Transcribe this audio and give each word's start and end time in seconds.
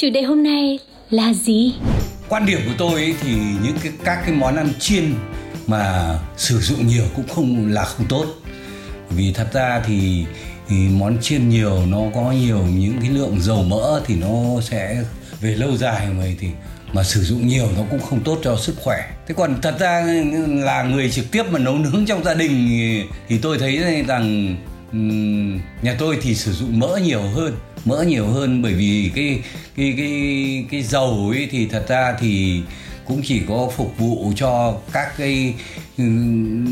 Chủ 0.00 0.10
đề 0.10 0.22
hôm 0.22 0.42
nay 0.42 0.78
là 1.10 1.32
gì? 1.32 1.74
Quan 2.28 2.46
điểm 2.46 2.60
của 2.66 2.74
tôi 2.78 2.92
ấy 2.92 3.14
thì 3.20 3.34
những 3.64 3.76
cái 3.82 3.92
các 4.04 4.22
cái 4.26 4.34
món 4.34 4.56
ăn 4.56 4.72
chiên 4.78 5.14
mà 5.66 6.14
sử 6.36 6.60
dụng 6.60 6.86
nhiều 6.86 7.04
cũng 7.16 7.28
không 7.28 7.72
là 7.72 7.84
không 7.84 8.06
tốt. 8.08 8.26
Vì 9.10 9.32
thật 9.32 9.48
ra 9.52 9.82
thì, 9.86 10.24
thì 10.68 10.76
món 10.76 11.18
chiên 11.22 11.48
nhiều 11.48 11.86
nó 11.86 11.98
có 12.14 12.32
nhiều 12.32 12.58
những 12.58 12.98
cái 13.00 13.10
lượng 13.10 13.40
dầu 13.40 13.62
mỡ 13.62 14.00
thì 14.06 14.14
nó 14.16 14.60
sẽ 14.60 15.02
về 15.40 15.54
lâu 15.54 15.76
dài 15.76 16.06
mà 16.18 16.24
thì 16.40 16.48
mà 16.92 17.02
sử 17.02 17.22
dụng 17.22 17.46
nhiều 17.46 17.68
nó 17.76 17.82
cũng 17.90 18.00
không 18.00 18.20
tốt 18.24 18.38
cho 18.44 18.56
sức 18.56 18.74
khỏe. 18.84 18.98
Thế 19.28 19.34
còn 19.38 19.60
thật 19.62 19.78
ra 19.80 20.04
là 20.46 20.82
người 20.82 21.10
trực 21.10 21.30
tiếp 21.30 21.42
mà 21.50 21.58
nấu 21.58 21.78
nướng 21.78 22.06
trong 22.06 22.24
gia 22.24 22.34
đình 22.34 22.66
thì, 22.68 23.02
thì 23.28 23.38
tôi 23.38 23.58
thấy 23.58 24.04
rằng 24.06 24.56
nhà 25.82 25.96
tôi 25.98 26.18
thì 26.22 26.34
sử 26.34 26.52
dụng 26.52 26.78
mỡ 26.78 26.96
nhiều 27.02 27.22
hơn 27.22 27.56
mỡ 27.84 28.02
nhiều 28.02 28.26
hơn 28.26 28.62
bởi 28.62 28.74
vì 28.74 29.10
cái 29.14 29.38
cái 29.76 29.94
cái 29.96 30.64
cái 30.70 30.82
dầu 30.82 31.32
ấy 31.34 31.48
thì 31.50 31.66
thật 31.66 31.84
ra 31.88 32.16
thì 32.20 32.62
cũng 33.06 33.22
chỉ 33.24 33.40
có 33.48 33.70
phục 33.76 33.98
vụ 33.98 34.32
cho 34.36 34.74
các 34.92 35.18
cái 35.18 35.54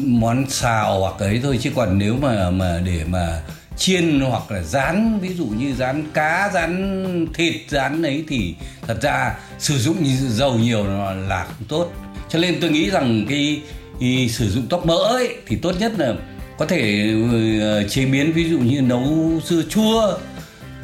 món 0.04 0.50
xào 0.50 1.00
hoặc 1.00 1.18
ấy 1.18 1.40
thôi. 1.42 1.58
Chứ 1.62 1.70
còn 1.74 1.98
nếu 1.98 2.16
mà 2.22 2.50
mà 2.50 2.80
để 2.84 3.04
mà 3.06 3.42
chiên 3.76 4.20
hoặc 4.20 4.50
là 4.50 4.62
rán 4.62 5.18
ví 5.20 5.34
dụ 5.34 5.44
như 5.44 5.74
rán 5.74 6.04
cá 6.14 6.50
rán 6.54 7.26
thịt 7.34 7.54
rán 7.68 8.02
ấy 8.02 8.24
thì 8.28 8.54
thật 8.86 9.02
ra 9.02 9.34
sử 9.58 9.78
dụng 9.78 9.96
dầu 10.28 10.58
nhiều 10.58 10.84
là, 11.28 11.44
không 11.44 11.66
tốt. 11.68 11.92
Cho 12.28 12.38
nên 12.38 12.60
tôi 12.60 12.70
nghĩ 12.70 12.90
rằng 12.90 13.26
cái, 13.28 13.62
cái 14.00 14.28
sử 14.28 14.50
dụng 14.50 14.66
tóc 14.70 14.86
mỡ 14.86 14.96
ấy 14.96 15.36
thì 15.46 15.56
tốt 15.56 15.74
nhất 15.78 15.92
là 15.98 16.14
có 16.58 16.66
thể 16.66 17.14
ờ, 17.60 17.88
chế 17.88 18.06
biến 18.06 18.32
ví 18.32 18.50
dụ 18.50 18.58
như 18.58 18.82
nấu 18.82 19.04
dưa 19.44 19.62
chua, 19.68 20.18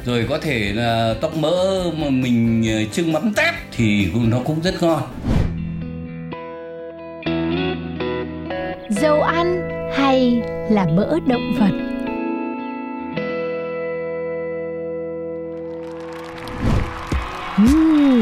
rồi 0.05 0.25
có 0.29 0.37
thể 0.37 0.73
là 0.73 1.15
tóc 1.21 1.37
mỡ 1.37 1.83
mà 1.97 2.09
mình 2.09 2.63
ờ, 2.67 2.85
trưng 2.91 3.13
mắm 3.13 3.33
tép 3.35 3.53
thì 3.71 4.07
nó 4.27 4.39
cũng 4.45 4.61
rất 4.63 4.83
ngon. 4.83 5.01
Dầu 8.89 9.21
ăn 9.21 9.69
hay 9.97 10.41
là 10.69 10.85
mỡ 10.85 11.19
động 11.27 11.53
vật? 11.59 11.94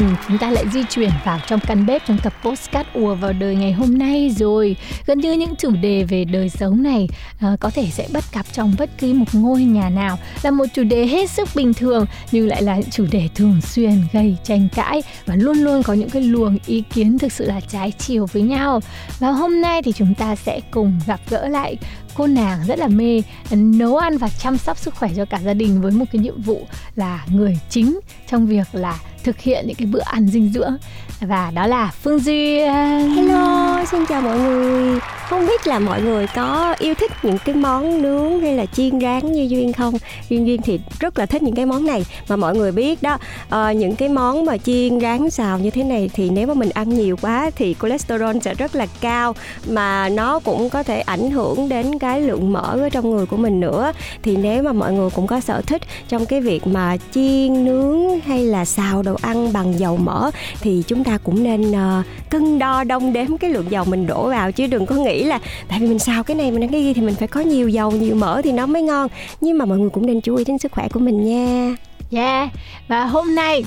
Ừ, 0.04 0.10
chúng 0.28 0.38
ta 0.38 0.50
lại 0.50 0.64
di 0.72 0.82
chuyển 0.90 1.10
vào 1.24 1.40
trong 1.46 1.60
căn 1.60 1.86
bếp 1.86 2.06
trong 2.06 2.18
tập 2.22 2.32
postcard 2.42 2.88
ùa 2.94 3.14
vào 3.14 3.32
đời 3.32 3.56
ngày 3.56 3.72
hôm 3.72 3.98
nay 3.98 4.30
rồi. 4.36 4.76
Gần 5.06 5.18
như 5.18 5.32
những 5.32 5.54
chủ 5.56 5.70
đề 5.70 6.04
về 6.04 6.24
đời 6.24 6.48
sống 6.48 6.82
này 6.82 7.08
uh, 7.46 7.60
có 7.60 7.70
thể 7.70 7.86
sẽ 7.90 8.08
bắt 8.12 8.24
gặp 8.34 8.46
trong 8.52 8.74
bất 8.78 8.90
cứ 8.98 9.12
một 9.12 9.24
ngôi 9.32 9.62
nhà 9.62 9.90
nào. 9.90 10.18
Là 10.42 10.50
một 10.50 10.64
chủ 10.74 10.82
đề 10.82 11.06
hết 11.06 11.30
sức 11.30 11.48
bình 11.54 11.74
thường 11.74 12.06
nhưng 12.32 12.48
lại 12.48 12.62
là 12.62 12.76
những 12.76 12.90
chủ 12.90 13.06
đề 13.10 13.28
thường 13.34 13.60
xuyên 13.60 14.02
gây 14.12 14.36
tranh 14.44 14.68
cãi 14.74 15.02
và 15.26 15.36
luôn 15.36 15.58
luôn 15.58 15.82
có 15.82 15.92
những 15.92 16.10
cái 16.10 16.22
luồng 16.22 16.58
ý 16.66 16.82
kiến 16.92 17.18
thực 17.18 17.32
sự 17.32 17.44
là 17.44 17.60
trái 17.60 17.92
chiều 17.98 18.26
với 18.26 18.42
nhau. 18.42 18.80
Và 19.18 19.30
hôm 19.30 19.60
nay 19.60 19.82
thì 19.82 19.92
chúng 19.92 20.14
ta 20.14 20.36
sẽ 20.36 20.60
cùng 20.70 21.00
gặp 21.06 21.20
gỡ 21.30 21.48
lại 21.48 21.76
cô 22.14 22.26
nàng 22.26 22.58
rất 22.66 22.78
là 22.78 22.88
mê 22.88 23.22
nấu 23.50 23.96
ăn 23.96 24.18
và 24.18 24.28
chăm 24.28 24.58
sóc 24.58 24.78
sức 24.78 24.94
khỏe 24.94 25.10
cho 25.16 25.24
cả 25.24 25.40
gia 25.44 25.54
đình 25.54 25.80
với 25.80 25.92
một 25.92 26.04
cái 26.12 26.22
nhiệm 26.22 26.42
vụ 26.42 26.66
là 26.96 27.24
người 27.28 27.58
chính 27.70 28.00
trong 28.30 28.46
việc 28.46 28.66
là 28.72 28.98
thực 29.24 29.40
hiện 29.40 29.64
những 29.66 29.76
cái 29.76 29.86
bữa 29.86 30.02
ăn 30.04 30.26
dinh 30.26 30.52
dưỡng 30.52 30.76
và 31.20 31.50
đó 31.50 31.66
là 31.66 31.92
Phương 32.02 32.18
Duyên. 32.18 32.72
Hello, 33.16 33.84
xin 33.90 34.06
chào 34.06 34.20
mọi 34.20 34.38
người. 34.38 35.00
Không 35.34 35.46
biết 35.46 35.66
là 35.66 35.78
mọi 35.78 36.02
người 36.02 36.26
có 36.34 36.74
yêu 36.78 36.94
thích 36.94 37.12
những 37.22 37.38
cái 37.44 37.54
món 37.54 38.02
nướng 38.02 38.40
hay 38.40 38.54
là 38.54 38.66
chiên 38.66 39.00
rán 39.00 39.32
như 39.32 39.42
Duyên 39.42 39.72
không? 39.72 39.94
Duyên 40.28 40.46
Duyên 40.46 40.62
thì 40.62 40.80
rất 41.00 41.18
là 41.18 41.26
thích 41.26 41.42
những 41.42 41.54
cái 41.54 41.66
món 41.66 41.86
này 41.86 42.04
mà 42.28 42.36
mọi 42.36 42.56
người 42.56 42.72
biết 42.72 43.02
đó. 43.02 43.18
à, 43.50 43.72
những 43.72 43.96
cái 43.96 44.08
món 44.08 44.44
mà 44.44 44.56
chiên 44.56 45.00
rán 45.00 45.30
xào 45.30 45.58
như 45.58 45.70
thế 45.70 45.82
này 45.82 46.10
thì 46.14 46.30
nếu 46.30 46.46
mà 46.46 46.54
mình 46.54 46.70
ăn 46.70 46.88
nhiều 46.88 47.16
quá 47.22 47.50
thì 47.56 47.76
cholesterol 47.82 48.36
sẽ 48.42 48.54
rất 48.54 48.74
là 48.74 48.86
cao 49.00 49.34
mà 49.68 50.08
nó 50.08 50.40
cũng 50.40 50.70
có 50.70 50.82
thể 50.82 51.00
ảnh 51.00 51.30
hưởng 51.30 51.68
đến 51.68 51.98
cái 51.98 52.20
lượng 52.20 52.52
mỡ 52.52 52.78
ở 52.80 52.88
trong 52.88 53.10
người 53.10 53.26
của 53.26 53.36
mình 53.36 53.60
nữa. 53.60 53.92
Thì 54.22 54.36
nếu 54.36 54.62
mà 54.62 54.72
mọi 54.72 54.92
người 54.92 55.10
cũng 55.10 55.26
có 55.26 55.40
sở 55.40 55.60
thích 55.66 55.82
trong 56.08 56.26
cái 56.26 56.40
việc 56.40 56.66
mà 56.66 56.96
chiên 57.12 57.64
nướng 57.64 58.20
hay 58.20 58.44
là 58.44 58.64
xào 58.64 59.02
đồ 59.02 59.16
ăn 59.22 59.52
bằng 59.52 59.78
dầu 59.78 59.96
mỡ 59.96 60.30
thì 60.60 60.82
chúng 60.86 61.04
ta 61.04 61.18
cũng 61.24 61.42
nên 61.42 61.70
uh, 61.70 62.04
cân 62.30 62.58
đo 62.58 62.84
đong 62.84 63.12
đếm 63.12 63.36
cái 63.38 63.50
lượng 63.50 63.70
dầu 63.70 63.84
mình 63.84 64.06
đổ 64.06 64.28
vào 64.28 64.52
chứ 64.52 64.66
đừng 64.66 64.86
có 64.86 64.94
nghĩ 64.94 65.23
là 65.24 65.38
tại 65.68 65.78
vì 65.80 65.86
mình 65.86 65.98
xào 65.98 66.22
cái 66.24 66.34
này 66.34 66.50
mình 66.50 66.62
ăn 66.64 66.70
cái 66.72 66.80
kia 66.82 66.92
thì 66.94 67.00
mình 67.02 67.14
phải 67.14 67.28
có 67.28 67.40
nhiều 67.40 67.68
dầu 67.68 67.90
nhiều 67.90 68.14
mỡ 68.14 68.40
thì 68.44 68.52
nó 68.52 68.66
mới 68.66 68.82
ngon 68.82 69.08
nhưng 69.40 69.58
mà 69.58 69.64
mọi 69.64 69.78
người 69.78 69.90
cũng 69.90 70.06
nên 70.06 70.20
chú 70.20 70.36
ý 70.36 70.44
đến 70.44 70.58
sức 70.58 70.72
khỏe 70.72 70.88
của 70.88 71.00
mình 71.00 71.24
nha 71.24 71.76
Yeah. 72.12 72.50
Và 72.88 73.04
hôm 73.04 73.34
nay 73.34 73.64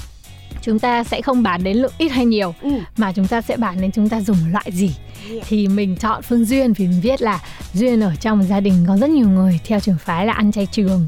chúng 0.61 0.79
ta 0.79 1.03
sẽ 1.03 1.21
không 1.21 1.43
bàn 1.43 1.63
đến 1.63 1.77
lượng 1.77 1.91
ít 1.97 2.07
hay 2.09 2.25
nhiều 2.25 2.53
Ừ. 2.61 2.69
mà 2.97 3.11
chúng 3.11 3.27
ta 3.27 3.41
sẽ 3.41 3.57
bàn 3.57 3.81
đến 3.81 3.91
chúng 3.91 4.09
ta 4.09 4.21
dùng 4.21 4.37
loại 4.51 4.65
gì. 4.71 4.91
Yeah. 5.31 5.43
Thì 5.49 5.67
mình 5.67 5.95
chọn 5.95 6.21
Phương 6.21 6.45
Duyên 6.45 6.73
vì 6.73 6.87
mình 6.87 6.99
biết 7.03 7.21
là 7.21 7.39
Duyên 7.73 8.01
ở 8.01 8.11
trong 8.21 8.43
gia 8.43 8.59
đình 8.59 8.85
có 8.87 8.97
rất 8.97 9.09
nhiều 9.09 9.27
người 9.29 9.59
theo 9.65 9.79
trường 9.79 9.97
phái 9.97 10.25
là 10.25 10.33
ăn 10.33 10.51
chay 10.51 10.65
trường. 10.71 11.07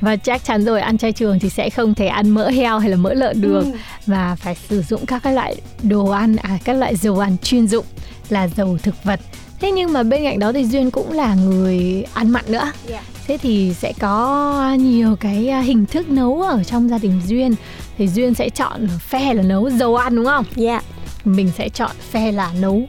Và 0.00 0.16
chắc 0.16 0.44
chắn 0.44 0.64
rồi 0.64 0.80
ăn 0.80 0.98
chay 0.98 1.12
trường 1.12 1.38
thì 1.38 1.48
sẽ 1.50 1.70
không 1.70 1.94
thể 1.94 2.06
ăn 2.06 2.30
mỡ 2.30 2.48
heo 2.50 2.78
hay 2.78 2.90
là 2.90 2.96
mỡ 2.96 3.14
lợn 3.14 3.40
được 3.40 3.64
Ừ. 3.64 3.72
và 4.06 4.36
phải 4.40 4.54
sử 4.68 4.82
dụng 4.82 5.06
các 5.06 5.22
cái 5.22 5.32
loại 5.34 5.56
đồ 5.82 6.06
ăn 6.10 6.36
à 6.36 6.58
các 6.64 6.72
loại 6.72 6.96
dầu 6.96 7.18
ăn 7.18 7.36
chuyên 7.42 7.66
dụng 7.68 7.84
là 8.28 8.48
dầu 8.48 8.78
thực 8.82 9.04
vật. 9.04 9.20
Thế 9.60 9.70
nhưng 9.72 9.92
mà 9.92 10.02
bên 10.02 10.22
cạnh 10.24 10.38
đó 10.38 10.52
thì 10.52 10.64
Duyên 10.64 10.90
cũng 10.90 11.12
là 11.12 11.34
người 11.34 12.04
ăn 12.14 12.30
mặn 12.30 12.44
nữa. 12.48 12.72
Yeah. 12.90 13.02
Thế 13.26 13.38
thì 13.38 13.74
sẽ 13.78 13.92
có 14.00 14.74
nhiều 14.78 15.16
cái 15.20 15.48
à, 15.48 15.60
hình 15.60 15.86
thức 15.86 16.10
nấu 16.10 16.42
ở 16.42 16.64
trong 16.64 16.88
gia 16.88 16.98
đình 16.98 17.20
Duyên 17.26 17.54
Thì 17.98 18.08
Duyên 18.08 18.34
sẽ 18.34 18.48
chọn 18.50 18.88
phe 18.98 19.34
là 19.34 19.42
nấu 19.42 19.70
dầu 19.70 19.96
ăn 19.96 20.16
đúng 20.16 20.24
không? 20.24 20.44
dạ 20.56 20.80
Mình 21.24 21.50
sẽ 21.58 21.68
chọn 21.68 21.90
phe 22.10 22.32
là 22.32 22.50
nấu 22.60 22.82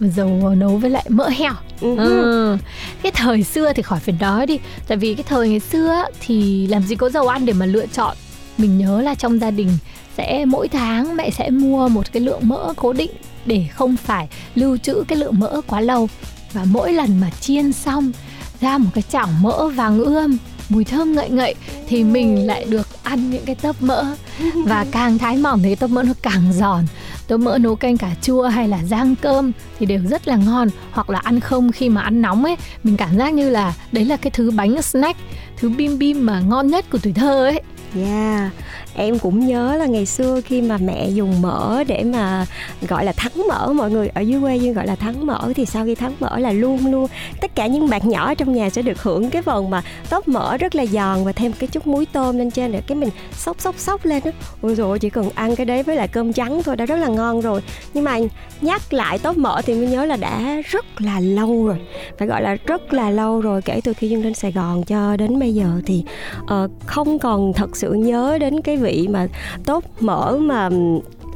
dầu 0.00 0.54
nấu 0.56 0.76
với 0.76 0.90
lại 0.90 1.04
mỡ 1.08 1.28
heo 1.28 1.52
Ừ. 1.80 1.96
ừ. 1.96 2.56
Cái 3.02 3.12
thời 3.12 3.42
xưa 3.42 3.72
thì 3.72 3.82
khỏi 3.82 4.00
phải 4.00 4.14
nói 4.20 4.46
đi 4.46 4.58
Tại 4.88 4.98
vì 4.98 5.14
cái 5.14 5.24
thời 5.28 5.48
ngày 5.48 5.60
xưa 5.60 6.04
thì 6.26 6.66
làm 6.66 6.82
gì 6.82 6.94
có 6.96 7.08
dầu 7.10 7.28
ăn 7.28 7.46
để 7.46 7.52
mà 7.52 7.66
lựa 7.66 7.86
chọn 7.86 8.16
Mình 8.58 8.78
nhớ 8.78 9.00
là 9.02 9.14
trong 9.14 9.38
gia 9.40 9.50
đình 9.50 9.70
sẽ 10.16 10.44
mỗi 10.44 10.68
tháng 10.68 11.16
mẹ 11.16 11.30
sẽ 11.30 11.50
mua 11.50 11.88
một 11.88 12.12
cái 12.12 12.20
lượng 12.22 12.40
mỡ 12.48 12.72
cố 12.76 12.92
định 12.92 13.10
Để 13.46 13.66
không 13.74 13.96
phải 13.96 14.28
lưu 14.54 14.76
trữ 14.76 15.04
cái 15.08 15.18
lượng 15.18 15.38
mỡ 15.38 15.60
quá 15.66 15.80
lâu. 15.80 16.08
Và 16.52 16.64
mỗi 16.64 16.92
lần 16.92 17.20
mà 17.20 17.30
chiên 17.30 17.72
xong 17.72 18.12
ra 18.60 18.78
một 18.78 18.90
cái 18.94 19.02
chảo 19.02 19.28
mỡ 19.40 19.68
vàng 19.68 19.98
ươm 19.98 20.38
mùi 20.68 20.84
thơm 20.84 21.12
ngậy 21.14 21.30
ngậy 21.30 21.54
thì 21.88 22.04
mình 22.04 22.46
lại 22.46 22.64
được 22.64 22.88
ăn 23.02 23.30
những 23.30 23.44
cái 23.44 23.54
tớp 23.54 23.76
mỡ. 23.82 24.04
Và 24.66 24.86
càng 24.92 25.18
thái 25.18 25.36
mỏng 25.36 25.62
thì 25.62 25.74
tớp 25.74 25.90
mỡ 25.90 26.02
nó 26.02 26.12
càng 26.22 26.52
giòn. 26.52 26.86
Tớp 27.28 27.36
mỡ 27.36 27.58
nấu 27.58 27.76
canh 27.76 27.96
cà 27.96 28.10
chua 28.22 28.42
hay 28.42 28.68
là 28.68 28.84
rang 28.84 29.16
cơm 29.16 29.52
thì 29.78 29.86
đều 29.86 30.00
rất 30.10 30.28
là 30.28 30.36
ngon. 30.36 30.68
Hoặc 30.90 31.10
là 31.10 31.18
ăn 31.18 31.40
không 31.40 31.72
khi 31.72 31.88
mà 31.88 32.02
ăn 32.02 32.22
nóng 32.22 32.44
ấy 32.44 32.56
mình 32.84 32.96
cảm 32.96 33.18
giác 33.18 33.32
như 33.32 33.50
là 33.50 33.74
đấy 33.92 34.04
là 34.04 34.16
cái 34.16 34.30
thứ 34.30 34.50
bánh 34.50 34.82
snack 34.82 35.18
thứ 35.56 35.68
bim 35.68 35.98
bim 35.98 36.26
mà 36.26 36.40
ngon 36.40 36.66
nhất 36.66 36.84
của 36.90 36.98
tuổi 37.02 37.12
thơ 37.12 37.44
ấy 37.44 37.62
Dạ, 37.94 38.50
em 38.94 39.18
cũng 39.18 39.46
nhớ 39.46 39.76
là 39.76 39.86
ngày 39.86 40.06
xưa 40.06 40.40
khi 40.40 40.62
mà 40.62 40.76
mẹ 40.76 41.08
dùng 41.08 41.42
mỡ 41.42 41.84
để 41.84 42.04
mà 42.04 42.46
gọi 42.88 43.04
là 43.04 43.12
thắng 43.12 43.32
mỡ 43.48 43.72
mọi 43.72 43.90
người 43.90 44.08
ở 44.08 44.20
dưới 44.20 44.40
quê 44.40 44.56
Dương 44.56 44.74
gọi 44.74 44.86
là 44.86 44.94
thắng 44.94 45.26
mỡ 45.26 45.52
thì 45.54 45.66
sau 45.66 45.84
khi 45.84 45.94
thắng 45.94 46.14
mỡ 46.20 46.38
là 46.38 46.52
luôn 46.52 46.86
luôn 46.86 47.06
tất 47.40 47.54
cả 47.54 47.66
những 47.66 47.88
bạn 47.88 48.08
nhỏ 48.08 48.34
trong 48.34 48.52
nhà 48.52 48.70
sẽ 48.70 48.82
được 48.82 49.02
hưởng 49.02 49.30
cái 49.30 49.42
phần 49.42 49.70
mà 49.70 49.82
tóp 50.10 50.28
mỡ 50.28 50.56
rất 50.56 50.74
là 50.74 50.86
giòn 50.86 51.24
và 51.24 51.32
thêm 51.32 51.52
cái 51.52 51.66
chút 51.66 51.86
muối 51.86 52.06
tôm 52.06 52.38
lên 52.38 52.50
trên 52.50 52.72
để 52.72 52.82
cái 52.86 52.96
mình 52.96 53.10
xóc 53.32 53.60
xóc 53.60 53.74
xóc 53.78 54.04
lên 54.04 54.22
đó. 54.24 54.30
Ôi 54.62 54.74
rồi 54.74 54.98
chỉ 54.98 55.10
cần 55.10 55.30
ăn 55.34 55.56
cái 55.56 55.66
đấy 55.66 55.82
với 55.82 55.96
lại 55.96 56.08
cơm 56.08 56.32
trắng 56.32 56.62
thôi 56.62 56.76
đã 56.76 56.86
rất 56.86 56.96
là 56.96 57.08
ngon 57.08 57.40
rồi. 57.40 57.62
Nhưng 57.94 58.04
mà 58.04 58.18
nhắc 58.60 58.92
lại 58.92 59.18
tóp 59.18 59.36
mỡ 59.36 59.62
thì 59.62 59.74
mới 59.74 59.86
nhớ 59.86 60.04
là 60.04 60.16
đã 60.16 60.62
rất 60.70 61.00
là 61.00 61.20
lâu 61.20 61.66
rồi. 61.66 61.76
Phải 62.18 62.28
gọi 62.28 62.42
là 62.42 62.56
rất 62.66 62.92
là 62.92 63.10
lâu 63.10 63.40
rồi 63.40 63.62
kể 63.62 63.80
từ 63.84 63.92
khi 63.92 64.08
Dương 64.08 64.24
lên 64.24 64.34
Sài 64.34 64.52
Gòn 64.52 64.84
cho 64.84 65.16
đến 65.16 65.38
bây 65.46 65.54
giờ 65.54 65.80
thì 65.86 66.04
uh, 66.42 66.70
không 66.86 67.18
còn 67.18 67.52
thật 67.52 67.76
sự 67.76 67.92
nhớ 67.92 68.38
đến 68.40 68.60
cái 68.60 68.76
vị 68.76 69.08
mà 69.10 69.26
tốt 69.64 69.84
mỡ 70.00 70.36
mà 70.40 70.68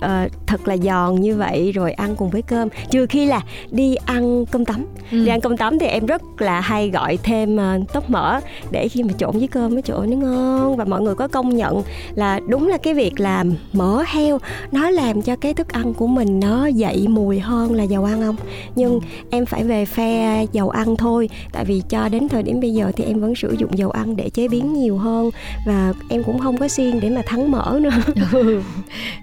uh, 0.04 0.32
thật 0.46 0.68
là 0.68 0.76
giòn 0.76 1.20
như 1.20 1.36
vậy 1.36 1.72
rồi 1.72 1.92
ăn 1.92 2.16
cùng 2.16 2.30
với 2.30 2.42
cơm. 2.42 2.68
Trừ 2.90 3.06
khi 3.06 3.26
là 3.26 3.40
đi 3.70 3.94
ăn 3.94 4.46
cơm 4.46 4.64
tấm. 4.64 4.86
Ừ. 5.10 5.24
đi 5.24 5.30
ăn 5.30 5.40
cơm 5.40 5.56
tấm 5.56 5.78
thì 5.78 5.86
em 5.86 6.06
rất 6.06 6.22
là 6.38 6.60
hay 6.60 6.90
gọi 6.90 7.18
thêm 7.22 7.56
uh, 7.56 7.92
tóc 7.92 8.10
mỡ 8.10 8.40
để 8.70 8.88
khi 8.88 9.02
mà 9.02 9.12
trộn 9.18 9.38
với 9.38 9.48
cơm 9.48 9.72
với 9.72 9.82
chỗ 9.82 10.04
nó 10.06 10.16
ngon. 10.16 10.76
Và 10.76 10.84
mọi 10.84 11.00
người 11.00 11.14
có 11.14 11.28
công 11.28 11.56
nhận 11.56 11.82
là 12.14 12.40
đúng 12.48 12.68
là 12.68 12.76
cái 12.76 12.94
việc 12.94 13.20
làm 13.20 13.54
mỡ 13.72 14.02
heo 14.06 14.38
nó 14.72 14.90
làm 14.90 15.22
cho 15.22 15.36
cái 15.36 15.54
thức 15.54 15.68
ăn 15.68 15.94
của 15.94 16.06
mình 16.06 16.40
nó 16.40 16.66
dậy 16.66 17.06
mùi 17.08 17.38
hơn 17.40 17.74
là 17.74 17.82
dầu 17.82 18.04
ăn 18.04 18.22
không? 18.22 18.36
Nhưng 18.74 19.00
em 19.30 19.46
phải 19.46 19.64
về 19.64 19.84
phe 19.84 20.44
dầu 20.52 20.68
ăn 20.68 20.96
thôi. 20.96 21.28
Tại 21.52 21.64
vì 21.64 21.82
cho 21.88 22.08
đến 22.08 22.28
thời 22.28 22.42
điểm 22.42 22.60
bây 22.60 22.74
giờ 22.74 22.92
thì 22.96 23.04
em 23.04 23.20
vẫn 23.20 23.34
sử 23.34 23.54
dụng 23.58 23.78
dầu 23.78 23.90
ăn 23.90 24.16
để 24.16 24.30
chế 24.30 24.48
biến 24.48 24.74
nhiều 24.74 24.98
hơn. 24.98 25.30
Và 25.66 25.92
em 26.08 26.22
cũng 26.22 26.38
không 26.38 26.56
có 26.56 26.68
xiên 26.68 27.00
để 27.00 27.10
mà 27.10 27.22
thắng 27.26 27.50
mỡ 27.50 27.78
nữa. 27.82 27.90
Ừ. 28.32 28.62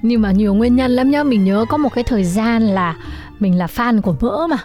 nhưng 0.02 0.22
mà 0.22 0.32
nhiều 0.32 0.54
nguyên 0.54 0.67
nhân 0.76 0.92
lắm 0.92 1.12
nhá. 1.12 1.24
Mình 1.24 1.44
nhớ 1.44 1.66
có 1.70 1.78
một 1.78 1.94
cái 1.94 2.04
thời 2.04 2.24
gian 2.24 2.64
là 2.64 2.96
mình 3.40 3.58
là 3.58 3.66
fan 3.66 4.02
của 4.02 4.16
mỡ 4.22 4.48
mà. 4.48 4.58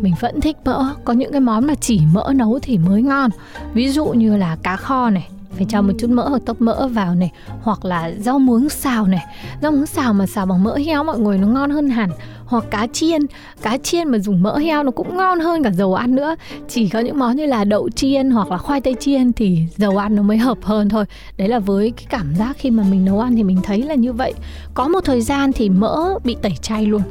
Mình 0.00 0.14
vẫn 0.20 0.40
thích 0.40 0.56
mỡ. 0.64 0.94
Có 1.04 1.12
những 1.12 1.32
cái 1.32 1.40
món 1.40 1.66
mà 1.66 1.74
chỉ 1.74 2.00
mỡ 2.12 2.32
nấu 2.34 2.58
thì 2.62 2.78
mới 2.78 3.02
ngon. 3.02 3.30
Ví 3.74 3.88
dụ 3.88 4.06
như 4.06 4.36
là 4.36 4.56
cá 4.62 4.76
kho 4.76 5.10
này 5.10 5.28
phải 5.58 5.66
cho 5.68 5.82
một 5.82 5.92
chút 5.98 6.10
mỡ 6.10 6.28
hoặc 6.28 6.42
tóc 6.46 6.60
mỡ 6.60 6.88
vào 6.88 7.14
này, 7.14 7.32
hoặc 7.62 7.84
là 7.84 8.10
rau 8.18 8.38
muống 8.38 8.68
xào 8.68 9.06
này. 9.06 9.24
Rau 9.62 9.72
muống 9.72 9.86
xào 9.86 10.14
mà 10.14 10.26
xào 10.26 10.46
bằng 10.46 10.64
mỡ 10.64 10.76
heo, 10.76 11.04
mọi 11.04 11.18
người 11.18 11.38
nó 11.38 11.46
ngon 11.46 11.70
hơn 11.70 11.90
hẳn. 11.90 12.10
Hoặc 12.44 12.64
cá 12.70 12.86
chiên 12.92 13.22
cá 13.62 13.78
chiên 13.78 14.08
mà 14.08 14.18
dùng 14.18 14.42
mỡ 14.42 14.58
heo 14.58 14.82
nó 14.82 14.90
cũng 14.90 15.16
ngon 15.16 15.40
hơn 15.40 15.62
cả 15.62 15.70
dầu 15.70 15.94
ăn 15.94 16.14
nữa. 16.14 16.34
Chỉ 16.68 16.88
có 16.88 16.98
những 16.98 17.18
món 17.18 17.36
như 17.36 17.46
là 17.46 17.64
đậu 17.64 17.88
chiên 17.90 18.30
hoặc 18.30 18.50
là 18.50 18.58
khoai 18.58 18.80
tây 18.80 18.94
chiên 19.00 19.32
thì 19.32 19.58
dầu 19.76 19.96
ăn 19.96 20.16
nó 20.16 20.22
mới 20.22 20.38
hợp 20.38 20.58
hơn 20.62 20.88
thôi. 20.88 21.04
Đấy 21.36 21.48
là 21.48 21.58
với 21.58 21.90
cái 21.90 22.06
cảm 22.10 22.34
giác 22.38 22.56
khi 22.58 22.70
mà 22.70 22.82
mình 22.90 23.04
nấu 23.04 23.20
ăn 23.20 23.36
thì 23.36 23.42
mình 23.42 23.60
thấy 23.62 23.82
là 23.82 23.94
như 23.94 24.12
vậy. 24.12 24.34
Có 24.74 24.88
một 24.88 25.00
thời 25.04 25.20
gian 25.20 25.52
thì 25.52 25.68
mỡ 25.68 26.18
bị 26.24 26.36
tẩy 26.42 26.54
chay 26.62 26.86
luôn 26.86 27.02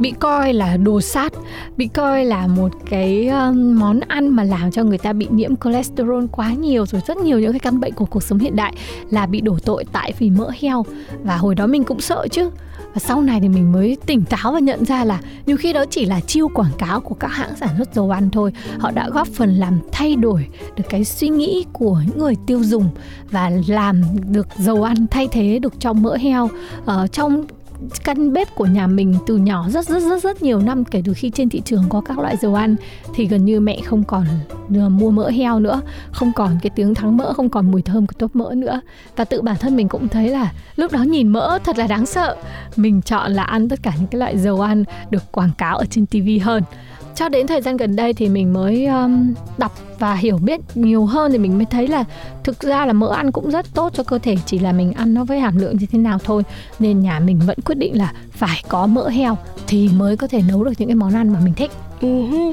bị 0.00 0.10
coi 0.20 0.52
là 0.52 0.76
đồ 0.76 1.00
sát, 1.00 1.32
bị 1.76 1.86
coi 1.86 2.24
là 2.24 2.46
một 2.46 2.72
cái 2.90 3.30
món 3.54 4.00
ăn 4.00 4.28
mà 4.28 4.44
làm 4.44 4.70
cho 4.70 4.84
người 4.84 4.98
ta 4.98 5.12
bị 5.12 5.26
nhiễm 5.30 5.56
cholesterol 5.56 6.24
quá 6.32 6.52
nhiều 6.52 6.86
rồi 6.86 7.02
rất 7.06 7.16
nhiều 7.16 7.40
những 7.40 7.52
cái 7.52 7.60
căn 7.60 7.80
bệnh 7.80 7.92
của 7.92 8.04
cuộc 8.04 8.22
sống 8.22 8.38
hiện 8.38 8.56
đại 8.56 8.74
là 9.10 9.26
bị 9.26 9.40
đổ 9.40 9.58
tội 9.64 9.84
tại 9.92 10.12
vì 10.18 10.30
mỡ 10.30 10.50
heo. 10.60 10.84
Và 11.22 11.36
hồi 11.36 11.54
đó 11.54 11.66
mình 11.66 11.84
cũng 11.84 12.00
sợ 12.00 12.26
chứ. 12.30 12.50
Và 12.94 12.98
sau 12.98 13.22
này 13.22 13.40
thì 13.40 13.48
mình 13.48 13.72
mới 13.72 13.96
tỉnh 14.06 14.22
táo 14.22 14.52
và 14.52 14.58
nhận 14.58 14.84
ra 14.84 15.04
là 15.04 15.20
nhiều 15.46 15.56
khi 15.56 15.72
đó 15.72 15.84
chỉ 15.90 16.04
là 16.04 16.20
chiêu 16.20 16.48
quảng 16.54 16.72
cáo 16.78 17.00
của 17.00 17.14
các 17.14 17.28
hãng 17.28 17.56
sản 17.56 17.68
xuất 17.78 17.94
dầu 17.94 18.10
ăn 18.10 18.30
thôi. 18.30 18.52
Họ 18.78 18.90
đã 18.90 19.10
góp 19.10 19.28
phần 19.28 19.54
làm 19.54 19.80
thay 19.92 20.16
đổi 20.16 20.46
được 20.76 20.84
cái 20.88 21.04
suy 21.04 21.28
nghĩ 21.28 21.64
của 21.72 22.02
những 22.06 22.18
người 22.18 22.34
tiêu 22.46 22.62
dùng 22.62 22.88
và 23.30 23.50
làm 23.66 24.02
được 24.32 24.46
dầu 24.58 24.82
ăn 24.82 25.06
thay 25.10 25.28
thế 25.32 25.58
được 25.58 25.80
trong 25.80 26.02
mỡ 26.02 26.16
heo. 26.16 26.48
Ở 26.84 27.06
trong 27.06 27.44
căn 28.04 28.32
bếp 28.32 28.54
của 28.54 28.66
nhà 28.66 28.86
mình 28.86 29.14
từ 29.26 29.36
nhỏ 29.36 29.68
rất 29.68 29.88
rất 29.88 30.00
rất 30.00 30.22
rất 30.22 30.42
nhiều 30.42 30.60
năm, 30.60 30.84
kể 30.84 31.02
từ 31.04 31.12
khi 31.14 31.30
trên 31.30 31.48
thị 31.48 31.62
trường 31.64 31.84
có 31.88 32.00
các 32.00 32.18
loại 32.18 32.36
dầu 32.36 32.54
ăn, 32.54 32.76
thì 33.14 33.26
gần 33.26 33.44
như 33.44 33.60
mẹ 33.60 33.80
không 33.84 34.04
còn 34.04 34.24
ờ, 34.74 34.88
mua 34.88 35.10
mỡ 35.10 35.28
heo 35.28 35.60
nữa, 35.60 35.80
không 36.10 36.32
còn 36.32 36.58
cái 36.62 36.70
tiếng 36.70 36.94
thắng 36.94 37.16
mỡ, 37.16 37.32
không 37.32 37.48
còn 37.48 37.70
mùi 37.70 37.82
thơm 37.82 38.06
của 38.06 38.14
tóp 38.18 38.36
mỡ 38.36 38.54
nữa. 38.54 38.80
Và 39.16 39.24
tự 39.24 39.42
bản 39.42 39.56
thân 39.60 39.76
mình 39.76 39.88
cũng 39.88 40.08
thấy 40.08 40.28
là 40.28 40.52
lúc 40.76 40.92
đó 40.92 41.02
nhìn 41.02 41.28
mỡ 41.28 41.58
thật 41.64 41.78
là 41.78 41.86
đáng 41.86 42.06
sợ. 42.06 42.36
Mình 42.76 43.02
chọn 43.02 43.32
là 43.32 43.42
ăn 43.42 43.68
tất 43.68 43.82
cả 43.82 43.92
những 43.98 44.06
cái 44.06 44.18
loại 44.18 44.38
dầu 44.38 44.60
ăn 44.60 44.84
được 45.10 45.32
quảng 45.32 45.50
cáo 45.58 45.76
ở 45.76 45.84
trên 45.90 46.06
tivi 46.06 46.38
hơn 46.38 46.62
cho 47.18 47.28
đến 47.28 47.46
thời 47.46 47.62
gian 47.62 47.76
gần 47.76 47.96
đây 47.96 48.12
thì 48.12 48.28
mình 48.28 48.52
mới 48.52 48.86
um, 48.86 49.34
đọc 49.58 49.72
và 49.98 50.14
hiểu 50.14 50.38
biết 50.38 50.60
nhiều 50.74 51.06
hơn 51.06 51.32
thì 51.32 51.38
mình 51.38 51.58
mới 51.58 51.64
thấy 51.64 51.88
là 51.88 52.04
thực 52.44 52.60
ra 52.60 52.86
là 52.86 52.92
mỡ 52.92 53.08
ăn 53.14 53.32
cũng 53.32 53.50
rất 53.50 53.66
tốt 53.74 53.92
cho 53.94 54.02
cơ 54.02 54.18
thể 54.18 54.36
chỉ 54.46 54.58
là 54.58 54.72
mình 54.72 54.92
ăn 54.92 55.14
nó 55.14 55.24
với 55.24 55.40
hàm 55.40 55.56
lượng 55.56 55.76
như 55.76 55.86
thế 55.92 55.98
nào 55.98 56.18
thôi. 56.24 56.42
Nên 56.78 57.00
nhà 57.00 57.20
mình 57.20 57.40
vẫn 57.46 57.58
quyết 57.64 57.74
định 57.74 57.98
là 57.98 58.12
phải 58.38 58.62
có 58.68 58.86
mỡ 58.86 59.08
heo 59.08 59.36
thì 59.66 59.88
mới 59.88 60.16
có 60.16 60.26
thể 60.26 60.42
nấu 60.48 60.64
được 60.64 60.72
những 60.78 60.88
cái 60.88 60.96
món 60.96 61.14
ăn 61.14 61.32
mà 61.32 61.40
mình 61.44 61.54
thích. 61.54 61.70
Uh-huh. 62.00 62.52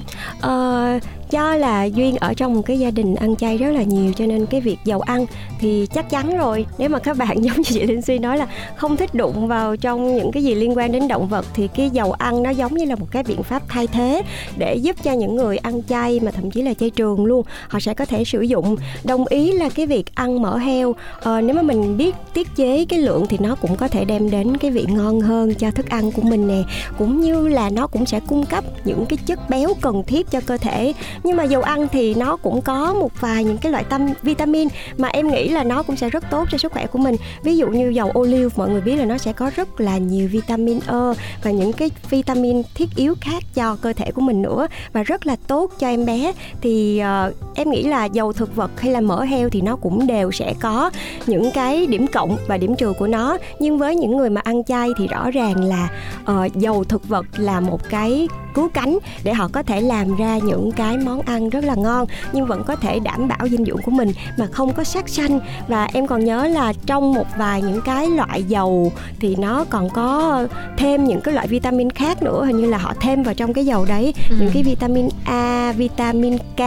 uh, 0.97 1.03
do 1.29 1.55
là 1.55 1.83
duyên 1.83 2.15
ở 2.15 2.33
trong 2.33 2.53
một 2.53 2.61
cái 2.65 2.79
gia 2.79 2.91
đình 2.91 3.15
ăn 3.15 3.35
chay 3.35 3.57
rất 3.57 3.71
là 3.71 3.83
nhiều 3.83 4.13
cho 4.13 4.25
nên 4.25 4.45
cái 4.45 4.61
việc 4.61 4.77
dầu 4.85 5.01
ăn 5.01 5.25
thì 5.59 5.87
chắc 5.93 6.09
chắn 6.09 6.37
rồi. 6.37 6.65
Nếu 6.77 6.89
mà 6.89 6.99
các 6.99 7.17
bạn 7.17 7.37
giống 7.43 7.55
như 7.55 7.63
chị 7.63 7.83
linh 7.83 8.01
suy 8.01 8.19
nói 8.19 8.37
là 8.37 8.47
không 8.75 8.97
thích 8.97 9.15
đụng 9.15 9.47
vào 9.47 9.77
trong 9.77 10.15
những 10.15 10.31
cái 10.31 10.43
gì 10.43 10.55
liên 10.55 10.77
quan 10.77 10.91
đến 10.91 11.07
động 11.07 11.27
vật 11.27 11.45
thì 11.53 11.67
cái 11.67 11.89
dầu 11.89 12.11
ăn 12.11 12.43
nó 12.43 12.49
giống 12.49 12.73
như 12.73 12.85
là 12.85 12.95
một 12.95 13.07
cái 13.11 13.23
biện 13.23 13.43
pháp 13.43 13.63
thay 13.67 13.87
thế 13.87 14.21
để 14.57 14.75
giúp 14.75 14.95
cho 15.03 15.11
những 15.11 15.35
người 15.35 15.57
ăn 15.57 15.81
chay 15.83 16.19
mà 16.19 16.31
thậm 16.31 16.51
chí 16.51 16.61
là 16.61 16.73
chay 16.73 16.89
trường 16.89 17.25
luôn 17.25 17.45
họ 17.67 17.79
sẽ 17.79 17.93
có 17.93 18.05
thể 18.05 18.25
sử 18.25 18.41
dụng. 18.41 18.75
Đồng 19.03 19.25
ý 19.27 19.51
là 19.51 19.69
cái 19.69 19.87
việc 19.87 20.15
ăn 20.15 20.41
mỡ 20.41 20.57
heo 20.57 20.89
uh, 20.89 20.95
nếu 21.25 21.55
mà 21.55 21.61
mình 21.61 21.97
biết 21.97 22.15
tiết 22.33 22.47
chế 22.55 22.85
cái 22.85 22.99
lượng 22.99 23.25
thì 23.29 23.37
nó 23.41 23.55
cũng 23.55 23.75
có 23.75 23.87
thể 23.87 24.05
đem 24.05 24.29
đến 24.29 24.57
cái 24.57 24.71
vị 24.71 24.85
ngon 24.89 25.21
hơn 25.21 25.53
cho 25.53 25.71
thức 25.75 25.89
ăn 25.89 26.11
của 26.11 26.21
mình 26.21 26.47
nè 26.47 26.63
cũng 26.97 27.21
như 27.21 27.47
là 27.47 27.69
nó 27.69 27.87
cũng 27.87 28.05
sẽ 28.05 28.19
cung 28.27 28.45
cấp 28.45 28.63
những 28.85 29.05
cái 29.05 29.17
chất 29.25 29.49
béo 29.49 29.73
cần 29.81 30.03
thiết 30.07 30.31
cho 30.31 30.41
cơ 30.45 30.57
thể. 30.57 30.93
Nhưng 31.23 31.37
mà 31.37 31.43
dầu 31.43 31.61
ăn 31.61 31.87
thì 31.91 32.13
nó 32.13 32.37
cũng 32.37 32.61
có 32.61 32.93
một 32.93 33.11
vài 33.19 33.43
những 33.43 33.57
cái 33.57 33.71
loại 33.71 33.83
tâm 33.83 34.07
vitamin 34.21 34.67
mà 34.97 35.07
em 35.07 35.27
nghĩ 35.27 35.49
là 35.49 35.63
nó 35.63 35.83
cũng 35.83 35.95
sẽ 35.95 36.09
rất 36.09 36.23
tốt 36.31 36.47
cho 36.51 36.57
sức 36.57 36.71
khỏe 36.71 36.87
của 36.87 36.99
mình. 36.99 37.15
Ví 37.43 37.57
dụ 37.57 37.67
như 37.67 37.89
dầu 37.89 38.11
ô 38.13 38.23
liu 38.23 38.49
mọi 38.55 38.69
người 38.69 38.81
biết 38.81 38.95
là 38.95 39.05
nó 39.05 39.17
sẽ 39.17 39.33
có 39.33 39.51
rất 39.55 39.79
là 39.81 39.97
nhiều 39.97 40.27
vitamin 40.31 40.79
E 40.87 41.13
và 41.43 41.51
những 41.51 41.73
cái 41.73 41.91
vitamin 42.09 42.61
thiết 42.75 42.89
yếu 42.95 43.15
khác 43.21 43.43
cho 43.53 43.77
cơ 43.81 43.93
thể 43.93 44.11
của 44.11 44.21
mình 44.21 44.41
nữa 44.41 44.67
và 44.93 45.03
rất 45.03 45.25
là 45.25 45.35
tốt 45.47 45.71
cho 45.79 45.87
em 45.87 46.05
bé. 46.05 46.31
Thì 46.61 47.01
uh, 47.27 47.55
em 47.55 47.69
nghĩ 47.69 47.83
là 47.83 48.05
dầu 48.05 48.33
thực 48.33 48.55
vật 48.55 48.71
hay 48.81 48.91
là 48.91 49.01
mỡ 49.01 49.23
heo 49.23 49.49
thì 49.49 49.61
nó 49.61 49.75
cũng 49.75 50.07
đều 50.07 50.31
sẽ 50.31 50.53
có 50.59 50.91
những 51.27 51.51
cái 51.53 51.87
điểm 51.87 52.07
cộng 52.07 52.37
và 52.47 52.57
điểm 52.57 52.75
trừ 52.75 52.93
của 52.99 53.07
nó. 53.07 53.37
Nhưng 53.59 53.77
với 53.77 53.95
những 53.95 54.17
người 54.17 54.29
mà 54.29 54.41
ăn 54.41 54.63
chay 54.63 54.89
thì 54.97 55.07
rõ 55.07 55.31
ràng 55.31 55.64
là 55.65 55.89
uh, 56.31 56.55
dầu 56.55 56.83
thực 56.83 57.09
vật 57.09 57.25
là 57.37 57.59
một 57.59 57.79
cái 57.89 58.27
cứu 58.55 58.69
cánh 58.73 58.97
để 59.23 59.33
họ 59.33 59.49
có 59.51 59.63
thể 59.63 59.81
làm 59.81 60.15
ra 60.15 60.37
những 60.37 60.71
cái 60.71 60.97
món 60.97 61.21
ăn 61.21 61.49
rất 61.49 61.63
là 61.63 61.75
ngon 61.75 62.05
nhưng 62.33 62.45
vẫn 62.45 62.63
có 62.63 62.75
thể 62.75 62.99
đảm 62.99 63.27
bảo 63.27 63.47
dinh 63.49 63.65
dưỡng 63.65 63.81
của 63.85 63.91
mình 63.91 64.11
mà 64.37 64.47
không 64.51 64.73
có 64.73 64.83
sát 64.83 65.09
sanh. 65.09 65.39
Và 65.67 65.87
em 65.93 66.07
còn 66.07 66.25
nhớ 66.25 66.47
là 66.47 66.73
trong 66.85 67.13
một 67.13 67.27
vài 67.37 67.61
những 67.61 67.81
cái 67.81 68.09
loại 68.09 68.43
dầu 68.43 68.91
thì 69.19 69.35
nó 69.35 69.65
còn 69.69 69.89
có 69.89 70.47
thêm 70.77 71.03
những 71.03 71.21
cái 71.21 71.33
loại 71.33 71.47
vitamin 71.47 71.89
khác 71.89 72.23
nữa 72.23 72.45
hình 72.45 72.57
như 72.57 72.69
là 72.69 72.77
họ 72.77 72.93
thêm 73.01 73.23
vào 73.23 73.33
trong 73.33 73.53
cái 73.53 73.65
dầu 73.65 73.85
đấy 73.85 74.13
ừ. 74.29 74.35
những 74.39 74.51
cái 74.53 74.63
vitamin 74.63 75.09
A, 75.25 75.73
vitamin 75.77 76.37
K 76.37 76.61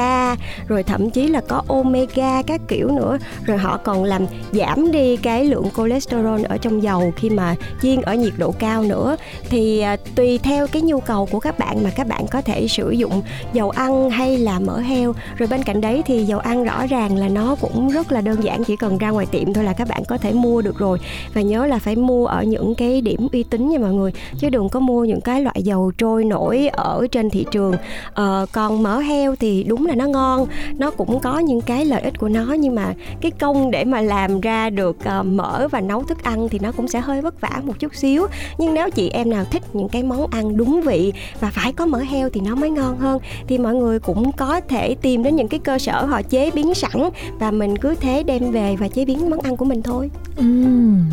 rồi 0.69 0.83
thậm 0.83 1.11
chí 1.11 1.29
là 1.29 1.41
có 1.49 1.63
omega 1.69 2.43
các 2.43 2.61
kiểu 2.69 2.91
nữa. 2.91 3.19
Rồi 3.45 3.59
họ 3.59 3.77
còn 3.77 4.05
làm 4.05 4.27
giảm 4.53 4.93
đi 4.93 5.17
cái 5.17 5.45
lượng 5.45 5.69
cholesterol 5.77 6.45
ở 6.45 6.59
trong 6.59 6.83
dầu 6.83 7.13
khi 7.17 7.31
mà 7.31 7.55
chiên 7.83 8.01
ở 8.01 8.15
nhiệt 8.15 8.33
độ 8.37 8.55
cao 8.59 8.83
nữa. 8.83 9.17
Thì 9.51 9.81
à, 9.81 9.97
tùy 10.15 10.39
theo 10.39 10.67
cái 10.67 10.83
nhu 10.83 11.01
cầu 11.01 11.27
của 11.27 11.41
các 11.41 11.59
bạn 11.59 11.78
mà 11.83 11.91
các 11.91 12.07
bạn 12.07 12.27
có 12.31 12.41
thể 12.41 12.69
sử 12.69 12.91
dụng 12.91 13.23
dầu 13.53 13.71
ăn 13.71 14.11
hay 14.11 14.39
là 14.39 14.59
mỡ 14.59 14.79
heo. 14.79 15.15
Rồi 15.37 15.49
bên 15.49 15.63
cạnh 15.63 15.81
đấy 15.81 16.03
thì 16.07 16.25
dầu 16.25 16.39
ăn 16.39 16.65
rõ 16.65 16.87
ràng 16.87 17.17
là 17.17 17.29
nó 17.29 17.57
cũng 17.61 17.89
rất 17.89 18.13
là 18.13 18.21
đơn 18.21 18.45
giản 18.45 18.65
chỉ 18.65 18.77
cần 18.77 18.99
ra 18.99 19.11
ngoài 19.11 19.27
tiệm 19.27 19.53
thôi 19.53 19.65
là 19.65 19.73
các 19.73 19.89
bạn 19.89 20.03
có 20.09 20.19
thể 20.19 20.33
mua 20.33 20.63
được 20.63 20.79
rồi. 20.79 20.99
Và 21.35 21.41
nhớ 21.41 21.67
là 21.67 21.79
phải 21.79 21.97
mua 21.97 22.27
ở 22.27 22.43
những 22.43 22.75
cái 22.75 23.01
điểm 23.01 23.29
uy 23.33 23.43
tín 23.43 23.69
nha 23.69 23.79
mọi 23.79 23.93
người 23.93 24.13
chứ 24.39 24.51
đừng 24.51 24.69
có 24.69 24.81
mua 24.81 25.05
những 25.05 25.21
cái 25.21 25.43
loại 25.43 25.63
dầu 25.63 25.93
trôi 25.99 26.25
nổi 26.25 26.69
ở 26.69 27.07
trên 27.13 27.31
thị 27.31 27.47
trường. 27.51 27.75
Ờ, 28.15 28.47
còn 28.53 28.83
mỡ 28.83 28.99
heo 28.99 29.37
thì 29.37 29.65
đúng 29.65 29.87
là 29.87 29.95
nó 29.95 30.07
ngon 30.07 30.47
nó 30.79 30.91
cũng 30.91 31.21
có 31.21 31.39
những 31.39 31.61
cái 31.61 31.85
lợi 31.85 32.03
ích 32.03 32.19
của 32.19 32.29
nó 32.29 32.53
nhưng 32.53 32.75
mà 32.75 32.95
cái 33.21 33.31
công 33.31 33.71
để 33.71 33.85
mà 33.85 34.01
làm 34.01 34.41
ra 34.41 34.71
được 34.71 34.97
uh, 35.21 35.27
mỡ 35.27 35.69
và 35.69 35.81
nấu 35.81 36.03
thức 36.03 36.23
ăn 36.23 36.49
thì 36.49 36.59
nó 36.59 36.73
cũng 36.73 36.89
sẽ 36.89 37.01
hơi 37.01 37.21
vất 37.21 37.41
vả 37.41 37.61
một 37.65 37.79
chút 37.79 37.95
xíu. 37.95 38.27
Nhưng 38.59 38.75
nếu 38.75 38.91
chị 38.91 39.11
em 39.11 39.31
nào 39.31 39.45
thích 39.45 39.63
những 39.73 39.89
cái 39.89 40.03
món 40.03 40.27
ăn 40.31 40.57
đúng 40.57 40.81
vị 40.81 41.13
và 41.41 41.51
phải 41.51 41.68
có 41.73 41.87
mỡ 41.87 41.99
heo 41.99 42.31
thì 42.31 42.41
nó 42.41 42.55
mới 42.55 42.71
ngon 42.71 42.99
hơn. 42.99 43.19
Thì 43.47 43.59
mọi 43.59 43.75
người 43.75 43.99
cũng 43.99 44.33
có 44.33 44.61
thể 44.69 44.95
tìm 44.95 45.23
đến 45.23 45.37
những 45.37 45.49
cái 45.49 45.61
cơ 45.61 45.79
sở 45.79 46.05
họ 46.05 46.23
chế 46.23 46.51
biến 46.51 46.75
sẵn 46.75 47.11
và 47.39 47.51
mình 47.51 47.77
cứ 47.77 47.95
thế 47.95 48.23
đem 48.23 48.53
về 48.53 48.77
và 48.77 48.89
chế 48.89 49.05
biến 49.05 49.31
món 49.31 49.41
ăn 49.41 49.57
của 49.57 49.65
mình 49.65 49.83
thôi. 49.83 50.11
Ừ, 50.37 50.45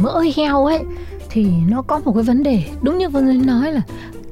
mỡ 0.02 0.24
heo 0.36 0.66
ấy 0.66 0.80
thì 1.30 1.48
nó 1.70 1.82
có 1.82 2.00
một 2.06 2.12
cái 2.14 2.24
vấn 2.24 2.44
đề. 2.44 2.64
Đúng 2.82 2.98
như 2.98 3.10
Vân 3.10 3.28
Linh 3.28 3.46
nói 3.46 3.72
là 3.72 3.82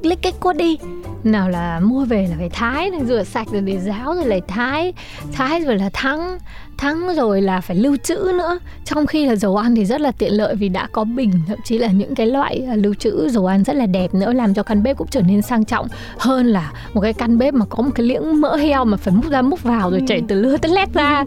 lấy 0.02 0.16
cái 0.16 0.32
cốt 0.40 0.52
đi. 0.52 0.78
Nào 1.24 1.48
là 1.48 1.80
mua 1.80 2.04
về 2.04 2.26
là 2.30 2.36
phải 2.38 2.48
thái 2.48 2.90
rồi 2.90 3.00
rửa 3.08 3.24
sạch 3.24 3.48
rồi 3.52 3.62
để 3.62 3.78
ráo 3.78 4.14
rồi 4.14 4.26
lại 4.26 4.40
thái. 4.48 4.92
Thái 5.32 5.60
rồi 5.60 5.76
là 5.76 5.90
thắng 5.92 6.38
thắng 6.78 7.14
rồi 7.16 7.42
là 7.42 7.60
phải 7.60 7.76
lưu 7.76 7.96
trữ 7.96 8.14
nữa. 8.14 8.58
Trong 8.84 9.06
khi 9.06 9.26
là 9.26 9.36
dầu 9.36 9.56
ăn 9.56 9.74
thì 9.74 9.84
rất 9.84 10.00
là 10.00 10.10
tiện 10.10 10.32
lợi 10.32 10.54
vì 10.54 10.68
đã 10.68 10.88
có 10.92 11.04
bình 11.04 11.32
thậm 11.46 11.58
chí 11.64 11.78
là 11.78 11.88
những 11.88 12.14
cái 12.14 12.26
loại 12.26 12.66
à, 12.70 12.76
lưu 12.76 12.94
trữ 12.94 13.28
dầu 13.28 13.46
ăn 13.46 13.64
rất 13.64 13.76
là 13.76 13.86
đẹp 13.86 14.14
nữa 14.14 14.32
làm 14.32 14.54
cho 14.54 14.62
căn 14.62 14.82
bếp 14.82 14.96
cũng 14.96 15.08
trở 15.10 15.20
nên 15.20 15.42
sang 15.42 15.64
trọng 15.64 15.86
hơn 16.18 16.46
là 16.46 16.72
một 16.94 17.00
cái 17.00 17.12
căn 17.12 17.38
bếp 17.38 17.54
mà 17.54 17.66
có 17.66 17.82
một 17.82 17.90
cái 17.94 18.06
liễng 18.06 18.40
mỡ 18.40 18.56
heo 18.56 18.84
mà 18.84 18.96
phải 18.96 19.14
múc 19.14 19.30
ra 19.30 19.42
múc 19.42 19.62
vào 19.62 19.90
rồi 19.90 20.02
chảy 20.06 20.22
từ 20.28 20.40
lưa 20.40 20.56
tới 20.56 20.72
lét 20.74 20.94
ra. 20.94 21.24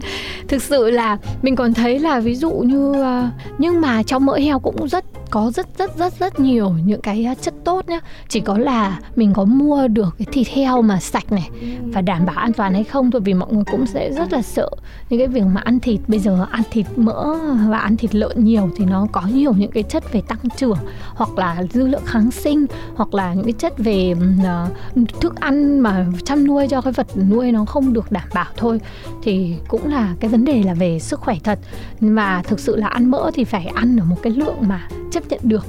Thực 0.48 0.62
sự 0.62 0.90
là 0.90 1.16
mình 1.42 1.56
còn 1.56 1.74
thấy 1.74 1.98
là 1.98 2.20
ví 2.20 2.34
dụ 2.34 2.50
như 2.50 3.02
à, 3.02 3.30
nhưng 3.58 3.80
mà 3.80 4.02
trong 4.02 4.26
mỡ 4.26 4.34
heo 4.34 4.58
cũng 4.58 4.88
rất 4.88 5.04
có 5.30 5.50
rất 5.54 5.78
rất 5.78 5.96
rất 5.98 6.18
rất 6.18 6.40
nhiều 6.40 6.70
những 6.84 7.00
cái 7.00 7.24
à, 7.24 7.34
chất 7.34 7.54
tốt 7.64 7.88
nhá. 7.88 8.00
Chỉ 8.28 8.40
có 8.40 8.58
là 8.58 9.00
mình 9.16 9.32
có 9.32 9.44
mua 9.44 9.88
được 9.88 10.14
cái 10.18 10.26
thịt 10.32 10.48
heo 10.48 10.82
mà 10.82 11.00
sạch 11.00 11.32
này 11.32 11.50
và 11.92 12.00
đảm 12.00 12.26
bảo 12.26 12.36
an 12.36 12.52
toàn 12.52 12.74
hay 12.74 12.84
không 12.84 13.10
thôi 13.10 13.20
vì 13.24 13.34
mọi 13.34 13.52
người 13.52 13.64
cũng 13.70 13.86
sẽ 13.86 14.12
rất 14.12 14.32
là 14.32 14.42
sợ 14.42 14.70
những 15.10 15.20
cái 15.20 15.28
việc 15.28 15.44
mà 15.54 15.60
ăn 15.64 15.80
thịt. 15.80 16.00
Bây 16.08 16.18
giờ 16.18 16.46
ăn 16.50 16.62
thịt 16.70 16.86
mỡ 16.96 17.34
và 17.68 17.78
ăn 17.78 17.96
thịt 17.96 18.14
lợn 18.14 18.44
nhiều 18.44 18.70
thì 18.76 18.84
nó 18.84 19.06
có 19.12 19.22
nhiều 19.32 19.52
những 19.52 19.70
cái 19.70 19.82
chất 19.82 20.12
về 20.12 20.22
tăng 20.28 20.50
trưởng 20.56 20.78
hoặc 21.14 21.38
là 21.38 21.62
dư 21.72 21.86
lượng 21.86 22.04
kháng 22.04 22.30
sinh 22.30 22.66
hoặc 22.94 23.14
là 23.14 23.34
những 23.34 23.44
cái 23.44 23.52
chất 23.52 23.78
về 23.78 24.14
uh, 24.14 25.20
thức 25.20 25.40
ăn 25.40 25.80
mà 25.80 26.06
chăn 26.24 26.44
nuôi 26.44 26.68
cho 26.68 26.80
cái 26.80 26.92
vật 26.92 27.06
nuôi 27.30 27.52
nó 27.52 27.64
không 27.64 27.92
được 27.92 28.12
đảm 28.12 28.28
bảo 28.34 28.46
thôi. 28.56 28.80
Thì 29.22 29.54
cũng 29.68 29.88
là 29.88 30.14
cái 30.20 30.30
vấn 30.30 30.44
đề 30.44 30.62
là 30.62 30.74
về 30.74 30.98
sức 30.98 31.20
khỏe 31.20 31.36
thật. 31.44 31.58
Mà 32.00 32.42
thực 32.42 32.60
sự 32.60 32.76
là 32.76 32.86
ăn 32.86 33.10
mỡ 33.10 33.30
thì 33.34 33.44
phải 33.44 33.66
ăn 33.66 34.00
ở 34.00 34.04
một 34.04 34.16
cái 34.22 34.32
lượng 34.32 34.56
mà 34.60 34.88
chấp 35.20 35.30
nhận 35.30 35.40
được 35.42 35.66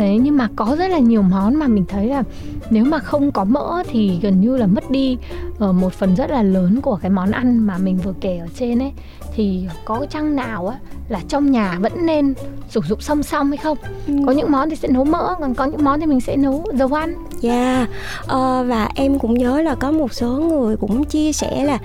đấy 0.00 0.18
nhưng 0.22 0.36
mà 0.36 0.48
có 0.56 0.76
rất 0.78 0.88
là 0.88 0.98
nhiều 0.98 1.22
món 1.22 1.54
mà 1.54 1.66
mình 1.66 1.84
thấy 1.88 2.06
là 2.06 2.22
nếu 2.70 2.84
mà 2.84 2.98
không 2.98 3.32
có 3.32 3.44
mỡ 3.44 3.82
thì 3.88 4.18
gần 4.22 4.40
như 4.40 4.56
là 4.56 4.66
mất 4.66 4.90
đi 4.90 5.18
uh, 5.64 5.74
một 5.74 5.92
phần 5.92 6.14
rất 6.14 6.30
là 6.30 6.42
lớn 6.42 6.80
của 6.80 6.98
cái 7.02 7.10
món 7.10 7.30
ăn 7.30 7.58
mà 7.58 7.78
mình 7.78 7.98
vừa 8.04 8.14
kể 8.20 8.38
ở 8.38 8.46
trên 8.58 8.78
ấy 8.78 8.92
thì 9.34 9.66
có 9.84 10.06
chăng 10.10 10.36
nào 10.36 10.68
á 10.68 10.78
là 11.08 11.20
trong 11.28 11.50
nhà 11.50 11.78
vẫn 11.80 11.92
nên 12.06 12.34
sử 12.68 12.80
dụng 12.88 13.00
song 13.00 13.22
song 13.22 13.48
hay 13.48 13.56
không 13.56 13.78
ừ. 14.06 14.14
có 14.26 14.32
những 14.32 14.52
món 14.52 14.70
thì 14.70 14.76
sẽ 14.76 14.88
nấu 14.88 15.04
mỡ 15.04 15.34
còn 15.40 15.54
có 15.54 15.64
những 15.64 15.84
món 15.84 16.00
thì 16.00 16.06
mình 16.06 16.20
sẽ 16.20 16.36
nấu 16.36 16.64
dầu 16.74 16.88
ăn 16.98 17.14
Dạ, 17.40 17.76
yeah. 17.76 17.88
uh, 18.22 18.68
và 18.68 18.88
em 18.94 19.18
cũng 19.18 19.34
nhớ 19.34 19.62
là 19.62 19.74
có 19.74 19.90
một 19.90 20.12
số 20.12 20.28
người 20.28 20.76
cũng 20.76 21.04
chia 21.04 21.32
sẻ 21.32 21.64
là 21.64 21.78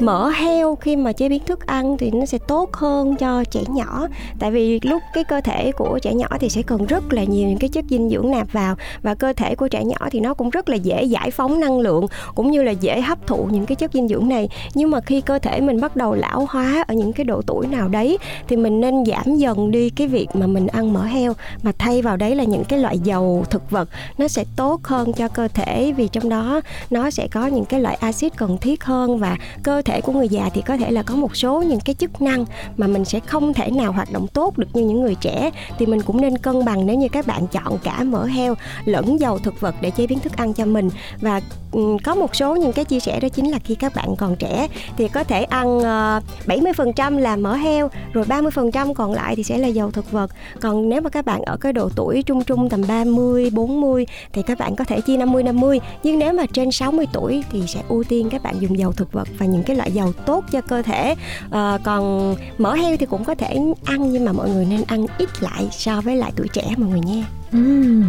mỡ 0.00 0.28
heo 0.28 0.74
khi 0.74 0.96
mà 0.96 1.12
chế 1.12 1.28
biến 1.28 1.42
thức 1.46 1.66
ăn 1.66 1.98
thì 1.98 2.10
nó 2.10 2.26
sẽ 2.26 2.38
tốt 2.38 2.72
hơn 2.72 3.16
cho 3.16 3.44
trẻ 3.44 3.60
nhỏ 3.68 4.06
tại 4.38 4.50
vì 4.50 4.80
lúc 4.82 5.02
cái 5.14 5.24
cơ 5.24 5.40
thể 5.40 5.72
của 5.72 5.98
trẻ 6.02 6.14
nhỏ 6.14 6.28
thì 6.40 6.48
sẽ 6.48 6.62
cần 6.62 6.86
rất 6.86 7.12
là 7.12 7.24
nhiều 7.24 7.51
những 7.52 7.58
cái 7.58 7.68
chất 7.68 7.84
dinh 7.88 8.10
dưỡng 8.10 8.30
nạp 8.30 8.52
vào 8.52 8.76
và 9.02 9.14
cơ 9.14 9.32
thể 9.32 9.54
của 9.54 9.68
trẻ 9.68 9.84
nhỏ 9.84 10.08
thì 10.10 10.20
nó 10.20 10.34
cũng 10.34 10.50
rất 10.50 10.68
là 10.68 10.76
dễ 10.76 11.02
giải 11.02 11.30
phóng 11.30 11.60
năng 11.60 11.80
lượng 11.80 12.06
cũng 12.34 12.50
như 12.50 12.62
là 12.62 12.70
dễ 12.70 13.00
hấp 13.00 13.26
thụ 13.26 13.48
những 13.50 13.66
cái 13.66 13.76
chất 13.76 13.92
dinh 13.92 14.08
dưỡng 14.08 14.28
này. 14.28 14.48
Nhưng 14.74 14.90
mà 14.90 15.00
khi 15.00 15.20
cơ 15.20 15.38
thể 15.38 15.60
mình 15.60 15.80
bắt 15.80 15.96
đầu 15.96 16.14
lão 16.14 16.46
hóa 16.50 16.84
ở 16.88 16.94
những 16.94 17.12
cái 17.12 17.24
độ 17.24 17.42
tuổi 17.46 17.66
nào 17.66 17.88
đấy 17.88 18.18
thì 18.48 18.56
mình 18.56 18.80
nên 18.80 19.04
giảm 19.06 19.36
dần 19.36 19.70
đi 19.70 19.90
cái 19.90 20.06
việc 20.06 20.28
mà 20.34 20.46
mình 20.46 20.66
ăn 20.66 20.92
mỡ 20.92 21.02
heo, 21.02 21.32
mà 21.62 21.72
thay 21.78 22.02
vào 22.02 22.16
đấy 22.16 22.34
là 22.34 22.44
những 22.44 22.64
cái 22.64 22.78
loại 22.78 22.98
dầu 22.98 23.44
thực 23.50 23.70
vật. 23.70 23.88
Nó 24.18 24.28
sẽ 24.28 24.44
tốt 24.56 24.84
hơn 24.84 25.12
cho 25.12 25.28
cơ 25.28 25.48
thể 25.48 25.92
vì 25.96 26.08
trong 26.08 26.28
đó 26.28 26.60
nó 26.90 27.10
sẽ 27.10 27.28
có 27.28 27.46
những 27.46 27.64
cái 27.64 27.80
loại 27.80 27.94
axit 28.00 28.36
cần 28.36 28.58
thiết 28.58 28.84
hơn 28.84 29.18
và 29.18 29.36
cơ 29.62 29.82
thể 29.82 30.00
của 30.00 30.12
người 30.12 30.28
già 30.28 30.50
thì 30.54 30.62
có 30.62 30.76
thể 30.76 30.90
là 30.90 31.02
có 31.02 31.16
một 31.16 31.36
số 31.36 31.62
những 31.62 31.80
cái 31.80 31.94
chức 31.94 32.22
năng 32.22 32.44
mà 32.76 32.86
mình 32.86 33.04
sẽ 33.04 33.20
không 33.20 33.54
thể 33.54 33.70
nào 33.70 33.92
hoạt 33.92 34.12
động 34.12 34.26
tốt 34.26 34.58
được 34.58 34.68
như 34.74 34.84
những 34.84 35.02
người 35.02 35.14
trẻ. 35.14 35.50
Thì 35.78 35.86
mình 35.86 36.02
cũng 36.02 36.20
nên 36.20 36.38
cân 36.38 36.64
bằng 36.64 36.86
nếu 36.86 36.96
như 36.96 37.08
các 37.08 37.26
bạn 37.26 37.41
chọn 37.46 37.78
cả 37.78 38.04
mỡ 38.04 38.24
heo 38.24 38.54
lẫn 38.84 39.20
dầu 39.20 39.38
thực 39.38 39.60
vật 39.60 39.74
để 39.80 39.90
chế 39.90 40.06
biến 40.06 40.18
thức 40.18 40.36
ăn 40.36 40.54
cho 40.54 40.64
mình. 40.64 40.90
Và 41.20 41.40
ừ, 41.72 41.96
có 42.04 42.14
một 42.14 42.36
số 42.36 42.56
những 42.56 42.72
cái 42.72 42.84
chia 42.84 43.00
sẻ 43.00 43.20
đó 43.20 43.28
chính 43.28 43.50
là 43.50 43.58
khi 43.64 43.74
các 43.74 43.94
bạn 43.94 44.16
còn 44.16 44.36
trẻ 44.36 44.68
thì 44.96 45.08
có 45.08 45.24
thể 45.24 45.44
ăn 45.44 45.80
ờ, 45.80 46.20
70% 46.46 47.18
là 47.18 47.36
mỡ 47.36 47.54
heo 47.54 47.90
rồi 48.12 48.24
30% 48.24 48.94
còn 48.94 49.12
lại 49.12 49.36
thì 49.36 49.42
sẽ 49.42 49.58
là 49.58 49.68
dầu 49.68 49.90
thực 49.90 50.12
vật. 50.12 50.30
Còn 50.60 50.88
nếu 50.88 51.00
mà 51.00 51.10
các 51.10 51.24
bạn 51.24 51.42
ở 51.42 51.56
cái 51.56 51.72
độ 51.72 51.88
tuổi 51.96 52.22
trung 52.22 52.44
trung 52.44 52.68
tầm 52.68 52.82
30 52.88 53.50
40 53.50 54.06
thì 54.32 54.42
các 54.42 54.58
bạn 54.58 54.76
có 54.76 54.84
thể 54.84 55.00
chia 55.00 55.16
50 55.16 55.42
50 55.42 55.80
nhưng 56.02 56.18
nếu 56.18 56.32
mà 56.32 56.46
trên 56.52 56.70
60 56.70 57.06
tuổi 57.12 57.44
thì 57.52 57.62
sẽ 57.66 57.82
ưu 57.88 58.04
tiên 58.04 58.28
các 58.30 58.42
bạn 58.42 58.60
dùng 58.60 58.78
dầu 58.78 58.92
thực 58.92 59.12
vật 59.12 59.28
và 59.38 59.46
những 59.46 59.62
cái 59.62 59.76
loại 59.76 59.92
dầu 59.92 60.12
tốt 60.26 60.44
cho 60.52 60.60
cơ 60.60 60.82
thể. 60.82 61.14
À, 61.50 61.78
còn 61.84 62.34
mỡ 62.58 62.74
heo 62.74 62.96
thì 62.96 63.06
cũng 63.06 63.24
có 63.24 63.34
thể 63.34 63.56
ăn 63.84 64.12
nhưng 64.12 64.24
mà 64.24 64.32
mọi 64.32 64.50
người 64.50 64.64
nên 64.64 64.82
ăn 64.86 65.06
ít 65.18 65.28
lại 65.42 65.68
so 65.70 66.00
với 66.00 66.16
lại 66.16 66.32
tuổi 66.36 66.48
trẻ 66.48 66.74
mọi 66.76 66.90
người 66.90 67.00
nha 67.00 67.24
uhm 67.56 68.04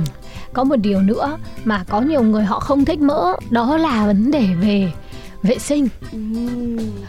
có 0.53 0.63
một 0.63 0.75
điều 0.75 1.01
nữa 1.01 1.37
mà 1.65 1.83
có 1.89 2.01
nhiều 2.01 2.23
người 2.23 2.43
họ 2.43 2.59
không 2.59 2.85
thích 2.85 2.99
mỡ, 2.99 3.35
đó 3.49 3.77
là 3.77 4.05
vấn 4.05 4.31
đề 4.31 4.47
về 4.61 4.91
vệ 5.43 5.59
sinh. 5.59 5.87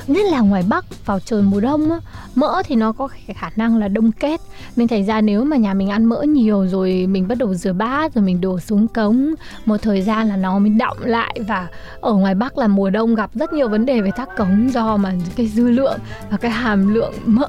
Nhất 0.06 0.26
là 0.30 0.40
ngoài 0.40 0.64
bắc 0.68 1.06
vào 1.06 1.20
trời 1.20 1.42
mùa 1.42 1.60
đông 1.60 1.90
á, 1.90 1.98
mỡ 2.34 2.62
thì 2.66 2.74
nó 2.74 2.92
có 2.92 3.08
khả 3.34 3.50
năng 3.56 3.76
là 3.76 3.88
đông 3.88 4.12
kết. 4.12 4.40
Nên 4.76 4.88
thành 4.88 5.06
ra 5.06 5.20
nếu 5.20 5.44
mà 5.44 5.56
nhà 5.56 5.74
mình 5.74 5.88
ăn 5.88 6.04
mỡ 6.04 6.22
nhiều 6.22 6.66
rồi 6.68 7.06
mình 7.06 7.28
bắt 7.28 7.38
đầu 7.38 7.54
rửa 7.54 7.72
bát 7.72 8.14
rồi 8.14 8.24
mình 8.24 8.40
đổ 8.40 8.60
xuống 8.60 8.88
cống 8.88 9.34
một 9.64 9.76
thời 9.82 10.02
gian 10.02 10.28
là 10.28 10.36
nó 10.36 10.58
mới 10.58 10.70
đọng 10.70 10.98
lại. 11.00 11.38
Và 11.48 11.68
ở 12.00 12.14
ngoài 12.14 12.34
bắc 12.34 12.58
là 12.58 12.66
mùa 12.68 12.90
đông 12.90 13.14
gặp 13.14 13.30
rất 13.34 13.52
nhiều 13.52 13.68
vấn 13.68 13.86
đề 13.86 14.00
về 14.00 14.10
thác 14.16 14.28
cống 14.36 14.72
do 14.72 14.96
mà 14.96 15.12
cái 15.36 15.46
dư 15.46 15.70
lượng 15.70 15.98
và 16.30 16.36
cái 16.36 16.50
hàm 16.50 16.94
lượng 16.94 17.12
mỡ 17.24 17.48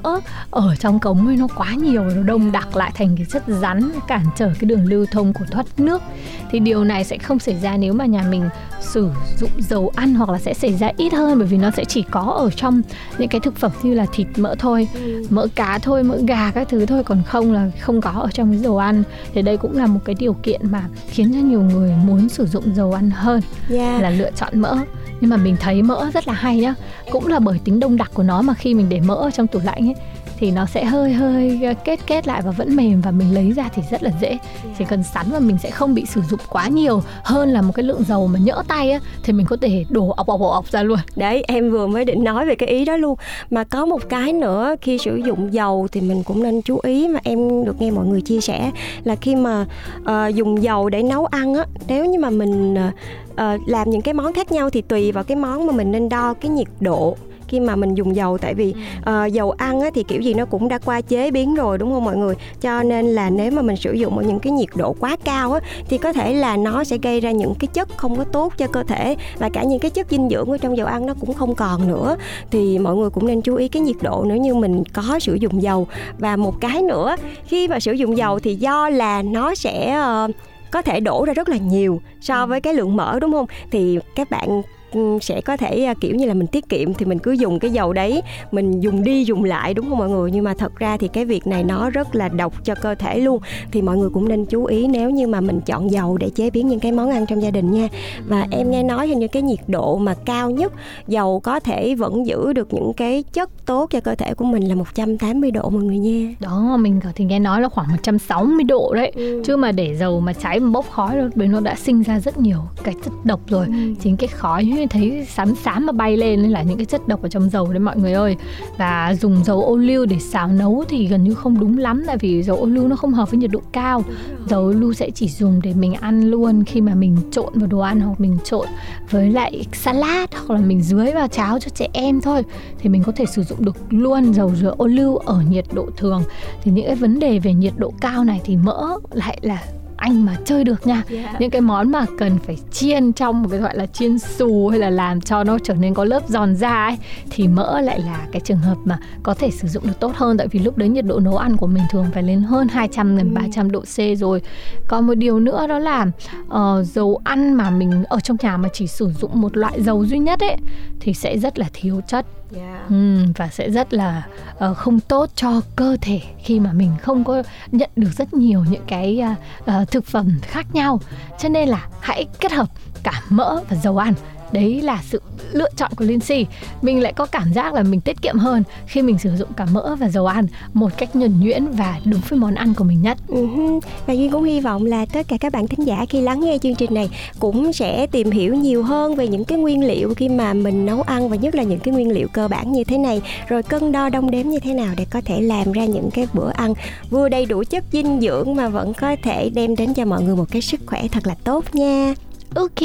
ở 0.50 0.76
trong 0.76 0.98
cống 0.98 1.26
ấy 1.26 1.36
nó 1.36 1.48
quá 1.56 1.74
nhiều 1.74 2.02
nó 2.04 2.22
đông 2.22 2.52
đặc 2.52 2.76
lại 2.76 2.92
thành 2.94 3.16
cái 3.16 3.26
chất 3.30 3.42
rắn 3.46 3.90
cản 4.08 4.24
trở 4.36 4.46
cái 4.60 4.68
đường 4.68 4.86
lưu 4.86 5.06
thông 5.10 5.32
của 5.32 5.44
thoát 5.50 5.66
nước. 5.80 6.02
Thì 6.50 6.58
điều 6.58 6.84
này 6.84 7.04
sẽ 7.04 7.18
không 7.18 7.38
xảy 7.38 7.54
ra 7.62 7.76
nếu 7.76 7.92
mà 7.92 8.06
nhà 8.06 8.24
mình 8.30 8.48
sử 8.80 9.10
dụng 9.38 9.50
dầu 9.58 9.92
ăn 9.96 10.14
hoặc 10.14 10.30
là 10.30 10.38
sẽ 10.38 10.54
xảy 10.54 10.74
ra 10.76 10.90
ít 10.96 11.12
hơn 11.12 11.38
bởi 11.38 11.46
vì 11.46 11.58
nó 11.58 11.70
sẽ 11.70 11.84
chỉ 11.84 12.04
có 12.10 12.20
ở 12.20 12.50
trong 12.50 12.82
những 13.18 13.28
cái 13.28 13.40
thực 13.40 13.56
phẩm 13.56 13.72
như 13.82 13.94
là 13.94 14.06
thịt 14.12 14.26
mỡ 14.36 14.54
thôi 14.58 14.88
ừ. 14.94 15.26
mỡ 15.30 15.46
cá 15.54 15.78
thôi 15.78 16.02
mỡ 16.02 16.18
gà 16.28 16.50
các 16.50 16.68
thứ 16.68 16.86
thôi 16.86 17.04
còn 17.04 17.22
không 17.26 17.52
là 17.52 17.70
không 17.80 18.00
có 18.00 18.10
ở 18.10 18.28
trong 18.32 18.50
cái 18.50 18.58
dầu 18.58 18.78
ăn 18.78 19.02
thì 19.34 19.42
đây 19.42 19.56
cũng 19.56 19.76
là 19.76 19.86
một 19.86 20.00
cái 20.04 20.14
điều 20.14 20.32
kiện 20.32 20.60
mà 20.70 20.88
khiến 21.08 21.32
cho 21.32 21.38
nhiều 21.38 21.62
người 21.62 21.92
muốn 22.04 22.28
sử 22.28 22.46
dụng 22.46 22.74
dầu 22.74 22.92
ăn 22.92 23.10
hơn 23.10 23.40
yeah. 23.70 24.02
là 24.02 24.10
lựa 24.10 24.30
chọn 24.30 24.60
mỡ 24.60 24.76
nhưng 25.20 25.30
mà 25.30 25.36
mình 25.36 25.56
thấy 25.60 25.82
mỡ 25.82 26.10
rất 26.14 26.28
là 26.28 26.34
hay 26.34 26.58
nhá 26.58 26.74
cũng 27.10 27.26
là 27.26 27.38
bởi 27.38 27.60
tính 27.64 27.80
đông 27.80 27.96
đặc 27.96 28.10
của 28.14 28.22
nó 28.22 28.42
mà 28.42 28.54
khi 28.54 28.74
mình 28.74 28.88
để 28.88 29.00
mỡ 29.00 29.14
ở 29.14 29.30
trong 29.30 29.46
tủ 29.46 29.60
lạnh 29.64 29.88
ấy 29.88 29.94
thì 30.38 30.50
nó 30.50 30.66
sẽ 30.66 30.84
hơi 30.84 31.12
hơi 31.12 31.60
ờ, 31.64 31.74
kết 31.84 32.00
kết 32.06 32.26
lại 32.26 32.42
và 32.42 32.50
vẫn 32.50 32.76
mềm 32.76 33.00
và 33.00 33.10
mình 33.10 33.34
lấy 33.34 33.52
ra 33.52 33.68
thì 33.74 33.82
rất 33.90 34.02
là 34.02 34.10
dễ. 34.20 34.38
Chỉ 34.78 34.84
cần 34.84 35.02
sắn 35.02 35.26
và 35.30 35.38
mình 35.38 35.58
sẽ 35.58 35.70
không 35.70 35.94
bị 35.94 36.06
sử 36.06 36.22
dụng 36.30 36.40
quá 36.48 36.68
nhiều 36.68 37.02
hơn 37.22 37.48
là 37.48 37.62
một 37.62 37.72
cái 37.74 37.82
lượng 37.82 38.04
dầu 38.04 38.26
mà 38.26 38.38
nhỡ 38.38 38.62
tay 38.68 38.90
á 38.90 39.00
thì 39.22 39.32
mình 39.32 39.46
có 39.46 39.56
thể 39.60 39.84
đổ 39.88 40.08
ọc 40.08 40.26
ọc 40.26 40.40
ọc 40.40 40.70
ra 40.70 40.82
luôn. 40.82 40.98
Đấy 41.16 41.44
em 41.48 41.70
vừa 41.70 41.86
mới 41.86 42.04
định 42.04 42.24
nói 42.24 42.46
về 42.46 42.54
cái 42.54 42.68
ý 42.68 42.84
đó 42.84 42.96
luôn. 42.96 43.18
Mà 43.50 43.64
có 43.64 43.86
một 43.86 44.08
cái 44.08 44.32
nữa 44.32 44.74
khi 44.80 44.98
sử 44.98 45.16
dụng 45.16 45.52
dầu 45.52 45.88
thì 45.92 46.00
mình 46.00 46.22
cũng 46.22 46.42
nên 46.42 46.62
chú 46.62 46.78
ý 46.82 47.08
mà 47.08 47.20
em 47.24 47.64
được 47.64 47.80
nghe 47.80 47.90
mọi 47.90 48.06
người 48.06 48.20
chia 48.20 48.40
sẻ 48.40 48.70
là 49.04 49.16
khi 49.16 49.36
mà 49.36 49.66
uh, 50.00 50.34
dùng 50.34 50.62
dầu 50.62 50.88
để 50.88 51.02
nấu 51.02 51.26
ăn 51.26 51.54
á 51.54 51.64
nếu 51.88 52.04
như 52.04 52.18
mà 52.18 52.30
mình 52.30 52.74
uh, 52.74 53.68
làm 53.68 53.90
những 53.90 54.02
cái 54.02 54.14
món 54.14 54.32
khác 54.32 54.52
nhau 54.52 54.70
thì 54.70 54.82
tùy 54.82 55.12
vào 55.12 55.24
cái 55.24 55.36
món 55.36 55.66
mà 55.66 55.72
mình 55.72 55.92
nên 55.92 56.08
đo 56.08 56.34
cái 56.34 56.50
nhiệt 56.50 56.68
độ 56.80 57.16
khi 57.48 57.60
mà 57.60 57.76
mình 57.76 57.94
dùng 57.94 58.16
dầu. 58.16 58.38
Tại 58.38 58.54
vì 58.54 58.74
uh, 58.98 59.32
dầu 59.32 59.50
ăn 59.50 59.80
á, 59.80 59.90
thì 59.94 60.02
kiểu 60.02 60.20
gì 60.20 60.34
nó 60.34 60.44
cũng 60.44 60.68
đã 60.68 60.78
qua 60.78 61.00
chế 61.00 61.30
biến 61.30 61.54
rồi 61.54 61.78
đúng 61.78 61.90
không 61.90 62.04
mọi 62.04 62.16
người? 62.16 62.34
Cho 62.60 62.82
nên 62.82 63.06
là 63.06 63.30
nếu 63.30 63.50
mà 63.50 63.62
mình 63.62 63.76
sử 63.76 63.92
dụng 63.92 64.18
ở 64.18 64.24
những 64.24 64.38
cái 64.38 64.52
nhiệt 64.52 64.68
độ 64.74 64.96
quá 65.00 65.16
cao 65.24 65.52
á, 65.52 65.60
thì 65.88 65.98
có 65.98 66.12
thể 66.12 66.34
là 66.34 66.56
nó 66.56 66.84
sẽ 66.84 66.98
gây 67.02 67.20
ra 67.20 67.30
những 67.30 67.54
cái 67.54 67.68
chất 67.72 67.88
không 67.96 68.16
có 68.16 68.24
tốt 68.24 68.52
cho 68.58 68.66
cơ 68.66 68.82
thể 68.82 69.16
và 69.38 69.48
cả 69.48 69.62
những 69.62 69.78
cái 69.78 69.90
chất 69.90 70.06
dinh 70.10 70.28
dưỡng 70.28 70.50
ở 70.50 70.58
trong 70.58 70.76
dầu 70.76 70.86
ăn 70.86 71.06
nó 71.06 71.14
cũng 71.20 71.34
không 71.34 71.54
còn 71.54 71.88
nữa. 71.88 72.16
Thì 72.50 72.78
mọi 72.78 72.96
người 72.96 73.10
cũng 73.10 73.26
nên 73.26 73.40
chú 73.40 73.56
ý 73.56 73.68
cái 73.68 73.82
nhiệt 73.82 73.96
độ 74.02 74.24
nếu 74.28 74.36
như 74.36 74.54
mình 74.54 74.82
có 74.92 75.18
sử 75.18 75.34
dụng 75.34 75.62
dầu. 75.62 75.86
Và 76.18 76.36
một 76.36 76.60
cái 76.60 76.82
nữa 76.82 77.16
khi 77.44 77.68
mà 77.68 77.80
sử 77.80 77.92
dụng 77.92 78.16
dầu 78.16 78.38
thì 78.38 78.54
do 78.54 78.88
là 78.88 79.22
nó 79.22 79.54
sẽ 79.54 79.98
uh, 80.24 80.30
có 80.70 80.82
thể 80.82 81.00
đổ 81.00 81.24
ra 81.24 81.32
rất 81.32 81.48
là 81.48 81.56
nhiều 81.56 82.00
so 82.20 82.46
với 82.46 82.60
cái 82.60 82.74
lượng 82.74 82.96
mỡ 82.96 83.20
đúng 83.20 83.32
không? 83.32 83.46
Thì 83.70 83.98
các 84.14 84.30
bạn 84.30 84.46
Ừ, 84.48 84.75
sẽ 85.20 85.40
có 85.40 85.56
thể 85.56 85.84
à, 85.84 85.94
kiểu 86.00 86.14
như 86.14 86.26
là 86.26 86.34
mình 86.34 86.46
tiết 86.46 86.68
kiệm 86.68 86.94
thì 86.94 87.06
mình 87.06 87.18
cứ 87.18 87.32
dùng 87.32 87.58
cái 87.58 87.70
dầu 87.70 87.92
đấy 87.92 88.22
mình 88.52 88.80
dùng 88.80 89.02
đi 89.02 89.24
dùng 89.24 89.44
lại 89.44 89.74
đúng 89.74 89.88
không 89.88 89.98
mọi 89.98 90.08
người? 90.08 90.30
Nhưng 90.30 90.44
mà 90.44 90.54
thật 90.54 90.76
ra 90.76 90.96
thì 90.96 91.08
cái 91.08 91.24
việc 91.24 91.46
này 91.46 91.64
nó 91.64 91.90
rất 91.90 92.14
là 92.14 92.28
độc 92.28 92.64
cho 92.64 92.74
cơ 92.74 92.94
thể 92.94 93.18
luôn. 93.18 93.38
Thì 93.72 93.82
mọi 93.82 93.96
người 93.96 94.10
cũng 94.10 94.28
nên 94.28 94.44
chú 94.44 94.64
ý 94.64 94.86
nếu 94.86 95.10
như 95.10 95.26
mà 95.26 95.40
mình 95.40 95.60
chọn 95.60 95.90
dầu 95.90 96.16
để 96.16 96.30
chế 96.30 96.50
biến 96.50 96.68
những 96.68 96.80
cái 96.80 96.92
món 96.92 97.10
ăn 97.10 97.26
trong 97.26 97.42
gia 97.42 97.50
đình 97.50 97.70
nha. 97.70 97.88
Và 98.28 98.46
em 98.50 98.70
nghe 98.70 98.82
nói 98.82 99.08
hình 99.08 99.18
như 99.18 99.28
cái 99.28 99.42
nhiệt 99.42 99.58
độ 99.66 99.96
mà 99.96 100.14
cao 100.24 100.50
nhất 100.50 100.72
dầu 101.08 101.40
có 101.40 101.60
thể 101.60 101.94
vẫn 101.94 102.26
giữ 102.26 102.52
được 102.52 102.74
những 102.74 102.92
cái 102.92 103.22
chất 103.32 103.66
tốt 103.66 103.90
cho 103.90 104.00
cơ 104.00 104.14
thể 104.14 104.34
của 104.34 104.44
mình 104.44 104.68
là 104.68 104.74
180 104.74 105.50
độ 105.50 105.70
mọi 105.70 105.82
người 105.82 105.98
nha. 105.98 106.34
Đó 106.40 106.76
mình 106.80 107.00
thì 107.14 107.24
nghe 107.24 107.38
nói 107.38 107.60
là 107.60 107.68
khoảng 107.68 107.88
160 107.90 108.64
độ 108.64 108.94
đấy. 108.94 109.12
Ừ. 109.14 109.42
chứ 109.44 109.56
mà 109.56 109.72
để 109.72 109.96
dầu 109.96 110.20
mà 110.20 110.32
cháy 110.32 110.60
mà 110.60 110.70
bốc 110.70 110.86
khói 110.90 111.16
rồi 111.16 111.30
bởi 111.34 111.48
nó 111.48 111.60
đã 111.60 111.74
sinh 111.74 112.02
ra 112.02 112.20
rất 112.20 112.38
nhiều 112.38 112.58
cái 112.82 112.94
chất 113.04 113.12
độc 113.24 113.40
rồi. 113.48 113.66
Ừ. 113.66 113.72
chính 114.02 114.16
cái 114.16 114.28
khói 114.28 114.64
thấy 114.90 115.26
xám 115.28 115.54
xám 115.54 115.86
mà 115.86 115.92
bay 115.92 116.16
lên 116.16 116.42
nên 116.42 116.50
là 116.50 116.62
những 116.62 116.76
cái 116.76 116.86
chất 116.86 117.08
độc 117.08 117.22
ở 117.22 117.28
trong 117.28 117.50
dầu 117.50 117.72
đấy 117.72 117.80
mọi 117.80 117.96
người 117.96 118.12
ơi. 118.12 118.36
Và 118.76 119.14
dùng 119.20 119.44
dầu 119.44 119.62
ô 119.62 119.76
liu 119.76 120.06
để 120.06 120.18
xào 120.18 120.48
nấu 120.48 120.84
thì 120.88 121.06
gần 121.06 121.24
như 121.24 121.34
không 121.34 121.60
đúng 121.60 121.78
lắm, 121.78 122.02
tại 122.06 122.16
vì 122.20 122.42
dầu 122.42 122.56
ô 122.56 122.66
liu 122.66 122.88
nó 122.88 122.96
không 122.96 123.12
hợp 123.12 123.30
với 123.30 123.38
nhiệt 123.38 123.50
độ 123.50 123.60
cao. 123.72 124.02
Dầu 124.48 124.60
ô 124.60 124.70
liu 124.70 124.92
sẽ 124.92 125.10
chỉ 125.10 125.28
dùng 125.28 125.60
để 125.62 125.74
mình 125.74 125.94
ăn 125.94 126.30
luôn 126.30 126.64
khi 126.64 126.80
mà 126.80 126.94
mình 126.94 127.16
trộn 127.30 127.52
vào 127.54 127.66
đồ 127.66 127.78
ăn 127.78 128.00
hoặc 128.00 128.20
mình 128.20 128.38
trộn 128.44 128.66
với 129.10 129.30
lại 129.30 129.64
salad 129.72 130.28
hoặc 130.46 130.54
là 130.54 130.66
mình 130.66 130.82
dưới 130.82 131.12
vào 131.12 131.28
cháo 131.28 131.58
cho 131.58 131.68
trẻ 131.68 131.88
em 131.92 132.20
thôi. 132.20 132.42
Thì 132.78 132.88
mình 132.88 133.02
có 133.02 133.12
thể 133.16 133.24
sử 133.26 133.42
dụng 133.42 133.64
được 133.64 133.76
luôn 133.90 134.34
dầu 134.34 134.52
dừa 134.54 134.74
ô 134.78 134.86
liu 134.86 135.16
ở 135.16 135.42
nhiệt 135.50 135.64
độ 135.72 135.86
thường. 135.96 136.22
Thì 136.62 136.72
những 136.72 136.86
cái 136.86 136.94
vấn 136.94 137.18
đề 137.18 137.38
về 137.38 137.54
nhiệt 137.54 137.72
độ 137.76 137.92
cao 138.00 138.24
này 138.24 138.40
thì 138.44 138.56
mỡ 138.56 138.98
lại 139.10 139.38
là 139.42 139.62
anh 139.96 140.24
mà 140.26 140.36
chơi 140.44 140.64
được 140.64 140.86
nha. 140.86 141.02
Dạ. 141.10 141.34
những 141.38 141.50
cái 141.50 141.60
món 141.60 141.92
mà 141.92 142.06
cần 142.18 142.38
phải 142.46 142.56
chiên 142.70 143.12
trong 143.12 143.42
một 143.42 143.48
cái 143.50 143.60
gọi 143.60 143.76
là 143.76 143.86
chiên 143.86 144.18
xù 144.18 144.68
hay 144.68 144.80
là 144.80 144.90
làm 144.90 145.20
cho 145.20 145.44
nó 145.44 145.58
trở 145.58 145.74
nên 145.74 145.94
có 145.94 146.04
lớp 146.04 146.28
giòn 146.28 146.56
da 146.56 146.86
ấy 146.86 146.96
thì 147.30 147.48
mỡ 147.48 147.80
lại 147.80 148.00
là 148.00 148.26
cái 148.32 148.40
trường 148.40 148.58
hợp 148.58 148.76
mà 148.84 148.98
có 149.22 149.34
thể 149.34 149.50
sử 149.50 149.68
dụng 149.68 149.86
được 149.86 150.00
tốt 150.00 150.12
hơn. 150.14 150.36
Tại 150.38 150.48
vì 150.48 150.58
lúc 150.58 150.78
đấy 150.78 150.88
nhiệt 150.88 151.04
độ 151.04 151.20
nấu 151.20 151.36
ăn 151.36 151.56
của 151.56 151.66
mình 151.66 151.84
thường 151.90 152.06
phải 152.14 152.22
lên 152.22 152.40
hơn 152.40 152.68
200 152.68 153.16
gần 153.16 153.34
300 153.34 153.70
độ 153.70 153.80
C 153.80 154.18
rồi. 154.18 154.42
Còn 154.88 155.06
một 155.06 155.14
điều 155.14 155.40
nữa 155.40 155.66
đó 155.66 155.78
là 155.78 156.06
ờ, 156.48 156.84
dầu 156.86 157.20
ăn 157.24 157.54
mà 157.54 157.70
mình 157.70 158.04
ở 158.04 158.20
trong 158.20 158.36
nhà 158.42 158.56
mà 158.56 158.68
chỉ 158.72 158.86
sử 158.86 159.12
dụng 159.20 159.40
một 159.40 159.56
loại 159.56 159.82
dầu 159.82 160.04
duy 160.04 160.18
nhất 160.18 160.40
ấy 160.40 160.56
thì 161.00 161.14
sẽ 161.14 161.38
rất 161.38 161.58
là 161.58 161.66
thiếu 161.72 162.00
chất 162.06 162.26
yeah. 162.54 162.88
Ừ, 162.90 163.18
và 163.36 163.48
sẽ 163.48 163.70
rất 163.70 163.92
là 163.92 164.26
uh, 164.70 164.76
không 164.76 165.00
tốt 165.00 165.30
cho 165.34 165.60
cơ 165.76 165.96
thể 166.00 166.20
khi 166.38 166.60
mà 166.60 166.72
mình 166.72 166.90
không 167.02 167.24
có 167.24 167.42
nhận 167.72 167.90
được 167.96 168.10
rất 168.16 168.34
nhiều 168.34 168.64
những 168.70 168.84
cái 168.86 169.22
uh, 169.32 169.80
uh, 169.82 169.90
thực 169.90 170.04
phẩm 170.04 170.38
khác 170.42 170.66
nhau 170.72 171.00
cho 171.38 171.48
nên 171.48 171.68
là 171.68 171.88
hãy 172.00 172.26
kết 172.40 172.52
hợp 172.52 172.68
cả 173.02 173.22
mỡ 173.28 173.60
và 173.68 173.76
dầu 173.76 173.98
ăn 173.98 174.14
đấy 174.52 174.82
là 174.82 175.02
sự 175.04 175.22
lựa 175.52 175.68
chọn 175.76 175.90
của 175.96 176.04
Lindsay 176.04 176.46
mình 176.82 177.02
lại 177.02 177.12
có 177.12 177.26
cảm 177.26 177.52
giác 177.52 177.74
là 177.74 177.82
mình 177.82 178.00
tiết 178.00 178.22
kiệm 178.22 178.38
hơn 178.38 178.62
khi 178.86 179.02
mình 179.02 179.18
sử 179.18 179.36
dụng 179.36 179.52
cả 179.56 179.66
mỡ 179.72 179.96
và 179.96 180.08
dầu 180.08 180.26
ăn 180.26 180.46
một 180.74 180.98
cách 180.98 181.16
nhuần 181.16 181.40
nhuyễn 181.40 181.66
và 181.66 182.00
đúng 182.04 182.20
với 182.28 182.38
món 182.38 182.54
ăn 182.54 182.74
của 182.74 182.84
mình 182.84 183.02
nhất 183.02 183.18
uh-huh. 183.28 183.80
Và 184.06 184.14
Duyên 184.14 184.30
cũng 184.30 184.44
hy 184.44 184.60
vọng 184.60 184.86
là 184.86 185.06
tất 185.06 185.28
cả 185.28 185.36
các 185.40 185.52
bạn 185.52 185.66
thính 185.66 185.86
giả 185.86 186.04
khi 186.08 186.20
lắng 186.20 186.40
nghe 186.40 186.58
chương 186.62 186.74
trình 186.74 186.94
này 186.94 187.10
cũng 187.38 187.72
sẽ 187.72 188.06
tìm 188.06 188.30
hiểu 188.30 188.54
nhiều 188.54 188.82
hơn 188.82 189.16
về 189.16 189.28
những 189.28 189.44
cái 189.44 189.58
nguyên 189.58 189.86
liệu 189.86 190.14
khi 190.14 190.28
mà 190.28 190.52
mình 190.52 190.86
nấu 190.86 191.02
ăn 191.02 191.28
và 191.28 191.36
nhất 191.36 191.54
là 191.54 191.62
những 191.62 191.80
cái 191.80 191.94
nguyên 191.94 192.12
liệu 192.12 192.28
cơ 192.28 192.48
bản 192.48 192.72
như 192.72 192.84
thế 192.84 192.98
này 192.98 193.22
rồi 193.48 193.62
cân 193.62 193.92
đo 193.92 194.08
đong 194.08 194.30
đếm 194.30 194.48
như 194.48 194.58
thế 194.58 194.74
nào 194.74 194.94
để 194.96 195.06
có 195.10 195.20
thể 195.24 195.40
làm 195.40 195.72
ra 195.72 195.84
những 195.84 196.10
cái 196.10 196.26
bữa 196.32 196.50
ăn 196.50 196.74
vừa 197.10 197.28
đầy 197.28 197.46
đủ 197.46 197.64
chất 197.70 197.84
dinh 197.92 198.20
dưỡng 198.20 198.56
mà 198.56 198.68
vẫn 198.68 198.94
có 198.94 199.16
thể 199.22 199.50
đem 199.54 199.76
đến 199.76 199.94
cho 199.94 200.04
mọi 200.04 200.22
người 200.22 200.36
một 200.36 200.46
cái 200.50 200.62
sức 200.62 200.80
khỏe 200.86 201.08
thật 201.08 201.26
là 201.26 201.34
tốt 201.44 201.74
nha. 201.74 202.14
Ok, 202.54 202.80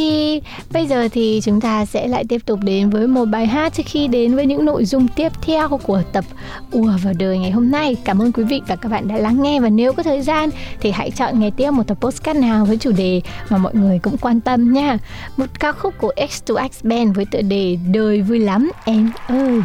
bây 0.71 0.87
giờ 0.87 1.07
thì 1.11 1.41
chúng 1.43 1.61
ta 1.61 1.85
sẽ 1.85 2.07
lại 2.07 2.23
tiếp 2.29 2.41
tục 2.45 2.59
đến 2.63 2.89
với 2.89 3.07
một 3.07 3.25
bài 3.25 3.47
hát 3.47 3.73
trước 3.73 3.83
khi 3.85 4.07
đến 4.07 4.35
với 4.35 4.45
những 4.45 4.65
nội 4.65 4.85
dung 4.85 5.07
tiếp 5.07 5.31
theo 5.41 5.77
của 5.77 6.01
tập 6.13 6.25
Ùa 6.71 6.91
vào 7.03 7.13
đời 7.19 7.37
ngày 7.37 7.51
hôm 7.51 7.71
nay. 7.71 7.95
Cảm 8.05 8.21
ơn 8.21 8.31
quý 8.31 8.43
vị 8.43 8.61
và 8.67 8.75
các 8.75 8.89
bạn 8.89 9.07
đã 9.07 9.17
lắng 9.17 9.41
nghe 9.41 9.59
và 9.59 9.69
nếu 9.69 9.93
có 9.93 10.03
thời 10.03 10.21
gian 10.21 10.49
thì 10.79 10.91
hãy 10.91 11.11
chọn 11.11 11.39
nghe 11.39 11.51
tiếp 11.57 11.71
một 11.71 11.87
tập 11.87 11.97
postcard 12.01 12.39
nào 12.39 12.65
với 12.65 12.77
chủ 12.77 12.91
đề 12.91 13.21
mà 13.49 13.57
mọi 13.57 13.75
người 13.75 13.99
cũng 13.99 14.17
quan 14.17 14.39
tâm 14.39 14.73
nha. 14.73 14.97
Một 15.37 15.59
ca 15.59 15.71
khúc 15.71 15.93
của 15.97 16.13
X2X 16.17 16.69
Band 16.83 17.15
với 17.15 17.25
tựa 17.25 17.41
đề 17.41 17.77
Đời 17.93 18.21
vui 18.21 18.39
lắm 18.39 18.71
em 18.85 19.11
ơi. 19.27 19.61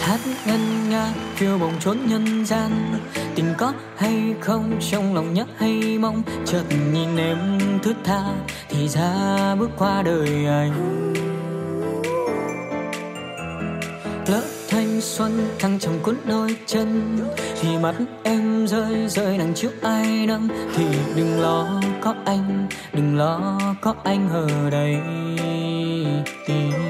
hát 0.00 0.20
ngân 0.46 0.90
nga 0.90 1.12
kêu 1.38 1.58
bồng 1.58 1.72
trốn 1.80 1.98
nhân 2.06 2.46
gian 2.46 2.70
tình 3.38 3.54
có 3.58 3.72
hay 3.96 4.34
không, 4.40 4.78
trong 4.90 5.14
lòng 5.14 5.34
nhắc 5.34 5.46
hay 5.56 5.98
mong, 5.98 6.22
chợt 6.46 6.62
nhìn 6.92 7.16
em 7.16 7.38
thướt 7.82 7.96
tha, 8.04 8.22
thì 8.68 8.88
ra 8.88 9.54
bước 9.54 9.70
qua 9.78 10.02
đời 10.02 10.46
anh. 10.46 10.72
Lỡ 14.26 14.42
thanh 14.68 15.00
xuân 15.00 15.48
thăng 15.58 15.78
trầm 15.78 15.92
cuốn 16.02 16.16
đôi 16.24 16.56
chân, 16.66 17.18
thì 17.60 17.78
mắt 17.78 17.94
em 18.22 18.66
rơi 18.66 19.08
rơi 19.08 19.38
đằng 19.38 19.54
trước 19.54 19.82
ai 19.82 20.26
nâng, 20.26 20.48
thì 20.74 20.84
đừng 21.16 21.40
lo 21.40 21.80
có 22.00 22.14
anh, 22.24 22.68
đừng 22.92 23.16
lo 23.16 23.60
có 23.80 23.94
anh 24.04 24.28
ở 24.30 24.70
đây. 24.70 24.96
Tìm 26.46 26.87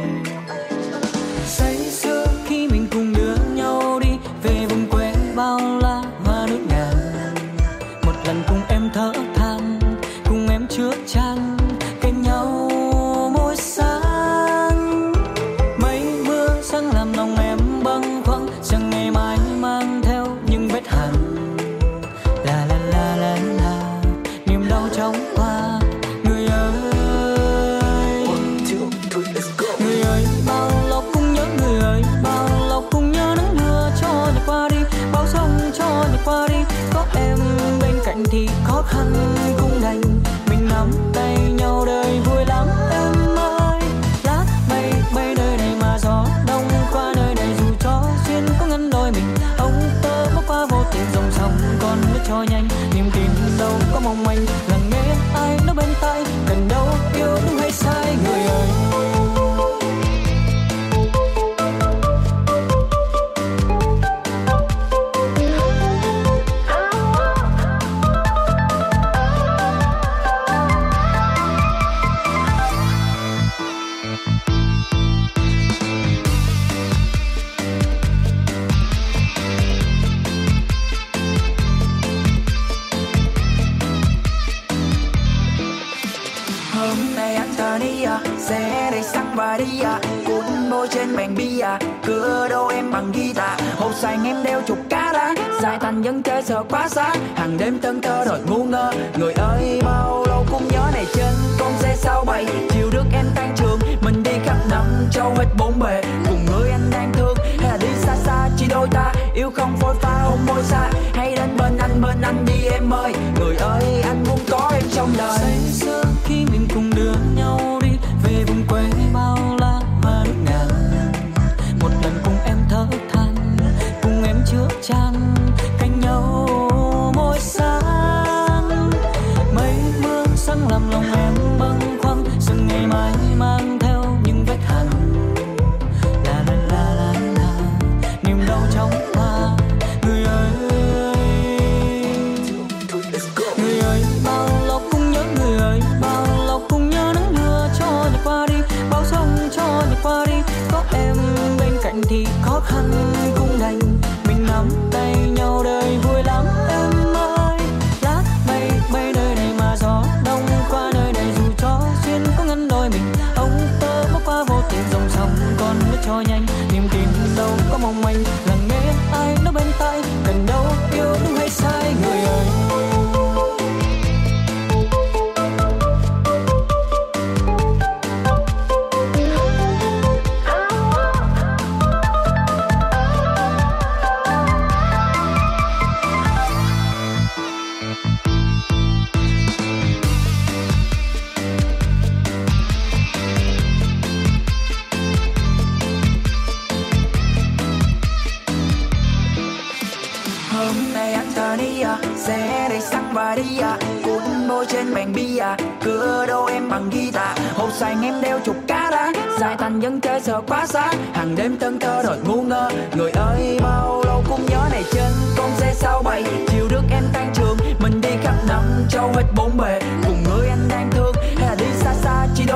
trên 90.99 91.17
bàn 91.17 91.34
bia. 91.34 91.67
Cửa 92.06 92.47
đâu 92.50 92.69
em 92.69 92.93
bằng 92.93 93.13
guitar 93.13 93.61
Hộp 93.76 93.95
xanh 93.95 94.25
em 94.25 94.37
đeo 94.45 94.61
chục 94.67 94.78
cá 94.89 95.13
đá. 95.13 95.34
Dài 95.63 95.78
thành 95.80 96.02
dân 96.02 96.23
chơi 96.23 96.43
sợ 96.43 96.65
quá 96.71 96.89
xa 96.89 97.15
Hàng 97.34 97.58
đêm 97.58 97.78
tân 97.78 98.00
thơ 98.00 98.25
rồi 98.25 98.39
ngu 98.49 98.65
ngơ. 98.65 98.93
Người 99.19 99.32
ơi, 99.32 99.80
bao 99.84 100.25
lâu 100.28 100.47
cũng 100.50 100.69
nhớ 100.69 100.91
này 100.95 101.06
trên 101.15 101.34
con 101.58 101.73
xe 101.78 101.97
sao 101.97 102.25
bay 102.25 102.47
Chiều 102.71 102.91
trước 102.93 103.04
em 103.13 103.26
tan 103.34 103.54
trường, 103.56 103.78
Mình 104.02 104.23
đi 104.23 104.32
khắp 104.45 104.56
năm 104.71 104.84
châu 105.13 105.34
hết 105.37 105.47
bốn 105.58 105.78
bề. 105.78 106.02
Cùng 106.28 106.47
người 106.47 106.71
anh 106.71 106.91
đang 106.91 107.13
thương 107.13 107.37
Hay 107.58 107.71
là 107.71 107.76
đi 107.80 107.89
xa 107.99 108.17
xa 108.17 108.49
chỉ 108.56 108.67
đôi 108.69 108.89
ta. 108.91 109.13
Yêu 109.34 109.50
không 109.54 109.76
phôi 109.80 109.95
pha 109.95 110.23
hôn 110.23 110.39
môi 110.47 110.63
xa, 110.63 110.91
Hay 111.15 111.37
đến 111.37 111.56
bên 111.58 111.78
anh 111.78 112.02
bên 112.02 112.21
anh 112.23 112.45
đi 112.47 112.69
em 112.73 112.91
ơi. 112.91 113.13
Người 113.41 113.56
ơi, 113.56 114.02
anh 114.02 114.25
muốn 114.28 114.39
có 114.50 114.71
em 114.75 114.82
trong 114.95 115.13
đời. 115.19 115.39
Say 115.39 115.58
sưa 115.73 116.02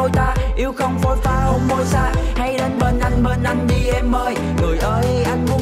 đôi 0.03 0.11
ta, 0.15 0.35
yêu 0.57 0.73
không 0.77 0.99
phôi 1.03 1.17
pha 1.17 1.45
hôn 1.45 1.61
môi 1.69 1.85
xa 1.85 2.13
hay 2.37 2.57
đến 2.59 2.79
bên 2.81 3.01
anh 3.01 3.23
bên 3.23 3.43
anh 3.45 3.67
đi 3.67 3.91
em 3.95 4.13
ơi. 4.13 4.35
Người 4.63 4.79
ơi, 4.79 5.23
anh 5.27 5.47
muốn 5.51 5.62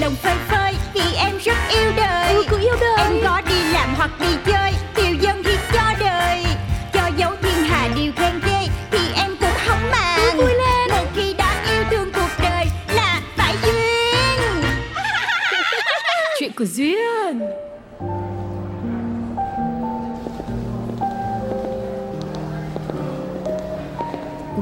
lòng 0.00 0.14
phơi 0.14 0.34
phới 0.48 0.74
Vì 0.94 1.14
em 1.16 1.38
rất 1.38 1.56
yêu 1.70 1.92
đời. 1.96 2.34
Ừ, 2.34 2.44
cũng 2.50 2.60
yêu 2.60 2.74
đời. 2.80 2.96
Em 2.98 3.12
có 3.24 3.42
đi 3.48 3.72
làm 3.72 3.94
hoặc 3.94 4.10
đi 4.20 4.36
chơi 4.46 4.72
Tiêu 4.94 5.14
dân 5.20 5.42
thì 5.42 5.56
cho 5.72 5.92
đời. 6.00 6.44
Cho 6.92 7.10
dấu 7.16 7.30
thiên 7.42 7.64
hà 7.64 7.88
điều 7.96 8.12
khen 8.16 8.40
ghê 8.46 8.68
Thì 8.90 8.98
em 9.16 9.36
cũng 9.40 9.56
không 9.66 9.90
màng. 9.90 10.36
Vui 10.36 10.54
lên. 10.54 10.90
Một 10.90 11.06
khi 11.14 11.34
đã 11.38 11.64
yêu 11.70 11.84
thương 11.90 12.12
cuộc 12.12 12.30
đời 12.42 12.66
Là 12.94 13.20
phải 13.36 13.54
duyên. 13.62 14.62
Chuyện 16.40 16.52
của 16.52 16.64
Duyên 16.64 17.65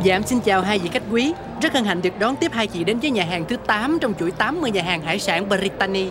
Dạ 0.05 0.17
em 0.17 0.23
xin 0.23 0.41
chào 0.41 0.63
hai 0.63 0.79
vị 0.79 0.89
khách 0.93 1.03
quý. 1.11 1.33
Rất 1.61 1.73
hân 1.73 1.85
hạnh 1.85 2.03
được 2.03 2.19
đón 2.19 2.37
tiếp 2.37 2.53
hai 2.53 2.67
chị 2.67 2.85
đến 2.85 2.99
với 2.99 3.11
nhà 3.11 3.25
hàng 3.25 3.45
thứ 3.49 3.57
8 3.67 3.99
Trong 4.01 4.15
chuỗi 4.15 4.31
80 4.31 4.71
nhà 4.71 4.83
hàng 4.83 5.03
hải 5.03 5.19
sản 5.19 5.49
Brittany. 5.49 6.09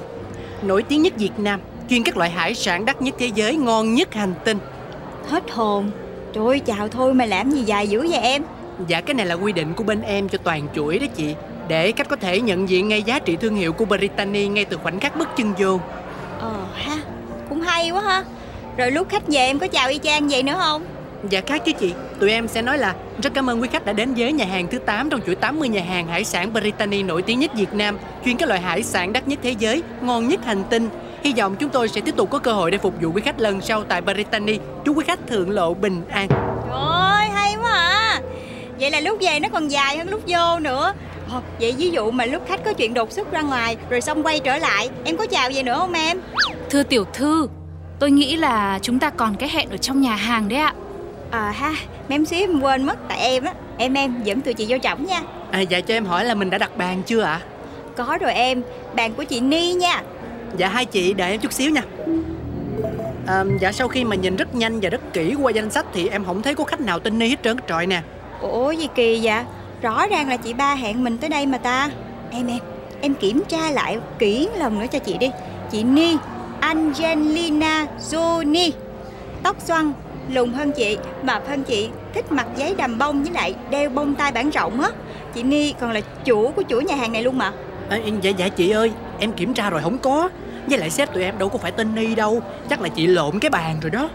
Nổi 0.62 0.84
tiếng 0.84 1.01
nhất 1.01 1.13
Việt 1.17 1.39
Nam 1.39 1.60
Chuyên 1.89 2.03
các 2.03 2.17
loại 2.17 2.29
hải 2.29 2.56
sản 2.56 2.86
đắt 2.86 3.01
nhất 3.01 3.15
thế 3.19 3.29
giới 3.36 3.56
Ngon 3.56 3.93
nhất 3.93 4.13
hành 4.13 4.34
tinh. 4.45 4.58
Hết 5.29 5.51
hồn. 5.51 5.91
Trời 6.34 6.45
ơi 6.45 6.60
chào 6.60 6.88
thôi 6.88 7.13
mà 7.13 7.25
làm 7.25 7.51
gì 7.51 7.62
dài 7.62 7.88
dữ 7.88 8.08
vậy 8.10 8.19
em? 8.19 8.43
Dạ 8.88 9.01
cái 9.01 9.13
này 9.13 9.25
là 9.25 9.36
quy 9.36 9.51
định 9.51 9.73
của 9.73 9.84
bên 9.84 10.01
em 10.01 10.29
cho 10.29 10.38
toàn 10.38 10.67
chuỗi 10.75 10.99
đó 10.99 11.08
chị. 11.15 11.36
Để 11.67 11.91
khách 11.91 12.10
có 12.10 12.15
thể 12.15 12.41
nhận 12.41 12.69
diện 12.69 12.88
ngay 12.88 13.03
giá 13.03 13.19
trị 13.19 13.36
thương 13.36 13.56
hiệu 13.56 13.73
của 13.73 13.86
Brittany 13.86 14.47
Ngay 14.47 14.65
từ 14.65 14.77
khoảnh 14.77 14.99
khắc 14.99 15.17
bước 15.17 15.29
chân 15.38 15.53
vô. 15.58 15.79
Ờ 16.39 16.65
ha 16.73 16.97
Cũng 17.49 17.62
hay 17.62 17.89
quá 17.89 18.01
ha. 18.01 18.23
Rồi 18.77 18.91
lúc 18.91 19.10
khách 19.10 19.23
về 19.27 19.39
em 19.39 19.60
có 19.60 19.67
chào 19.67 19.89
y 19.89 19.99
chang 20.03 20.27
vậy 20.27 20.43
nữa 20.43 20.56
không 20.58 20.84
Dạ 21.29 21.41
khác 21.47 21.62
chứ 21.65 21.71
chị. 21.79 21.93
Tụi 22.19 22.31
em 22.31 22.47
sẽ 22.47 22.62
nói 22.62 22.77
là 22.77 22.95
Rất 23.23 23.33
cảm 23.33 23.49
ơn 23.49 23.62
quý 23.62 23.67
khách 23.71 23.86
đã 23.86 23.93
đến 23.93 24.13
với 24.13 24.31
nhà 24.31 24.45
hàng 24.45 24.67
thứ 24.67 24.77
8 24.79 25.09
Trong 25.09 25.21
chuỗi 25.25 25.36
80 25.36 25.69
nhà 25.69 25.81
hàng 25.81 26.07
hải 26.07 26.23
sản 26.23 26.53
Brittany 26.53 27.03
nổi 27.03 27.21
tiếng 27.21 27.39
nhất 27.39 27.51
Việt 27.55 27.73
Nam 27.73 27.97
Chuyên 28.25 28.38
các 28.38 28.49
loại 28.49 28.62
hải 28.62 28.83
sản 28.83 29.13
đắt 29.13 29.27
nhất 29.27 29.39
thế 29.43 29.55
giới 29.59 29.83
Ngon 30.01 30.27
nhất 30.27 30.45
hành 30.45 30.63
tinh. 30.69 30.89
Hy 31.23 31.33
vọng 31.38 31.55
chúng 31.59 31.69
tôi 31.69 31.88
sẽ 31.88 32.01
tiếp 32.01 32.15
tục 32.15 32.29
có 32.29 32.39
cơ 32.39 32.53
hội 32.53 32.71
để 32.71 32.77
phục 32.77 32.93
vụ 33.01 33.12
quý 33.12 33.21
khách 33.21 33.39
lần 33.39 33.62
sau 33.62 33.83
tại 33.83 34.01
Brittany. 34.01 34.59
Chúc 34.86 34.97
quý 34.97 35.03
khách 35.07 35.27
thượng 35.27 35.49
lộ 35.49 35.73
bình 35.73 36.01
an. 36.09 36.27
Trời 36.29 36.79
ơi 36.79 37.27
hay 37.33 37.55
quá 37.62 37.71
à. 37.71 38.21
Vậy 38.79 38.91
là 38.91 38.99
lúc 38.99 39.17
về 39.21 39.39
nó 39.39 39.49
còn 39.49 39.67
dài 39.67 39.97
hơn 39.97 40.09
lúc 40.09 40.21
vô 40.27 40.59
nữa. 40.59 40.93
Ờ, 41.31 41.41
Vậy 41.59 41.75
ví 41.77 41.89
dụ 41.89 42.12
mà 42.12 42.25
lúc 42.25 42.43
khách 42.47 42.65
có 42.65 42.73
chuyện 42.73 42.93
đột 42.93 43.12
xuất 43.12 43.31
ra 43.31 43.41
ngoài 43.41 43.77
Rồi 43.89 44.01
xong 44.01 44.23
quay 44.23 44.39
trở 44.39 44.57
lại 44.57 44.89
Em 45.03 45.17
có 45.17 45.25
chào 45.25 45.51
gì 45.51 45.63
nữa 45.63 45.75
không 45.77 45.93
em? 45.93 46.21
Thưa 46.69 46.83
tiểu 46.83 47.05
thư 47.13 47.47
Tôi 47.99 48.12
nghĩ 48.12 48.36
là 48.36 48.79
chúng 48.81 48.99
ta 48.99 49.09
còn 49.09 49.36
cái 49.36 49.49
hẹn 49.49 49.69
ở 49.69 49.77
trong 49.77 50.01
nhà 50.01 50.15
hàng 50.15 50.49
đấy 50.49 50.59
ạ 50.59 50.73
À 51.34 51.52
ha 51.52 51.74
Mém 52.10 52.26
xíu 52.26 52.39
em 52.39 52.62
quên 52.62 52.84
mất 52.84 53.00
Tại 53.08 53.17
em 53.19 53.43
á. 53.43 53.54
Em 53.78 53.93
em 53.93 54.24
dẫn 54.24 54.41
tụi 54.41 54.54
chị 54.54 54.65
vô 54.69 54.78
trọng 54.78 55.06
nha. 55.06 55.22
À, 55.52 55.60
Dạ 55.60 55.80
cho 55.80 55.93
em 55.93 56.06
hỏi 56.06 56.26
là 56.26 56.34
mình 56.34 56.50
đã 56.50 56.58
đặt 56.58 56.78
bàn 56.78 57.02
chưa 57.06 57.22
ạ? 57.22 57.41
Có 57.96 58.17
rồi 58.22 58.34
em 58.34 58.62
Bàn 58.96 59.13
của 59.13 59.24
chị 59.24 59.39
Ni 59.39 59.74
nha. 59.74 60.04
Dạ 60.58 60.67
hai 60.67 60.86
chị 60.86 61.13
đợi 61.13 61.32
em 61.32 61.39
chút 61.39 61.54
xíu 61.54 61.72
nha. 61.72 61.82
À, 63.28 63.43
Dạ 63.60 63.72
sau 63.72 63.88
khi 63.88 64.04
mà 64.04 64.15
nhìn 64.15 64.36
rất 64.36 64.56
nhanh 64.56 64.80
và 64.80 64.89
rất 64.89 65.13
kỹ 65.13 65.36
qua 65.41 65.52
danh 65.52 65.69
sách 65.72 65.86
Thì 65.93 66.08
em 66.08 66.26
không 66.26 66.41
thấy 66.41 66.56
có 66.56 66.63
khách 66.63 66.82
nào 66.82 67.00
tên 67.00 67.19
Ni 67.19 67.30
hết 67.30 67.43
trơn. 67.43 67.58
Trọi 67.67 67.88
nè. 67.88 68.02
Ủa 68.41 68.72
gì 68.72 68.88
kỳ 68.96 69.19
vậy? 69.24 69.43
Rõ 69.82 70.08
ràng 70.08 70.30
là 70.30 70.38
chị 70.38 70.54
ba 70.54 70.76
hẹn 70.76 71.04
mình 71.04 71.17
tới 71.17 71.30
đây 71.30 71.46
mà 71.46 71.58
ta. 71.58 71.89
Em 72.32 72.48
em 72.48 72.60
Em 73.02 73.13
kiểm 73.13 73.43
tra 73.48 73.72
lại 73.72 73.98
kỹ 74.19 74.50
lần 74.58 74.80
nữa 74.80 74.86
cho 74.91 75.00
chị 75.00 75.17
đi. 75.17 75.30
Chị 75.72 75.84
Ni 75.84 76.17
Angelina 76.60 77.86
Jolie. 78.12 78.72
Tóc 79.43 79.56
xoăn 79.60 79.93
Lùn 80.29 80.53
hơn 80.53 80.71
chị 80.71 80.97
Mập 81.23 81.47
hơn 81.47 81.63
chị 81.63 81.89
Thích 82.13 82.31
mặc 82.31 82.47
giấy 82.57 82.75
đầm 82.77 82.97
bông 82.97 83.23
với 83.23 83.33
lại 83.33 83.55
đeo 83.69 83.89
bông 83.89 84.15
tai 84.15 84.31
bản 84.31 84.49
rộng 84.49 84.81
á. 84.81 84.89
Chị 85.33 85.43
Ni 85.43 85.73
còn 85.79 85.91
là 85.91 86.01
chủ 86.25 86.51
của 86.51 86.63
chuỗi 86.69 86.83
nhà 86.83 86.95
hàng 86.95 87.12
này 87.12 87.23
luôn 87.23 87.38
mà. 87.38 87.51
À, 87.89 87.99
Dạ 88.21 88.31
dạ 88.38 88.47
chị 88.47 88.69
ơi 88.69 88.91
Em 89.19 89.31
kiểm 89.31 89.53
tra 89.53 89.69
rồi 89.69 89.81
không 89.81 89.97
có. 89.97 90.29
Với 90.67 90.77
lại 90.77 90.89
sếp 90.89 91.13
tụi 91.13 91.23
em 91.23 91.38
đâu 91.38 91.49
có 91.49 91.57
phải 91.57 91.71
tên 91.71 91.95
Ni 91.95 92.15
đâu 92.15 92.41
Chắc 92.69 92.81
là 92.81 92.89
chị 92.89 93.07
lộn 93.07 93.39
cái 93.39 93.49
bàn 93.49 93.79
rồi 93.81 93.89
đó. 93.89 94.09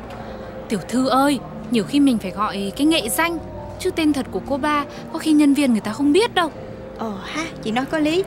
Tiểu 0.69 0.79
thư 0.89 1.09
ơi, 1.09 1.39
nhiều 1.71 1.85
khi 1.85 2.01
mình 2.01 2.19
phải 2.19 2.31
gọi 2.31 2.73
cái 2.77 2.87
nghệ 2.87 3.09
danh 3.09 3.39
Chứ 3.79 3.91
tên 3.91 4.13
thật 4.13 4.27
của 4.31 4.41
cô 4.49 4.57
ba 4.57 4.85
có 5.13 5.19
khi 5.19 5.33
nhân 5.33 5.55
viên 5.55 5.73
người 5.73 5.81
ta 5.81 5.93
không 5.93 6.13
biết 6.13 6.35
đâu. 6.35 6.51
Ồ 6.99 7.13
ha, 7.25 7.45
chị 7.63 7.71
nói 7.71 7.85
có 7.85 7.99
lý. 7.99 8.25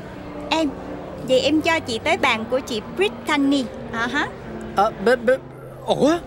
Em, 0.49 0.69
vậy 1.27 1.39
em 1.39 1.61
cho 1.61 1.79
chị 1.79 1.99
tới 2.03 2.17
bàn 2.17 2.45
của 2.49 2.59
chị 2.59 2.81
Brittany. 2.95 3.65
À, 3.91 4.07
hả? 4.07 4.27
à, 4.75 4.89
b, 5.05 5.09
b, 5.25 5.29
Ủa 5.85 6.17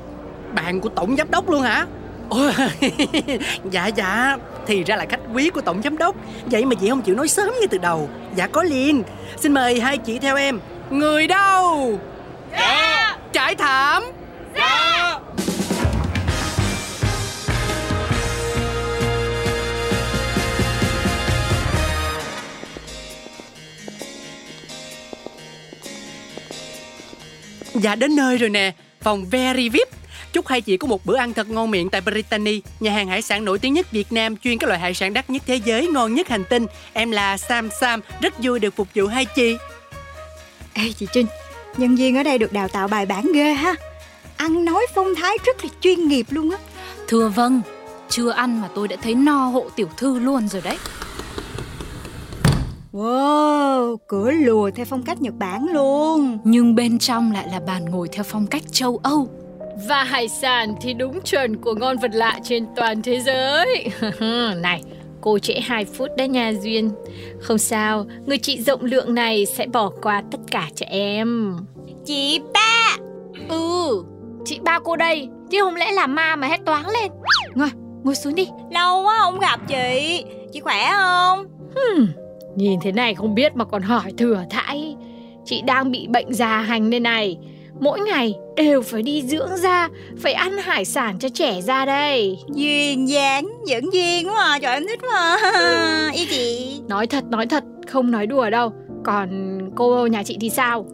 Bàn 0.55 0.81
của 0.81 0.89
tổng 0.89 1.17
giám 1.17 1.31
đốc 1.31 1.51
luôn 1.51 1.63
hả? 1.63 1.87
Dạ 3.71 3.87
dạ. 3.87 4.37
Thì 4.67 4.85
ra 4.85 4.97
là 4.97 5.07
khách 5.09 5.21
quý 5.35 5.51
của 5.51 5.61
tổng 5.61 5.83
giám 5.83 5.99
đốc. 5.99 6.17
Vậy 6.47 6.65
mà 6.65 6.75
chị 6.75 6.89
không 6.89 7.03
chịu 7.03 7.15
nói 7.15 7.29
sớm 7.29 7.51
ngay 7.61 7.69
từ 7.71 7.79
đầu. 7.79 8.09
Dạ 8.37 8.47
có 8.47 8.63
liền. 8.63 9.03
Xin 9.37 9.55
mời 9.55 9.81
hai 9.81 9.99
chị 9.99 10.19
theo 10.19 10.37
em. 10.37 10.61
Người 10.91 11.27
đâu? 11.27 11.99
Dạ. 12.53 13.19
Trải 13.33 13.55
thảm. 13.55 14.05
Dạ. 14.57 15.21
Dạ 27.75 27.95
đến 27.95 28.17
nơi 28.17 28.37
rồi 28.37 28.51
nè. 28.51 28.73
Phòng 29.01 29.25
Very 29.25 29.69
VIP 29.69 29.89
Chúc 30.35 30.47
hai 30.47 30.61
chị 30.61 30.77
có 30.77 30.87
một 30.87 31.07
bữa 31.07 31.17
ăn 31.17 31.35
thật 31.35 31.51
ngon 31.51 31.71
miệng 31.71 31.91
tại 31.91 32.01
Brittany 32.01 32.63
Nhà 32.81 32.93
hàng 32.93 33.09
hải 33.09 33.23
sản 33.23 33.45
nổi 33.45 33.59
tiếng 33.59 33.73
nhất 33.73 33.91
Việt 33.91 34.13
Nam 34.13 34.37
Chuyên 34.37 34.59
các 34.59 34.67
loại 34.67 34.81
hải 34.81 34.95
sản 34.95 35.13
đắt 35.15 35.31
nhất 35.31 35.43
thế 35.47 35.61
giới 35.65 35.87
Ngon 35.87 36.15
nhất 36.15 36.29
hành 36.29 36.45
tinh. 36.51 36.67
Em 36.93 37.11
là 37.11 37.37
Sam 37.37 37.69
Sam 37.81 38.01
Rất 38.21 38.35
vui 38.43 38.61
được 38.61 38.77
phục 38.77 38.89
vụ 38.95 39.07
hai 39.07 39.25
chị. 39.25 39.57
Ê 40.73 40.93
chị 40.99 41.07
Trinh 41.13 41.27
Nhân 41.77 41.97
viên 41.97 42.17
ở 42.17 42.23
đây 42.23 42.39
được 42.39 42.53
đào 42.53 42.69
tạo 42.69 42.89
bài 42.89 43.07
bản 43.07 43.33
ghê 43.35 43.53
ha. 43.53 43.75
Ăn 44.37 44.65
nói 44.65 44.87
phong 44.95 45.15
thái 45.15 45.37
rất 45.47 45.65
là 45.65 45.71
chuyên 45.81 46.09
nghiệp 46.09 46.27
luôn 46.31 46.51
á. 46.51 46.59
Thưa 47.09 47.29
vâng, 47.29 47.61
chưa 48.09 48.31
ăn 48.31 48.61
mà 48.61 48.69
tôi 48.75 48.89
đã 48.89 48.97
thấy 49.03 49.15
no 49.15 49.47
hộ 49.47 49.71
tiểu 49.77 49.89
thư 49.97 50.19
luôn 50.19 50.49
rồi 50.49 50.63
đấy. 50.65 50.79
Wow, 52.93 53.97
cửa 54.09 54.31
lùa 54.31 54.71
theo 54.75 54.87
phong 54.87 55.03
cách 55.03 55.23
Nhật 55.23 55.35
Bản 55.39 55.67
luôn. 55.73 56.39
Nhưng 56.45 56.75
bên 56.75 56.99
trong 56.99 57.33
lại 57.33 57.47
là 57.53 57.61
bàn 57.67 57.85
ngồi 57.85 58.09
theo 58.13 58.25
phong 58.25 58.47
cách 58.47 58.63
châu 58.73 59.01
Âu 59.03 59.29
Và 59.89 60.05
hải 60.05 60.29
sản 60.29 60.75
thì 60.81 60.95
đúng 60.95 61.21
chuẩn 61.21 61.57
của 61.57 61.75
ngon 61.75 61.97
vật 61.97 62.11
lạ 62.15 62.39
trên 62.43 62.67
toàn 62.77 63.03
thế 63.03 63.21
giới. 63.21 63.89
Này, 64.63 64.83
cô 65.21 65.39
trễ 65.39 65.61
2 65.61 65.85
phút 65.85 66.11
đấy 66.17 66.29
nha 66.29 66.53
Duyên. 66.63 66.91
Không 67.41 67.59
sao, 67.59 68.07
người 68.27 68.39
chị 68.39 68.63
rộng 68.63 68.85
lượng 68.85 69.15
này 69.15 69.47
sẽ 69.47 69.67
bỏ 69.67 69.91
qua 70.03 70.23
tất 70.31 70.39
cả 70.51 70.69
cho 70.75 70.87
em. 70.89 71.57
Chị 72.05 72.41
ba. 72.55 72.97
Ừ, 73.49 74.05
chị 74.45 74.59
ba 74.65 74.79
cô 74.85 74.97
đây 74.97 75.29
Chứ 75.51 75.61
không 75.63 75.77
lẽ 75.77 75.93
là 75.93 76.07
ma 76.07 76.37
mà 76.37 76.47
hét 76.47 76.65
toáng 76.67 76.89
lên. 76.89 77.13
Ngồi, 77.55 77.71
ngồi 78.05 78.15
xuống 78.15 78.35
đi. 78.35 78.49
Lâu 78.71 79.03
quá 79.03 79.19
không 79.21 79.39
gặp 79.39 79.61
chị. 79.69 80.25
Chị 80.53 80.61
khỏe 80.61 80.91
không? 80.93 81.47
hmm, 81.75 82.07
Nhìn 82.57 82.81
thế 82.83 82.93
này 82.93 83.15
không 83.15 83.35
biết 83.35 83.57
mà 83.57 83.65
còn 83.65 83.83
hỏi 83.83 84.13
thừa 84.19 84.45
thãi. 84.51 84.97
Chị 85.45 85.63
đang 85.63 85.91
bị 85.91 86.07
bệnh 86.07 86.35
già 86.35 86.59
hành 86.59 86.91
đây 86.91 87.01
này 87.01 87.39
Mỗi 87.85 88.01
ngày 88.01 88.35
đều 88.57 88.83
phải 88.83 89.03
đi 89.03 89.23
dưỡng 89.23 89.57
da 89.57 89.89
Phải 90.19 90.33
ăn 90.33 90.59
hải 90.59 90.85
sản 90.85 91.19
cho 91.19 91.29
trẻ 91.29 91.61
ra 91.61 91.85
đây 91.85 92.39
Duyên 92.55 93.09
dáng, 93.09 93.49
dẫn 93.67 93.93
duyên 93.93 94.29
quá 94.29 94.45
à, 94.45 94.59
trời 94.63 94.75
em 94.75 94.87
thích 94.89 95.01
quá 95.03 95.39
à. 95.43 96.11
Yêu 96.15 96.27
chị 96.31 96.81
Nói 96.89 97.07
thật, 97.07 97.25
nói 97.31 97.47
thật, 97.47 97.65
không 97.87 98.11
nói 98.11 98.27
đùa 98.27 98.51
đâu 98.51 98.73
Còn 99.05 99.61
cô 99.77 100.07
nhà 100.07 100.23
chị 100.23 100.37
thì 100.41 100.51
sao? 100.51 100.87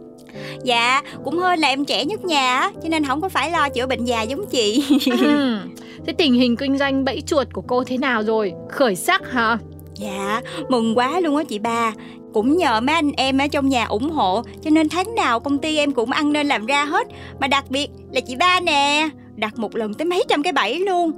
Dạ, 0.64 1.02
cũng 1.24 1.38
hơn 1.38 1.58
là 1.58 1.68
em 1.68 1.84
trẻ 1.84 2.04
nhất 2.04 2.24
nhà 2.24 2.58
á, 2.58 2.70
Cho 2.82 2.88
nên 2.88 3.04
không 3.04 3.20
có 3.20 3.28
phải 3.28 3.50
lo 3.50 3.68
chữa 3.68 3.86
bệnh 3.86 4.04
già 4.04 4.22
giống 4.22 4.46
chị 4.50 4.84
Ừ, 5.20 5.56
Thế 6.06 6.12
tình 6.12 6.34
hình 6.34 6.56
kinh 6.56 6.78
doanh 6.78 7.04
bẫy 7.04 7.20
chuột 7.20 7.46
của 7.52 7.62
cô 7.62 7.84
thế 7.84 7.98
nào 7.98 8.22
rồi? 8.22 8.52
Khởi 8.68 8.96
sắc 8.96 9.32
hả? 9.32 9.58
Dạ, 9.94 10.40
mừng 10.68 10.98
quá 10.98 11.20
luôn 11.20 11.36
á 11.36 11.44
chị 11.48 11.58
ba 11.58 11.92
Cũng 12.32 12.56
nhờ 12.56 12.80
mấy 12.80 12.94
anh 12.94 13.12
em 13.16 13.38
ở 13.38 13.46
trong 13.46 13.68
nhà 13.68 13.84
ủng 13.84 14.10
hộ 14.10 14.42
Cho 14.62 14.70
nên 14.70 14.88
tháng 14.88 15.14
nào 15.14 15.40
công 15.40 15.58
ty 15.58 15.76
em 15.76 15.92
cũng 15.92 16.10
ăn 16.10 16.32
nên 16.32 16.46
làm 16.46 16.66
ra 16.66 16.84
hết. 16.84 17.06
Mà 17.40 17.46
đặc 17.46 17.64
biệt 17.70 17.88
là 18.12 18.20
chị 18.20 18.36
ba 18.36 18.60
nè 18.60 19.08
Đặt 19.36 19.58
một 19.58 19.76
lần 19.76 19.94
tới 19.94 20.04
mấy 20.04 20.24
trăm 20.28 20.42
cái 20.42 20.52
bẫy 20.52 20.78
luôn. 20.78 21.12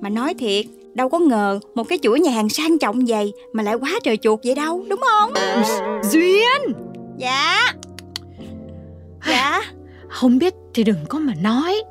Mà 0.00 0.08
nói 0.08 0.34
thiệt 0.34 0.66
Đâu 0.94 1.08
có 1.08 1.18
ngờ 1.18 1.60
một 1.74 1.84
cái 1.88 1.98
chuỗi 2.02 2.20
nhà 2.20 2.30
hàng 2.30 2.48
sang 2.48 2.78
trọng 2.78 3.04
vậy 3.06 3.32
Mà 3.52 3.62
lại 3.62 3.74
quá 3.74 3.90
trời 4.02 4.16
chuột 4.16 4.40
vậy 4.44 4.54
đâu 4.54 4.84
Đúng 4.88 5.00
không? 5.00 5.32
Duyên! 6.10 6.72
Dạ. 7.18 7.72
Dạ. 9.28 9.60
Không 10.08 10.38
biết 10.38 10.54
thì 10.74 10.84
đừng 10.84 11.06
có 11.08 11.18
mà 11.18 11.32
nói. 11.42 11.82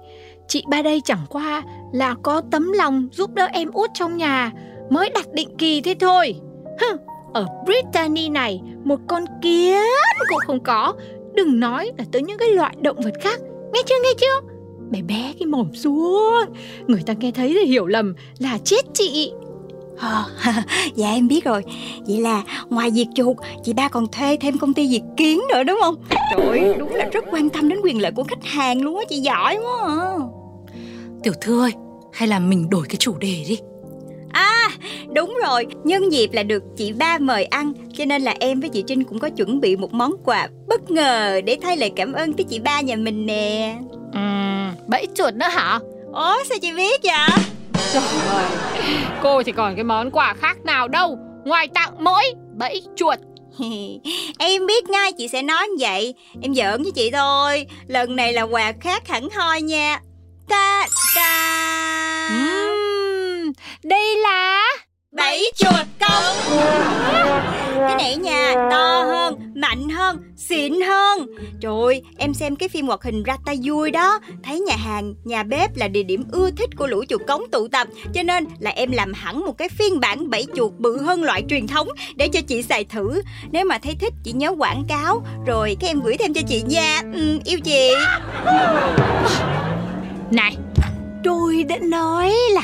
Chị 0.47 0.63
ba 0.69 0.81
đây 0.81 1.01
chẳng 1.05 1.25
qua 1.29 1.63
là 1.93 2.15
có 2.23 2.41
tấm 2.51 2.71
lòng 2.71 3.07
giúp 3.11 3.33
đỡ 3.33 3.47
em 3.53 3.71
út 3.71 3.89
trong 3.93 4.17
nhà 4.17 4.51
Mới 4.89 5.09
đặt 5.09 5.33
định 5.33 5.57
kỳ 5.57 5.81
thế 5.81 5.95
thôi. 5.99 6.35
Hừ, 6.81 6.97
Ở 7.33 7.45
Brittany 7.65 8.29
này 8.29 8.61
Một 8.83 8.99
con 9.07 9.25
kiến 9.41 9.83
cũng 10.29 10.39
không 10.47 10.59
có. 10.63 10.93
Đừng 11.33 11.59
nói 11.59 11.91
là 11.97 12.05
tới 12.11 12.21
những 12.21 12.37
cái 12.37 12.49
loại 12.49 12.75
động 12.81 12.97
vật 13.01 13.13
khác. 13.21 13.39
Nghe 13.73 13.81
chưa 13.85 13.95
nghe 14.03 14.09
chưa? 14.17 14.47
Bé 14.89 15.01
bé 15.01 15.33
cái 15.39 15.45
mồm 15.45 15.75
xuống. 15.75 16.45
Người 16.87 17.01
ta 17.05 17.13
nghe 17.13 17.31
thấy 17.31 17.57
thì 17.59 17.65
hiểu 17.65 17.85
lầm 17.85 18.15
là 18.39 18.57
chết 18.63 18.85
chị. 18.93 19.31
Ờ, 19.97 20.23
Dạ 20.95 21.11
em 21.11 21.27
biết 21.27 21.45
rồi. 21.45 21.63
Vậy 22.07 22.21
là 22.21 22.43
ngoài 22.69 22.91
việc 22.91 23.07
chuột 23.15 23.37
Chị 23.63 23.73
ba 23.73 23.87
còn 23.87 24.07
thuê 24.07 24.37
thêm 24.41 24.57
công 24.57 24.73
ty 24.73 24.87
diệt 24.87 25.01
kiến 25.17 25.41
nữa 25.53 25.63
đúng 25.63 25.79
không? 25.81 25.95
Trời 26.31 26.47
ơi, 26.47 26.75
đúng 26.79 26.95
là 26.95 27.05
rất 27.11 27.25
quan 27.31 27.49
tâm 27.49 27.69
đến 27.69 27.79
quyền 27.83 28.01
lợi 28.01 28.11
của 28.11 28.23
khách 28.23 28.43
hàng 28.43 28.81
luôn 28.81 28.97
á 28.97 29.03
Chị 29.09 29.15
giỏi 29.15 29.57
quá 29.57 29.87
à. 29.87 30.15
Tiểu 31.23 31.33
thư 31.41 31.61
ơi, 31.61 31.71
hay 32.13 32.27
là 32.27 32.39
mình 32.39 32.69
đổi 32.69 32.85
cái 32.89 32.97
chủ 32.99 33.17
đề 33.17 33.45
đi 33.49 33.59
À 34.33 34.69
đúng 35.13 35.37
rồi. 35.45 35.65
Nhân 35.83 36.11
dịp 36.11 36.29
là 36.33 36.43
được 36.43 36.63
chị 36.77 36.91
ba 36.91 37.17
mời 37.17 37.45
ăn 37.45 37.73
Cho 37.97 38.05
nên 38.05 38.21
là 38.21 38.35
em 38.39 38.59
với 38.59 38.69
chị 38.69 38.83
Trinh 38.87 39.03
cũng 39.03 39.19
có 39.19 39.29
chuẩn 39.29 39.59
bị 39.61 39.75
một 39.75 39.93
món 39.93 40.13
quà 40.25 40.47
bất 40.67 40.91
ngờ 40.91 41.41
Để 41.45 41.57
thay 41.61 41.77
lời 41.77 41.91
cảm 41.95 42.13
ơn 42.13 42.33
tới 42.33 42.45
chị 42.49 42.59
ba 42.59 42.81
nhà 42.81 42.95
mình 42.95 43.25
nè. 43.25 43.75
Ừ, 44.13 44.19
Bẫy 44.87 45.07
chuột 45.15 45.33
nữa 45.33 45.47
hả? 45.51 45.79
Ủa 46.13 46.37
sao 46.49 46.57
chị 46.61 46.71
biết 46.71 47.01
vậy? 47.03 47.37
Trời 47.93 48.03
ơi, 48.29 48.45
cô 49.23 49.43
thì 49.43 49.51
còn 49.51 49.75
cái 49.75 49.83
món 49.83 50.11
quà 50.11 50.33
khác 50.33 50.57
nào 50.63 50.87
đâu. 50.87 51.17
Ngoài 51.45 51.67
tặng 51.67 51.93
mỗi 51.99 52.23
bẫy 52.57 52.81
chuột. 52.95 53.17
Em 54.39 54.65
biết 54.67 54.89
ngay 54.89 55.11
chị 55.11 55.27
sẽ 55.27 55.41
nói 55.41 55.67
như 55.67 55.75
vậy. 55.79 56.13
Em 56.41 56.53
giỡn 56.55 56.83
với 56.83 56.91
chị 56.91 57.11
thôi. 57.11 57.65
Lần 57.87 58.15
này 58.15 58.33
là 58.33 58.41
quà 58.41 58.73
khác 58.81 59.07
hẳn 59.07 59.29
hoi 59.29 59.61
nha. 59.61 59.99
Ta 60.49 60.87
da 61.15 62.27
Ừm, 62.29 62.78
Đây 63.83 64.17
là 64.23 64.65
Bẫy 65.11 65.51
chuột 65.55 65.85
công. 65.99 66.35
Cái 67.75 67.95
này 67.97 68.15
nha 68.15 68.53
to 68.71 69.03
hơn, 69.03 69.53
mạnh 69.55 69.89
hơn, 69.89 70.17
xịn 70.37 70.81
hơn. 70.81 71.27
Trời 71.61 71.73
ơi, 71.83 72.01
em 72.17 72.33
xem 72.33 72.55
cái 72.55 72.69
phim 72.69 72.87
hoạt 72.87 73.03
hình 73.03 73.23
Rata 73.27 73.53
vui 73.63 73.91
đó. 73.91 74.19
Thấy 74.43 74.59
nhà 74.59 74.75
hàng, 74.75 75.13
nhà 75.23 75.43
bếp 75.43 75.77
là 75.77 75.87
địa 75.87 76.03
điểm 76.03 76.23
ưa 76.31 76.51
thích 76.51 76.69
của 76.77 76.87
lũ 76.87 77.03
chuột 77.09 77.21
cống 77.27 77.43
tụ 77.51 77.67
tập. 77.67 77.87
Cho 78.13 78.23
nên 78.23 78.45
là 78.59 78.71
em 78.71 78.91
làm 78.91 79.13
hẳn 79.13 79.39
một 79.39 79.57
cái 79.57 79.69
phiên 79.69 79.99
bản 79.99 80.29
bẫy 80.29 80.45
chuột 80.55 80.71
bự 80.77 81.01
hơn 81.01 81.23
loại 81.23 81.43
truyền 81.49 81.67
thống 81.67 81.87
Để 82.15 82.27
cho 82.27 82.41
chị 82.41 82.61
xài 82.63 82.83
thử. 82.83 83.21
Nếu 83.51 83.65
mà 83.65 83.77
thấy 83.77 83.95
thích 83.99 84.13
chị 84.23 84.31
nhớ 84.31 84.55
quảng 84.57 84.83
cáo. 84.89 85.21
Rồi 85.47 85.77
cái 85.79 85.89
em 85.89 86.01
gửi 86.01 86.17
thêm 86.17 86.33
cho 86.33 86.41
chị 86.47 86.61
nha. 86.61 87.01
Ừ, 87.13 87.39
Yêu 87.45 87.59
chị. 87.59 87.91
Này, 90.31 90.55
tôi 91.23 91.63
đã 91.63 91.77
nói 91.81 92.33
là 92.51 92.63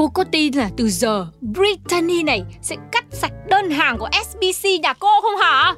Cô 0.00 0.08
có 0.08 0.24
tin 0.32 0.54
là 0.54 0.70
từ 0.76 0.88
giờ 0.88 1.26
Brittany 1.40 2.22
này 2.22 2.42
sẽ 2.62 2.76
cắt 2.92 3.04
sạch 3.10 3.32
đơn 3.48 3.70
hàng 3.70 3.98
của 3.98 4.08
SBC 4.12 4.64
nhà 4.82 4.92
cô 4.92 5.20
không 5.22 5.36
hả? 5.36 5.74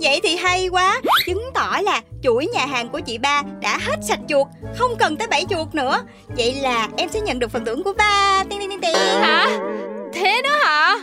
Vậy 0.00 0.20
thì 0.22 0.36
hay 0.36 0.68
quá 0.68 1.00
Chứng 1.26 1.50
tỏ 1.54 1.78
là 1.82 2.02
chuỗi 2.22 2.46
nhà 2.46 2.66
hàng 2.66 2.88
của 2.88 3.00
chị 3.00 3.18
ba 3.18 3.42
đã 3.62 3.78
hết 3.78 3.96
sạch 4.08 4.18
chuột 4.28 4.46
Không 4.76 4.96
cần 4.98 5.16
tới 5.16 5.28
bẫy 5.28 5.44
chuột 5.50 5.74
nữa 5.74 6.02
Vậy 6.36 6.54
là 6.54 6.88
em 6.96 7.08
sẽ 7.08 7.20
nhận 7.20 7.38
được 7.38 7.50
phần 7.50 7.64
thưởng 7.64 7.82
của 7.84 7.92
ba 7.98 8.44
Tiên 8.50 8.60
tiên 8.60 8.70
tiên 8.70 8.80
tiên 8.80 8.96
Hả? 8.96 9.58
Thế 10.12 10.42
đó 10.44 10.58
hả? 10.64 10.96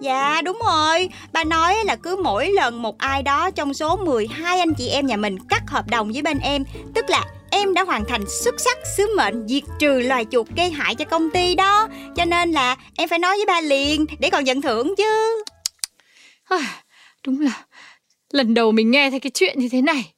Dạ 0.00 0.42
đúng 0.44 0.58
rồi 0.66 1.08
Ba 1.32 1.44
nói 1.44 1.76
là 1.84 1.96
cứ 1.96 2.16
mỗi 2.24 2.52
lần 2.52 2.82
một 2.82 2.98
ai 2.98 3.22
đó 3.22 3.50
trong 3.50 3.74
số 3.74 3.96
12 3.96 4.58
anh 4.58 4.74
chị 4.74 4.88
em 4.88 5.06
nhà 5.06 5.16
mình 5.16 5.38
cắt 5.48 5.62
hợp 5.70 5.90
đồng 5.90 6.12
với 6.12 6.22
bên 6.22 6.38
em 6.38 6.64
Tức 6.94 7.10
là 7.10 7.24
em 7.50 7.74
đã 7.74 7.84
hoàn 7.84 8.04
thành 8.04 8.24
xuất 8.42 8.60
sắc 8.60 8.78
sứ 8.96 9.16
mệnh 9.16 9.48
diệt 9.48 9.62
trừ 9.78 10.00
loài 10.00 10.26
chuột 10.30 10.46
gây 10.56 10.70
hại 10.70 10.94
cho 10.94 11.04
công 11.04 11.30
ty 11.30 11.54
đó 11.54 11.88
Cho 12.16 12.24
nên 12.24 12.52
là 12.52 12.76
em 12.96 13.08
phải 13.08 13.18
nói 13.18 13.36
với 13.36 13.46
ba 13.46 13.60
liền 13.60 14.06
để 14.18 14.30
còn 14.30 14.44
nhận 14.44 14.62
thưởng 14.62 14.94
chứ 14.96 15.42
À, 16.48 16.82
đúng 17.26 17.40
là 17.40 17.64
lần 18.32 18.54
đầu 18.54 18.72
mình 18.72 18.90
nghe 18.90 19.10
thấy 19.10 19.20
cái 19.20 19.30
chuyện 19.34 19.58
như 19.58 19.68
thế 19.68 19.82
này. 19.82 20.12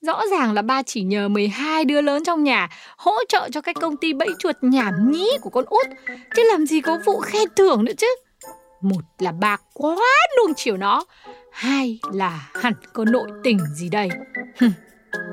Rõ 0.00 0.22
ràng 0.30 0.52
là 0.52 0.62
ba 0.62 0.82
chỉ 0.82 1.02
nhờ 1.02 1.28
12 1.28 1.84
đứa 1.84 2.00
lớn 2.00 2.24
trong 2.24 2.44
nhà 2.44 2.68
hỗ 2.96 3.12
trợ 3.28 3.48
cho 3.52 3.60
cái 3.60 3.74
công 3.74 3.96
ty 3.96 4.12
bẫy 4.12 4.28
chuột 4.38 4.56
nhảm 4.60 5.10
nhí 5.10 5.28
của 5.40 5.50
con 5.50 5.64
út. 5.64 5.86
Chứ 6.36 6.42
làm 6.50 6.66
gì 6.66 6.80
có 6.80 6.98
vụ 7.04 7.20
khen 7.20 7.48
thưởng 7.56 7.84
nữa 7.84 7.92
chứ. 7.96 8.06
Một 8.82 9.00
là 9.18 9.32
bà 9.32 9.56
quá 9.74 9.96
nuông 10.38 10.54
chiều 10.54 10.76
nó. 10.76 11.04
Hai 11.52 11.98
là 12.12 12.48
hẳn 12.54 12.72
có 12.92 13.04
nội 13.04 13.28
tình 13.44 13.58
gì 13.74 13.88
đây. 13.88 14.08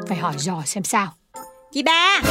Phải 0.07 0.17
hỏi 0.17 0.33
dò 0.37 0.61
xem 0.65 0.83
sao. 0.83 1.13
Chị 1.75 1.83
ba, 1.83 2.21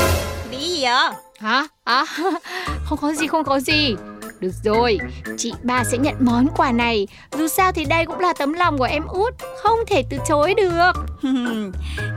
bị 0.50 0.56
gì 0.56 0.82
vậy? 0.82 1.10
Hả? 1.38 1.66
À, 1.84 2.04
không 2.84 2.98
có 3.02 3.12
gì, 3.12 3.26
không 3.26 3.44
có 3.44 3.60
gì. 3.60 3.96
Được 4.40 4.50
rồi, 4.64 4.98
chị 5.38 5.52
ba 5.62 5.84
sẽ 5.84 5.98
nhận 5.98 6.14
món 6.20 6.46
quà 6.56 6.72
này. 6.72 7.08
Dù 7.38 7.48
sao 7.48 7.72
thì 7.72 7.84
đây 7.84 8.06
cũng 8.06 8.20
là 8.20 8.32
tấm 8.32 8.52
lòng 8.52 8.78
của 8.78 8.84
em 8.84 9.06
út, 9.06 9.34
không 9.62 9.78
thể 9.86 10.04
từ 10.10 10.16
chối 10.28 10.54
được. 10.54 10.92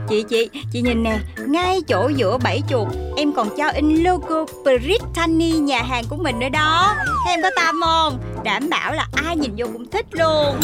chị 0.08 0.24
chị 0.28 0.50
chị 0.72 0.80
nhìn 0.80 1.02
nè 1.02 1.18
ngay 1.46 1.80
chỗ 1.88 2.10
giữa 2.16 2.38
bảy 2.38 2.62
chuột 2.70 2.88
em 3.16 3.32
còn 3.32 3.56
cho 3.56 3.68
in 3.68 4.04
logo 4.04 4.44
Brittany 4.64 5.50
nhà 5.50 5.82
hàng 5.82 6.04
của 6.08 6.16
mình 6.16 6.38
nữa 6.38 6.48
đó 6.48 6.94
em 7.28 7.42
có 7.42 7.50
tâm 7.56 7.80
không 7.80 8.18
đảm 8.44 8.70
bảo 8.70 8.92
là 8.92 9.08
ai 9.12 9.36
nhìn 9.36 9.54
vô 9.56 9.66
cũng 9.72 9.90
thích 9.90 10.06
luôn 10.10 10.60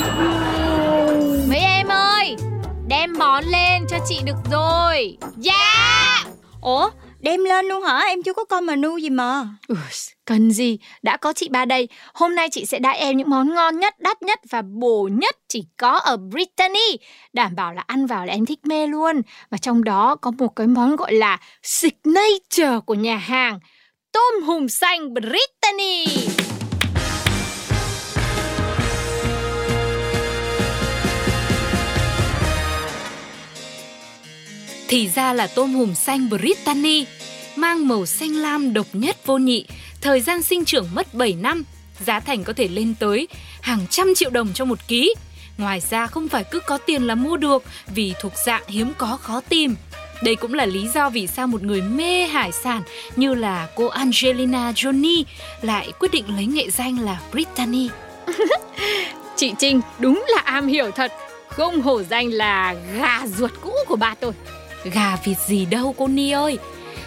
Mấy 1.48 1.60
em 1.60 1.88
ơi, 1.88 2.36
đem 2.88 3.18
món 3.18 3.44
lên 3.44 3.86
cho 3.90 3.96
chị 4.08 4.20
được 4.24 4.36
rồi. 4.50 5.18
Dạ! 5.36 6.24
Ủa 6.64 6.90
đem 7.20 7.44
lên 7.44 7.66
luôn 7.66 7.82
hả 7.82 7.98
em 7.98 8.22
chưa 8.22 8.32
có 8.32 8.44
coi 8.44 8.60
menu 8.60 8.98
gì 8.98 9.10
mà 9.10 9.46
Ừ, 9.68 9.74
cần 10.24 10.50
gì, 10.50 10.78
đã 11.02 11.16
có 11.16 11.32
chị 11.32 11.48
ba 11.48 11.64
đây. 11.64 11.88
Hôm 12.14 12.34
nay 12.34 12.48
chị 12.50 12.64
sẽ 12.66 12.78
đãi 12.78 12.98
em 12.98 13.16
những 13.16 13.30
món 13.30 13.54
ngon 13.54 13.78
nhất, 13.78 13.94
đắt 14.00 14.22
nhất 14.22 14.40
và 14.50 14.62
bổ 14.62 15.08
nhất 15.12 15.36
chỉ 15.48 15.64
có 15.76 15.90
ở 15.90 16.16
Brittany. 16.16 16.96
Đảm 17.32 17.54
bảo 17.56 17.74
là 17.74 17.82
ăn 17.86 18.06
vào 18.06 18.26
là 18.26 18.32
em 18.32 18.46
thích 18.46 18.58
mê 18.66 18.86
luôn. 18.86 19.22
Và 19.50 19.58
trong 19.58 19.84
đó 19.84 20.16
có 20.16 20.30
một 20.30 20.56
cái 20.56 20.66
món 20.66 20.96
gọi 20.96 21.12
là 21.12 21.40
signature 21.62 22.78
của 22.86 22.94
nhà 22.94 23.16
hàng. 23.16 23.58
Tôm 24.12 24.42
hùm 24.46 24.66
xanh 24.66 25.14
Brittany. 25.14 26.06
Thì 34.94 35.08
ra 35.08 35.32
là 35.32 35.46
tôm 35.46 35.74
hùm 35.74 35.94
xanh 35.94 36.28
Brittany, 36.28 37.06
mang 37.56 37.88
màu 37.88 38.06
xanh 38.06 38.32
lam 38.32 38.72
độc 38.72 38.86
nhất 38.92 39.26
vô 39.26 39.38
nhị, 39.38 39.66
thời 40.00 40.20
gian 40.20 40.42
sinh 40.42 40.64
trưởng 40.64 40.88
mất 40.94 41.14
7 41.14 41.32
năm, 41.32 41.64
giá 42.00 42.20
thành 42.20 42.44
có 42.44 42.52
thể 42.52 42.68
lên 42.68 42.94
tới 43.00 43.28
hàng 43.60 43.86
trăm 43.90 44.14
triệu 44.14 44.30
đồng 44.30 44.48
cho 44.54 44.64
một 44.64 44.78
ký. 44.88 45.14
Ngoài 45.58 45.80
ra 45.90 46.06
không 46.06 46.28
phải 46.28 46.44
cứ 46.44 46.60
có 46.60 46.78
tiền 46.78 47.06
là 47.06 47.14
mua 47.14 47.36
được 47.36 47.62
vì 47.94 48.14
thuộc 48.20 48.32
dạng 48.46 48.62
hiếm 48.68 48.92
có 48.98 49.18
khó 49.22 49.40
tìm. 49.48 49.74
Đây 50.22 50.36
cũng 50.36 50.54
là 50.54 50.66
lý 50.66 50.88
do 50.88 51.10
vì 51.10 51.26
sao 51.26 51.46
một 51.46 51.62
người 51.62 51.82
mê 51.82 52.26
hải 52.26 52.52
sản 52.52 52.82
như 53.16 53.34
là 53.34 53.68
cô 53.76 53.86
Angelina 53.86 54.72
Jolie 54.72 55.24
lại 55.62 55.92
quyết 55.98 56.12
định 56.12 56.24
lấy 56.36 56.46
nghệ 56.46 56.70
danh 56.70 56.98
là 56.98 57.20
Brittany. 57.32 57.88
Chị 59.36 59.52
Trinh 59.58 59.80
đúng 59.98 60.24
là 60.28 60.42
am 60.44 60.66
hiểu 60.66 60.90
thật. 60.90 61.12
Không 61.48 61.82
hổ 61.82 62.02
danh 62.02 62.28
là 62.28 62.74
gà 62.98 63.26
ruột 63.26 63.52
cũ 63.60 63.72
của 63.86 63.96
ba 63.96 64.14
tôi. 64.20 64.32
Gà 64.84 65.16
vịt 65.24 65.38
gì 65.46 65.64
đâu 65.64 65.94
cô 65.98 66.08
Ni 66.08 66.30
ơi 66.30 66.58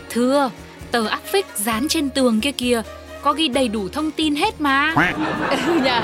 Thưa 0.10 0.52
Tờ 0.92 1.08
áp 1.08 1.22
phích 1.26 1.46
dán 1.56 1.88
trên 1.88 2.10
tường 2.10 2.42
kia 2.42 2.52
kìa 2.52 2.82
Có 3.22 3.34
ghi 3.34 3.48
đầy 3.48 3.68
đủ 3.68 3.90
thông 3.90 4.12
tin 4.12 4.36
hết 4.36 4.62
mà 4.62 4.94
Ừ 5.50 5.80
nhờ, 5.84 6.02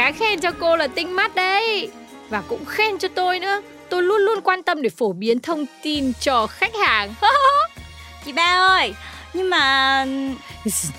khá 0.00 0.12
khen 0.12 0.40
cho 0.40 0.50
cô 0.50 0.76
là 0.76 0.86
tinh 0.86 1.16
mắt 1.16 1.34
đấy. 1.34 1.90
Và 2.28 2.42
cũng 2.48 2.64
khen 2.64 2.98
cho 2.98 3.08
tôi 3.08 3.38
nữa. 3.38 3.60
Tôi 3.88 4.02
luôn 4.02 4.20
luôn 4.20 4.40
quan 4.44 4.62
tâm 4.62 4.82
để 4.82 4.90
phổ 4.90 5.12
biến 5.12 5.40
thông 5.40 5.66
tin 5.82 6.12
cho 6.20 6.46
khách 6.46 6.72
hàng. 6.86 7.14
chị 8.24 8.32
ba 8.32 8.66
ơi 8.68 8.94
nhưng 9.34 9.50
mà 9.50 10.06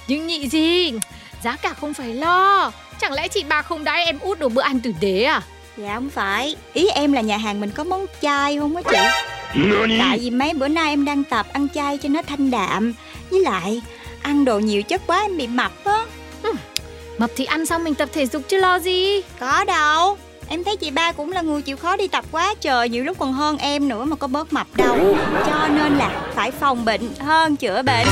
Nhưng 0.07 0.27
nhị 0.27 0.49
gì, 0.49 0.93
giá 1.43 1.55
cả 1.55 1.73
không 1.73 1.93
phải 1.93 2.13
lo. 2.13 2.71
Chẳng 2.99 3.13
lẽ 3.13 3.27
chị 3.27 3.43
ba 3.43 3.61
không 3.61 3.83
đãi 3.83 4.05
em 4.05 4.19
út 4.19 4.39
đồ 4.39 4.49
bữa 4.49 4.61
ăn 4.61 4.79
tử 4.79 4.93
tế 5.01 5.23
à? 5.23 5.41
Dạ 5.77 5.95
không 5.95 6.09
phải. 6.09 6.55
Ý 6.73 6.87
em 6.87 7.11
là 7.11 7.21
nhà 7.21 7.37
hàng 7.37 7.61
mình 7.61 7.71
có 7.71 7.83
món 7.83 8.05
chay 8.21 8.57
không 8.57 8.75
á 8.75 8.81
chị? 8.91 8.97
Tại 9.99 10.19
vì 10.19 10.29
mấy 10.29 10.53
bữa 10.53 10.67
nay 10.67 10.89
em 10.89 11.05
đang 11.05 11.23
tập 11.23 11.45
ăn 11.53 11.67
chay 11.73 11.97
cho 11.97 12.09
nó 12.09 12.21
thanh 12.21 12.51
đạm. 12.51 12.93
Với 13.29 13.39
lại 13.39 13.81
ăn 14.21 14.45
đồ 14.45 14.59
nhiều 14.59 14.83
chất 14.83 15.01
quá 15.07 15.21
em 15.21 15.37
bị 15.37 15.47
mập 15.47 15.71
á. 15.85 16.05
Mập 17.17 17.31
thì 17.35 17.45
ăn 17.45 17.65
xong 17.65 17.83
mình 17.83 17.95
tập 17.95 18.09
thể 18.13 18.25
dục 18.25 18.41
chứ 18.47 18.57
lo 18.57 18.79
gì. 18.79 19.21
có 19.39 19.63
đâu. 19.63 20.17
Em 20.47 20.63
thấy 20.63 20.77
chị 20.77 20.91
ba 20.91 21.11
cũng 21.11 21.31
là 21.31 21.41
người 21.41 21.61
chịu 21.61 21.77
khó 21.77 21.97
đi 21.97 22.07
tập 22.07 22.25
quá 22.31 22.53
trời 22.61 22.89
nhiều 22.89 23.03
lúc 23.03 23.19
còn 23.19 23.33
hơn 23.33 23.57
em 23.57 23.87
nữa 23.87 24.05
mà 24.05 24.15
có 24.15 24.27
bớt 24.27 24.53
mập 24.53 24.67
đâu. 24.75 24.97
Cho 25.45 25.67
nên 25.67 25.97
là 25.97 26.31
phải 26.35 26.51
phòng 26.51 26.85
bệnh 26.85 27.01
hơn 27.19 27.55
chữa 27.55 27.81
bệnh 27.81 28.07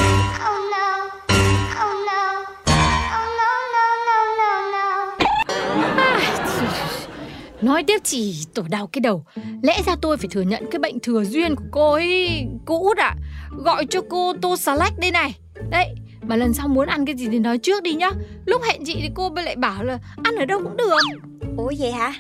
Nói 7.62 7.84
tiếp 7.84 8.02
chỉ 8.04 8.46
tổ 8.54 8.64
đau 8.70 8.88
cái 8.88 9.00
đầu. 9.00 9.26
Lẽ 9.64 9.82
ra 9.86 9.96
tôi 10.02 10.18
phải 10.18 10.28
thừa 10.32 10.42
nhận 10.42 10.66
cái 10.72 10.80
bệnh 10.80 11.00
thừa 11.00 11.24
duyên 11.24 11.56
của 11.56 11.64
cô 11.72 11.92
ấy 11.94 12.48
Cô 12.66 12.80
út 12.82 12.98
ạ 12.98 13.16
Gọi 13.52 13.86
cho 13.86 14.02
cô 14.10 14.34
tô 14.42 14.58
salad 14.58 14.94
đây 14.98 15.12
này. 15.12 15.36
Đấy, 15.70 15.96
Mà 16.22 16.36
lần 16.36 16.54
sau 16.54 16.68
muốn 16.68 16.88
ăn 16.88 17.06
cái 17.06 17.16
gì 17.16 17.28
thì 17.32 17.40
nói 17.40 17.58
trước 17.58 17.84
đi 17.84 17.94
nhá. 17.94 18.12
Lúc 18.46 18.62
hẹn 18.64 18.86
chị 18.86 18.96
thì 19.02 19.10
cô 19.16 19.30
lại 19.36 19.56
bảo 19.56 19.84
là 19.84 20.00
Ăn 20.24 20.36
ở 20.36 20.46
đâu 20.46 20.60
cũng 20.64 20.78
được. 20.78 21.20
Ủa 21.58 21.72
vậy 21.80 21.92
hả? 21.92 22.14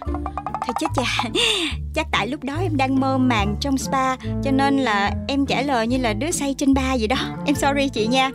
Thôi 0.65 0.73
chết 0.79 0.87
chà. 0.95 1.29
chắc 1.93 2.07
tại 2.11 2.27
lúc 2.27 2.43
đó 2.43 2.57
em 2.61 2.77
đang 2.77 2.99
mơ 2.99 3.17
màng 3.17 3.55
trong 3.59 3.77
spa, 3.77 4.15
cho 4.15 4.51
nên 4.51 4.77
là 4.77 5.11
em 5.27 5.45
trả 5.45 5.61
lời 5.61 5.87
như 5.87 5.97
là 5.97 6.13
đứa 6.13 6.31
say 6.31 6.55
trên 6.57 6.73
ba 6.73 6.95
vậy 6.97 7.07
đó. 7.07 7.17
Em 7.45 7.55
sorry 7.55 7.89
chị 7.89 8.07
nha. 8.07 8.31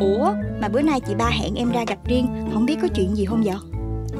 Ủa, 0.00 0.32
mà 0.60 0.68
bữa 0.68 0.82
nay 0.82 1.00
chị 1.00 1.14
ba 1.18 1.28
hẹn 1.28 1.54
em 1.54 1.72
ra 1.72 1.84
gặp 1.86 1.98
riêng, 2.04 2.26
không 2.52 2.66
biết 2.66 2.76
có 2.82 2.88
chuyện 2.94 3.16
gì 3.16 3.24
không 3.24 3.42
vậy? 3.44 3.75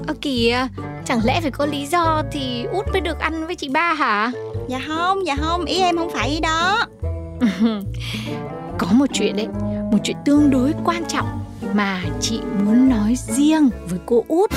Ơ 0.06 0.14
kìa 0.20 0.66
Chẳng 1.04 1.20
lẽ 1.24 1.40
phải 1.40 1.50
có 1.50 1.66
lý 1.66 1.86
do 1.86 2.22
thì 2.32 2.64
út 2.64 2.88
mới 2.92 3.00
được 3.00 3.18
ăn 3.18 3.46
với 3.46 3.54
chị 3.54 3.68
ba 3.68 3.94
hả? 3.94 4.32
Dạ 4.68 4.80
không 4.88 5.26
dạ 5.26 5.36
không 5.40 5.64
ý 5.64 5.80
em 5.80 5.96
không 5.96 6.10
phải 6.10 6.28
ý 6.28 6.40
đó. 6.40 6.86
Có 8.78 8.86
một 8.92 9.06
chuyện 9.12 9.36
đấy 9.36 9.48
Một 9.92 9.98
chuyện 10.04 10.16
tương 10.24 10.50
đối 10.50 10.72
quan 10.84 11.04
trọng 11.08 11.26
Mà 11.74 12.02
chị 12.20 12.40
muốn 12.64 12.88
nói 12.88 13.14
riêng 13.16 13.70
với 13.88 13.98
cô 14.06 14.24
út. 14.28 14.50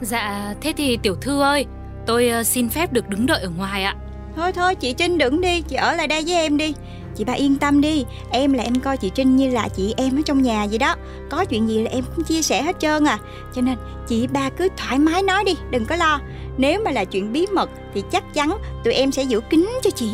Dạ 0.00 0.54
thế 0.60 0.72
thì 0.76 0.96
tiểu 0.96 1.16
thư 1.20 1.40
ơi 1.40 1.66
Tôi 2.06 2.28
ờ, 2.28 2.42
xin 2.42 2.68
phép 2.68 2.92
được 2.92 3.08
đứng 3.08 3.26
đợi 3.26 3.42
ở 3.42 3.50
ngoài 3.56 3.84
ạ. 3.84 3.96
Thôi 4.36 4.52
thôi 4.52 4.74
chị 4.74 4.92
trinh 4.92 5.18
đừng 5.18 5.40
đi 5.40 5.60
chị 5.60 5.76
ở 5.76 5.94
lại 5.94 6.06
đây 6.06 6.22
với 6.26 6.34
em 6.34 6.56
đi 6.56 6.74
chị 7.16 7.24
ba 7.24 7.32
yên 7.32 7.56
tâm 7.56 7.80
đi 7.80 8.04
em 8.30 8.52
là 8.52 8.62
em 8.62 8.80
coi 8.80 8.96
chị 8.96 9.10
trinh 9.14 9.36
như 9.36 9.50
là 9.50 9.68
chị 9.68 9.94
em 9.96 10.18
ở 10.18 10.22
trong 10.24 10.42
nhà 10.42 10.66
vậy 10.66 10.78
đó. 10.78 10.96
Có 11.30 11.44
chuyện 11.44 11.68
gì 11.68 11.82
là 11.82 11.90
em 11.90 12.04
cũng 12.16 12.24
chia 12.24 12.42
sẻ 12.42 12.62
hết 12.62 12.78
trơn 12.78 13.04
à. 13.04 13.18
Cho 13.54 13.62
nên 13.62 13.76
chị 14.08 14.26
ba 14.26 14.50
cứ 14.50 14.68
thoải 14.76 14.98
mái 14.98 15.22
nói 15.22 15.44
đi 15.44 15.56
đừng 15.70 15.86
có 15.86 15.96
lo. 15.96 16.20
Nếu 16.56 16.80
mà 16.84 16.90
là 16.90 17.04
chuyện 17.04 17.32
bí 17.32 17.46
mật 17.54 17.70
thì 17.94 18.02
chắc 18.10 18.34
chắn 18.34 18.58
tụi 18.84 18.94
em 18.94 19.12
sẽ 19.12 19.22
giữ 19.22 19.40
kín 19.40 19.68
cho 19.82 19.90
chị. 19.90 20.10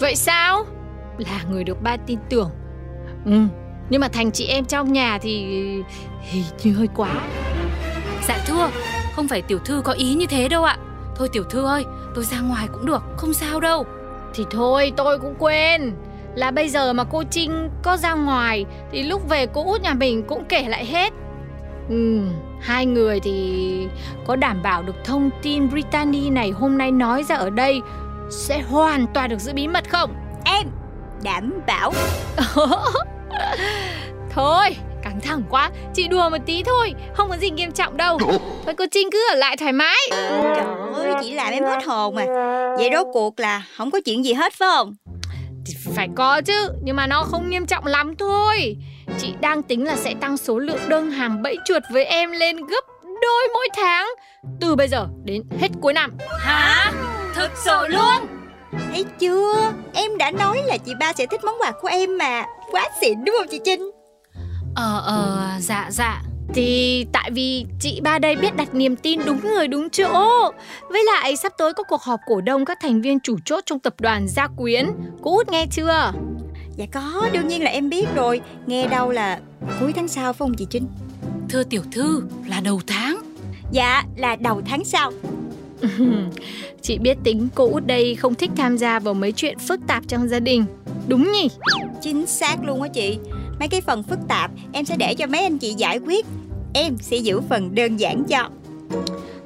Vậy 0.00 0.16
sao? 0.16 0.64
Là 1.18 1.44
người 1.50 1.64
được 1.64 1.82
ba 1.82 1.96
tin 1.96 2.18
tưởng. 2.28 2.50
Ừ 3.24 3.40
Nhưng 3.90 4.00
mà 4.00 4.08
thành 4.08 4.30
chị 4.30 4.46
em 4.46 4.64
trong 4.64 4.92
nhà 4.92 5.18
thì 5.22 5.44
Hình 6.22 6.44
như 6.62 6.72
hơi 6.72 6.88
quá. 6.94 7.10
Dạ 8.28 8.38
thưa 8.46 8.70
Không 9.16 9.28
phải 9.28 9.42
tiểu 9.42 9.58
thư 9.58 9.82
có 9.84 9.92
ý 9.92 10.14
như 10.14 10.26
thế 10.26 10.48
đâu 10.48 10.64
ạ. 10.64 10.76
Thôi 11.16 11.28
tiểu 11.32 11.44
thư 11.44 11.64
ơi 11.64 11.84
Tôi 12.14 12.24
ra 12.24 12.40
ngoài 12.40 12.68
cũng 12.72 12.86
được 12.86 13.02
Không 13.16 13.34
sao 13.34 13.60
đâu. 13.60 13.86
Thì 14.34 14.44
thôi 14.50 14.92
tôi 14.96 15.18
cũng 15.18 15.34
quên 15.38 15.92
Là 16.34 16.50
bây 16.50 16.68
giờ 16.68 16.92
mà 16.92 17.04
cô 17.04 17.22
Trinh 17.30 17.70
có 17.82 17.96
ra 17.96 18.14
ngoài 18.14 18.64
Thì 18.92 19.02
lúc 19.02 19.28
về 19.28 19.46
cô 19.46 19.64
út 19.64 19.80
nhà 19.80 19.94
mình 19.94 20.22
cũng 20.22 20.44
kể 20.44 20.64
lại 20.68 20.84
hết 20.86 21.12
Ừ, 21.88 22.20
hai 22.60 22.86
người 22.86 23.20
thì 23.20 23.86
có 24.26 24.36
đảm 24.36 24.62
bảo 24.62 24.82
được 24.82 25.04
thông 25.04 25.30
tin 25.42 25.68
Brittany 25.70 26.30
này 26.30 26.50
hôm 26.50 26.78
nay 26.78 26.90
nói 26.90 27.22
ra 27.28 27.34
ở 27.36 27.50
đây 27.50 27.80
sẽ 28.30 28.60
hoàn 28.60 29.06
toàn 29.14 29.30
được 29.30 29.38
giữ 29.40 29.52
bí 29.52 29.68
mật 29.68 29.90
không? 29.90 30.14
em 30.44 30.66
đảm 31.22 31.52
bảo 31.66 31.92
Thôi, 34.30 34.76
căng 35.02 35.20
thẳng 35.20 35.42
quá, 35.50 35.70
chị 35.94 36.08
đùa 36.08 36.28
một 36.30 36.36
tí 36.46 36.62
thôi, 36.62 36.94
không 37.14 37.28
có 37.28 37.36
gì 37.36 37.50
nghiêm 37.50 37.72
trọng 37.72 37.96
đâu. 37.96 38.18
Thôi 38.64 38.74
cô 38.78 38.84
Trinh 38.90 39.08
cứ 39.12 39.18
ở 39.30 39.34
lại 39.34 39.56
thoải 39.56 39.72
mái. 39.72 39.96
trời 40.10 40.64
ơi 40.94 41.14
chị 41.22 41.30
làm 41.34 41.52
em 41.52 41.64
hết 41.64 41.84
hồn 41.86 42.16
à 42.16 42.26
vậy 42.78 42.90
rốt 42.92 43.06
cuộc 43.12 43.40
là 43.40 43.62
không 43.76 43.90
có 43.90 44.00
chuyện 44.04 44.24
gì 44.24 44.32
hết 44.32 44.52
phải 44.52 44.68
không 44.76 44.94
Thì 45.66 45.74
phải 45.94 46.08
có 46.16 46.40
chứ, 46.40 46.72
nhưng 46.82 46.96
mà 46.96 47.06
nó 47.06 47.22
không 47.22 47.50
nghiêm 47.50 47.66
trọng 47.66 47.86
lắm 47.86 48.14
thôi. 48.16 48.76
Chị 49.18 49.34
đang 49.40 49.62
tính 49.62 49.84
là 49.84 49.96
sẽ 49.96 50.14
tăng 50.20 50.36
số 50.36 50.58
lượng 50.58 50.88
đơn 50.88 51.10
hàng 51.10 51.42
bẫy 51.42 51.56
chuột 51.64 51.82
với 51.90 52.04
em 52.04 52.32
lên 52.32 52.56
gấp 52.56 52.84
đôi 53.02 53.48
mỗi 53.54 53.68
tháng 53.76 54.08
từ 54.60 54.76
bây 54.76 54.88
giờ 54.88 55.06
đến 55.24 55.42
hết 55.60 55.68
cuối 55.80 55.92
năm. 55.92 56.16
Hả? 56.38 56.92
Thực 57.34 57.50
sự 57.64 57.86
luôn 57.88 58.26
Thấy 58.92 59.04
chưa 59.18 59.72
Em 59.94 60.18
đã 60.18 60.30
nói 60.30 60.62
là 60.64 60.76
chị 60.78 60.92
ba 61.00 61.12
sẽ 61.12 61.26
thích 61.26 61.40
món 61.44 61.54
quà 61.60 61.72
của 61.80 61.88
em 61.88 62.18
mà 62.18 62.44
Quá 62.70 62.88
xịn 63.00 63.24
đúng 63.24 63.34
không 63.38 63.46
chị 63.50 63.60
Trinh 63.64 63.90
Ờ 64.74 65.02
ờ 65.06 65.50
dạ 65.60 65.88
dạ 65.90 66.22
Thì 66.54 67.06
tại 67.12 67.30
vì 67.30 67.66
chị 67.80 68.00
ba 68.00 68.18
đây 68.18 68.36
biết 68.36 68.56
đặt 68.56 68.74
niềm 68.74 68.96
tin 68.96 69.20
đúng 69.24 69.40
người 69.40 69.68
đúng 69.68 69.90
chỗ. 69.90 70.50
Với 70.88 71.04
lại 71.04 71.36
sắp 71.36 71.52
tới 71.58 71.72
có 71.72 71.82
cuộc 71.82 72.02
họp 72.02 72.20
cổ 72.26 72.40
đông 72.40 72.64
các 72.64 72.78
thành 72.80 73.02
viên 73.02 73.20
chủ 73.20 73.36
chốt 73.44 73.64
trong 73.66 73.78
tập 73.78 73.94
đoàn 74.00 74.28
Gia 74.28 74.46
Quyến. 74.56 74.86
Cô 75.22 75.36
út 75.36 75.48
nghe 75.48 75.66
chưa? 75.70 76.12
Dạ 76.76 76.86
có 76.92 77.28
đương 77.32 77.48
nhiên 77.48 77.62
là 77.62 77.70
em 77.70 77.88
biết 77.88 78.06
rồi. 78.14 78.40
Nghe 78.66 78.86
đâu 78.88 79.10
là 79.10 79.40
cuối 79.80 79.92
tháng 79.92 80.08
sau 80.08 80.32
phải 80.32 80.38
không 80.38 80.54
chị 80.54 80.66
Trinh? 80.70 80.86
Thưa 81.48 81.62
tiểu 81.62 81.82
thư 81.92 82.22
là 82.46 82.60
đầu 82.60 82.80
tháng. 82.86 83.22
Dạ 83.72 84.04
là 84.16 84.36
đầu 84.36 84.62
tháng 84.66 84.84
sau. 84.84 85.12
Chị 86.82 86.98
biết 86.98 87.18
tính 87.24 87.48
cô 87.54 87.70
út 87.70 87.86
đây 87.86 88.14
không 88.14 88.34
thích 88.34 88.50
tham 88.56 88.78
gia 88.78 88.98
vào 88.98 89.14
mấy 89.14 89.32
chuyện 89.32 89.58
phức 89.58 89.80
tạp 89.86 90.08
trong 90.08 90.28
gia 90.28 90.40
đình. 90.40 90.64
Đúng 91.08 91.32
nhỉ? 91.32 91.48
Chính 92.00 92.26
xác 92.26 92.56
luôn 92.64 92.82
á 92.82 92.88
chị 92.88 93.18
Mấy 93.62 93.68
cái 93.68 93.80
phần 93.80 94.02
phức 94.02 94.18
tạp 94.28 94.50
em 94.72 94.84
sẽ 94.84 94.96
để 94.96 95.14
cho 95.14 95.26
mấy 95.26 95.42
anh 95.42 95.58
chị 95.58 95.74
giải 95.74 95.98
quyết. 95.98 96.26
Em 96.74 96.96
sẽ 97.00 97.16
giữ 97.16 97.40
phần 97.40 97.74
đơn 97.74 97.96
giản 97.96 98.24
cho. 98.24 98.48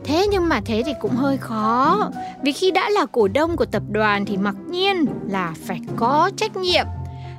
Thế 0.04 0.26
nhưng 0.30 0.48
mà 0.48 0.60
thế 0.64 0.82
thì 0.86 0.92
cũng 1.00 1.16
hơi 1.16 1.36
khó. 1.36 2.10
Vì 2.42 2.52
khi 2.52 2.70
đã 2.70 2.90
là 2.90 3.06
cổ 3.06 3.28
đông 3.28 3.56
của 3.56 3.64
tập 3.64 3.82
đoàn 3.90 4.24
thì 4.26 4.36
mặc 4.36 4.54
nhiên 4.70 5.04
là 5.28 5.54
phải 5.66 5.80
có 5.96 6.30
trách 6.36 6.56
nhiệm. 6.56 6.86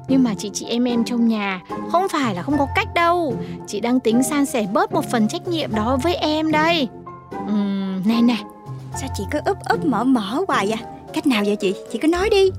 Nhưng 0.07 0.23
mà 0.23 0.34
chị 0.38 0.49
chị 0.53 0.65
em 0.65 0.84
em 0.84 1.03
trong 1.03 1.28
nhà 1.28 1.61
không 1.91 2.09
phải 2.09 2.36
là 2.36 2.41
không 2.41 2.57
có 2.57 2.67
cách 2.75 2.88
đâu. 2.95 3.36
Chị 3.67 3.80
đang 3.80 3.99
tính 3.99 4.23
san 4.23 4.45
sẻ 4.45 4.67
bớt 4.73 4.91
một 4.91 5.11
phần 5.11 5.28
trách 5.28 5.47
nhiệm 5.47 5.75
đó 5.75 5.97
với 6.03 6.15
em 6.15 6.51
đây. 6.51 6.88
Ừm, 7.32 8.07
này 8.07 8.21
này. 8.21 8.41
Sao 8.99 9.09
chị 9.17 9.23
cứ 9.32 9.39
úp 9.45 9.57
úp 9.69 9.86
mở 9.86 10.03
mở 10.03 10.43
hoài 10.47 10.67
vậy? 10.67 10.78
Cách 11.13 11.28
nào 11.28 11.43
vậy 11.45 11.55
chị? 11.55 11.75
Chị 11.91 11.99
cứ 11.99 12.07
nói 12.07 12.30
đi 12.30 12.51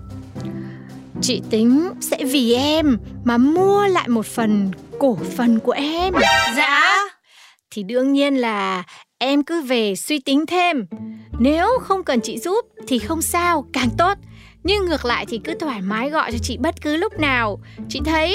Chị 1.22 1.42
tính 1.50 1.88
sẽ 2.00 2.24
vì 2.24 2.54
em 2.54 2.98
mà 3.24 3.38
mua 3.38 3.86
lại 3.86 4.08
một 4.08 4.26
phần 4.26 4.70
cổ 4.98 5.18
phần 5.36 5.58
của 5.58 5.72
em. 5.72 6.14
Dạ. 6.56 6.98
Thì 7.70 7.82
đương 7.82 8.12
nhiên 8.12 8.36
là 8.36 8.84
em 9.18 9.42
cứ 9.42 9.62
về 9.62 9.94
suy 9.96 10.20
tính 10.20 10.46
thêm. 10.46 10.86
Nếu 11.38 11.68
không 11.82 12.04
cần 12.04 12.20
chị 12.20 12.38
giúp 12.38 12.66
thì 12.86 12.98
không 12.98 13.22
sao, 13.22 13.64
càng 13.72 13.88
tốt. 13.98 14.18
Nhưng 14.64 14.84
ngược 14.86 15.04
lại 15.04 15.26
thì 15.28 15.40
cứ 15.44 15.54
thoải 15.60 15.80
mái 15.82 16.10
gọi 16.10 16.32
cho 16.32 16.38
chị 16.42 16.56
bất 16.56 16.74
cứ 16.82 16.96
lúc 16.96 17.20
nào. 17.20 17.60
Chị 17.88 18.00
thấy 18.04 18.32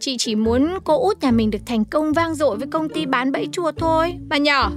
chị 0.00 0.16
chỉ 0.18 0.34
muốn 0.34 0.78
cô 0.84 1.02
út 1.02 1.22
nhà 1.22 1.30
mình 1.30 1.50
được 1.50 1.58
thành 1.66 1.84
công 1.84 2.12
vang 2.12 2.34
dội 2.34 2.56
với 2.56 2.68
công 2.70 2.88
ty 2.88 3.06
bán 3.06 3.32
bẫy 3.32 3.48
chuột 3.52 3.74
thôi. 3.78 4.14
Bà 4.28 4.36
nhỏ 4.36 4.70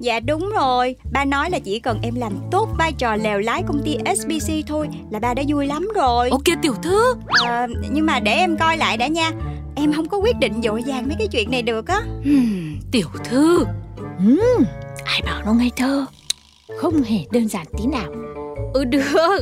Dạ 0.00 0.20
đúng 0.20 0.50
rồi. 0.50 0.96
Ba 1.12 1.24
nói 1.24 1.50
là 1.50 1.58
chỉ 1.58 1.78
cần 1.78 1.98
em 2.02 2.14
làm 2.14 2.32
tốt 2.50 2.68
vai 2.78 2.92
trò 2.92 3.16
lèo 3.16 3.38
lái 3.38 3.62
công 3.66 3.82
ty 3.84 3.96
SBC 4.16 4.52
thôi 4.66 4.88
Là 5.10 5.18
ba 5.18 5.34
đã 5.34 5.42
vui 5.48 5.66
lắm 5.66 5.88
rồi. 5.94 6.28
Ok 6.30 6.44
tiểu 6.62 6.74
thư. 6.82 7.14
À, 7.44 7.66
Nhưng 7.90 8.06
mà 8.06 8.20
để 8.20 8.32
em 8.32 8.56
coi 8.56 8.76
lại 8.76 8.96
đã 8.96 9.06
nha. 9.06 9.30
Em 9.76 9.92
không 9.92 10.08
có 10.08 10.18
quyết 10.18 10.38
định 10.38 10.52
dội 10.62 10.82
vàng 10.86 11.06
mấy 11.08 11.16
cái 11.18 11.28
chuyện 11.28 11.50
này 11.50 11.62
được 11.62 11.86
á. 11.88 12.00
Hmm, 12.24 12.76
Tiểu 12.92 13.08
thư. 13.24 13.64
Uhm, 14.26 14.64
Ai 15.04 15.22
bảo 15.24 15.42
nó 15.46 15.52
ngây 15.52 15.70
thơ? 15.76 16.06
Không 16.78 17.02
hề 17.02 17.18
đơn 17.32 17.48
giản 17.48 17.66
tí 17.78 17.86
nào. 17.86 18.12
Ừ 18.74 18.84
được. 18.84 19.40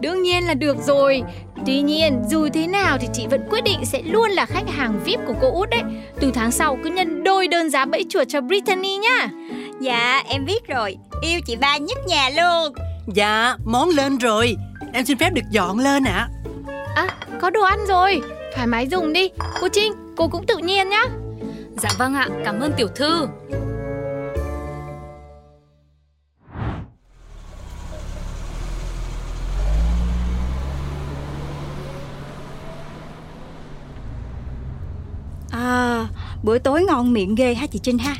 Đương 0.00 0.22
nhiên 0.22 0.44
là 0.46 0.54
được 0.54 0.76
rồi. 0.86 1.22
Tuy 1.66 1.82
nhiên 1.82 2.22
dù 2.30 2.48
thế 2.54 2.66
nào 2.66 2.98
thì 3.00 3.08
chị 3.12 3.26
vẫn 3.30 3.40
quyết 3.50 3.64
định 3.64 3.84
sẽ 3.84 4.02
luôn 4.02 4.30
là 4.30 4.46
khách 4.46 4.68
hàng 4.68 5.00
VIP 5.04 5.20
của 5.26 5.34
cô 5.40 5.52
út 5.52 5.70
đấy. 5.70 5.82
Từ 6.20 6.30
tháng 6.34 6.50
sau 6.50 6.78
cứ 6.84 6.90
nhân 6.90 7.24
đôi 7.24 7.48
đơn 7.48 7.70
giá 7.70 7.84
bẫy 7.84 8.04
chuột 8.08 8.28
cho 8.28 8.40
Brittany 8.40 8.96
nhá 8.96 9.28
Dạ 9.80 10.22
em 10.28 10.44
biết 10.44 10.66
rồi. 10.66 10.96
Yêu 11.20 11.40
chị 11.46 11.56
ba 11.56 11.76
nhất 11.76 11.98
nhà 12.06 12.28
luôn. 12.28 12.72
Dạ 13.14 13.56
món 13.64 13.88
lên 13.88 14.18
rồi. 14.18 14.56
Em 14.92 15.04
xin 15.04 15.18
phép 15.18 15.30
được 15.30 15.42
dọn 15.50 15.78
lên 15.78 16.04
ạ. 16.04 16.28
À 16.94 17.06
có 17.40 17.50
đồ 17.50 17.62
ăn 17.62 17.78
rồi. 17.88 18.20
Thoải 18.54 18.66
mái 18.66 18.88
dùng 18.88 19.12
đi. 19.12 19.28
Cô 19.60 19.68
Trinh 19.72 19.92
cô 20.16 20.28
cũng 20.28 20.46
tự 20.46 20.56
nhiên 20.58 20.88
nhá. 20.88 21.02
Dạ 21.82 21.88
vâng 21.98 22.14
ạ 22.14 22.28
cảm 22.44 22.60
ơn 22.60 22.72
tiểu 22.76 22.88
thư. 22.94 23.28
À 35.50 36.06
bữa 36.42 36.58
tối 36.58 36.82
ngon 36.82 37.12
miệng 37.12 37.34
ghê 37.34 37.54
ha 37.54 37.66
chị 37.66 37.78
Trinh 37.82 37.98
ha 37.98 38.14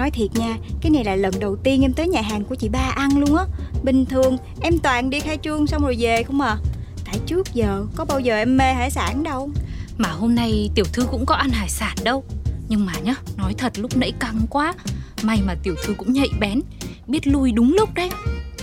Nói 0.00 0.10
thiệt 0.10 0.30
nha, 0.34 0.56
cái 0.80 0.90
này 0.90 1.04
là 1.04 1.16
lần 1.16 1.34
đầu 1.40 1.56
tiên 1.56 1.82
em 1.82 1.92
tới 1.92 2.08
nhà 2.08 2.20
hàng 2.20 2.44
của 2.44 2.54
chị 2.54 2.68
ba 2.68 2.92
ăn 2.96 3.18
luôn 3.18 3.36
á. 3.36 3.44
Bình 3.82 4.04
thường 4.06 4.36
em 4.60 4.78
toàn 4.78 5.10
đi 5.10 5.20
khai 5.20 5.38
trương 5.42 5.66
xong 5.66 5.82
rồi 5.82 5.96
về 5.98 6.22
không 6.22 6.40
à. 6.40 6.56
Tại 7.04 7.18
trước 7.26 7.54
giờ 7.54 7.86
có 7.96 8.04
bao 8.04 8.20
giờ 8.20 8.36
em 8.36 8.56
mê 8.56 8.72
hải 8.72 8.90
sản 8.90 9.22
đâu. 9.22 9.50
Mà 9.98 10.08
hôm 10.08 10.34
nay 10.34 10.70
tiểu 10.74 10.84
thư 10.92 11.06
cũng 11.10 11.26
có 11.26 11.34
ăn 11.34 11.50
hải 11.50 11.68
sản 11.68 11.96
đâu. 12.04 12.24
Nhưng 12.68 12.86
mà 12.86 12.92
nhá, 13.04 13.14
nói 13.36 13.54
thật 13.58 13.72
lúc 13.78 13.96
nãy 13.96 14.12
căng 14.20 14.40
quá. 14.50 14.74
May 15.22 15.40
mà 15.46 15.54
tiểu 15.62 15.74
thư 15.84 15.94
cũng 15.94 16.12
nhạy 16.12 16.28
bén 16.40 16.60
Biết 17.06 17.26
lui 17.26 17.52
đúng 17.52 17.74
lúc 17.74 17.94
đấy. 17.94 18.10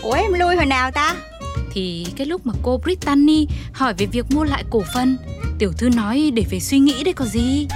Ủa 0.02 0.14
em 0.14 0.34
lui 0.34 0.56
hồi 0.56 0.66
nào 0.66 0.92
ta? 0.92 1.16
Thì 1.72 2.08
cái 2.16 2.28
lúc 2.28 2.46
mà 2.46 2.54
cô 2.64 2.78
Brittany 2.84 3.48
hỏi 3.74 3.94
về 3.98 4.06
việc 4.06 4.32
mua 4.32 4.44
lại 4.44 4.64
cổ 4.70 4.84
phần 4.94 5.18
Tiểu 5.60 5.72
thư 5.78 5.90
nói 5.90 6.32
để 6.34 6.44
về 6.50 6.60
suy 6.60 6.80
nghĩ 6.80 7.04
đấy 7.04 7.14
có 7.14 7.26
gì 7.26 7.68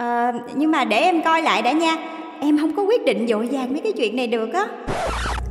à, 0.00 0.32
Nhưng 0.54 0.70
mà 0.70 0.84
để 0.84 0.96
em 0.96 1.22
coi 1.24 1.42
lại 1.42 1.62
đã 1.62 1.72
nha. 1.72 1.96
Em 2.40 2.58
không 2.58 2.76
có 2.76 2.82
quyết 2.82 3.04
định 3.04 3.26
dội 3.28 3.48
vàng 3.52 3.72
mấy 3.72 3.80
cái 3.80 3.92
chuyện 3.92 4.16
này 4.16 4.26
được 4.26 4.52
á. 4.52 4.66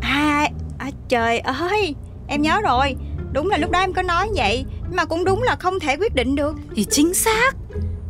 À, 0.02 0.50
à 0.78 0.90
trời 1.08 1.40
ơi 1.40 1.96
Em 2.28 2.42
nhớ 2.42 2.62
rồi. 2.62 2.96
Đúng 3.34 3.50
là 3.50 3.58
lúc 3.58 3.72
đó 3.72 3.80
em 3.80 3.94
có 3.94 4.02
nói 4.02 4.28
vậy 4.36 4.66
Nhưng 4.88 4.96
mà 4.96 5.06
cũng 5.06 5.26
đúng 5.26 5.44
là 5.44 5.56
không 5.56 5.80
thể 5.80 5.98
quyết 5.98 6.16
định 6.16 6.36
được. 6.36 6.56
Thì 6.76 6.84
chính 6.84 7.14
xác. 7.14 7.56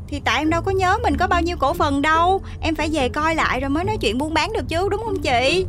Thì 0.08 0.22
tại 0.26 0.40
em 0.40 0.50
đâu 0.50 0.62
có 0.62 0.72
nhớ 0.72 0.98
mình 1.04 1.18
có 1.18 1.28
bao 1.28 1.42
nhiêu 1.42 1.58
cổ 1.60 1.74
phần 1.74 2.02
đâu. 2.02 2.42
Em 2.62 2.76
phải 2.76 2.90
về 2.94 3.10
coi 3.10 3.36
lại 3.36 3.60
rồi 3.60 3.70
mới 3.70 3.84
nói 3.84 3.98
chuyện 4.02 4.18
buôn 4.18 4.34
bán 4.34 4.54
được 4.54 4.66
chứ 4.68 4.88
đúng 4.92 5.02
không 5.06 5.22
chị? 5.22 5.66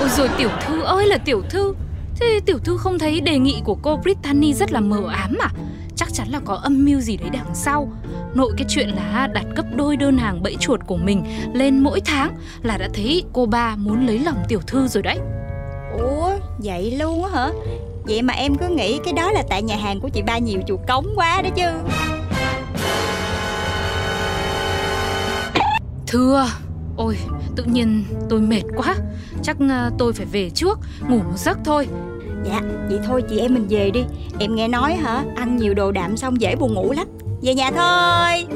Ôi 0.00 0.08
rồi 0.16 0.28
tiểu 0.38 0.48
thư 0.66 0.82
ơi 0.82 1.06
là 1.06 1.18
tiểu 1.18 1.42
thư. 1.50 1.74
Thế 2.20 2.40
tiểu 2.46 2.58
thư 2.58 2.76
không 2.76 2.98
thấy 2.98 3.20
đề 3.20 3.38
nghị 3.38 3.60
của 3.64 3.76
cô 3.82 3.96
Brittany 3.96 4.52
rất 4.52 4.72
là 4.72 4.80
mờ 4.80 5.02
ám 5.12 5.36
à 5.40 5.50
Chắc 5.98 6.14
chắn 6.14 6.28
là 6.28 6.40
có 6.44 6.54
âm 6.54 6.84
mưu 6.84 7.00
gì 7.00 7.16
đấy 7.16 7.30
đằng 7.32 7.54
sau. 7.54 7.92
Nội 8.34 8.52
cái 8.56 8.66
chuyện 8.68 8.88
là 8.88 9.26
đặt 9.26 9.44
gấp 9.56 9.64
đôi 9.76 9.96
đơn 9.96 10.18
hàng 10.18 10.42
bẫy 10.42 10.56
chuột 10.60 10.80
của 10.86 10.96
mình 10.96 11.24
lên 11.52 11.78
mỗi 11.78 12.00
tháng 12.00 12.36
Là 12.62 12.76
đã 12.78 12.88
thấy 12.94 13.24
cô 13.32 13.46
ba 13.46 13.76
muốn 13.76 14.06
lấy 14.06 14.18
lòng 14.18 14.36
tiểu 14.48 14.60
thư 14.66 14.88
rồi 14.88 15.02
đấy. 15.02 15.18
Ủa 15.98 16.30
vậy 16.58 16.96
luôn 16.98 17.24
á 17.24 17.30
hả? 17.34 17.50
Vậy 18.04 18.22
mà 18.22 18.34
em 18.34 18.54
cứ 18.54 18.68
nghĩ 18.68 19.00
cái 19.04 19.12
đó 19.12 19.32
là 19.32 19.42
tại 19.50 19.62
nhà 19.62 19.76
hàng 19.76 20.00
của 20.00 20.08
chị 20.08 20.22
ba 20.22 20.38
nhiều 20.38 20.60
chuột 20.66 20.80
cống 20.88 21.06
quá 21.16 21.42
đó 21.42 21.50
chứ. 21.56 21.66
Thưa 26.06 26.46
Ôi 26.96 27.16
tự 27.56 27.64
nhiên 27.64 28.04
tôi 28.28 28.40
mệt 28.40 28.62
quá. 28.76 28.94
Chắc 29.42 29.56
uh, 29.64 29.92
tôi 29.98 30.12
phải 30.12 30.26
về 30.26 30.50
trước 30.50 30.78
Ngủ 31.08 31.18
một 31.18 31.38
giấc 31.38 31.58
thôi 31.64 31.88
Dạ 32.44 32.60
vậy 32.88 32.98
thôi 33.06 33.22
chị 33.28 33.38
em 33.38 33.54
mình 33.54 33.66
về 33.70 33.90
đi. 33.90 34.04
Em 34.38 34.54
nghe 34.54 34.68
nói 34.68 34.94
hả 34.94 35.24
Ăn 35.36 35.56
nhiều 35.56 35.74
đồ 35.74 35.92
đạm 35.92 36.16
xong 36.16 36.40
dễ 36.40 36.56
buồn 36.56 36.74
ngủ 36.74 36.92
lắm. 36.92 37.06
Về 37.42 37.54
nhà 37.54 37.70
thôi. 37.70 38.46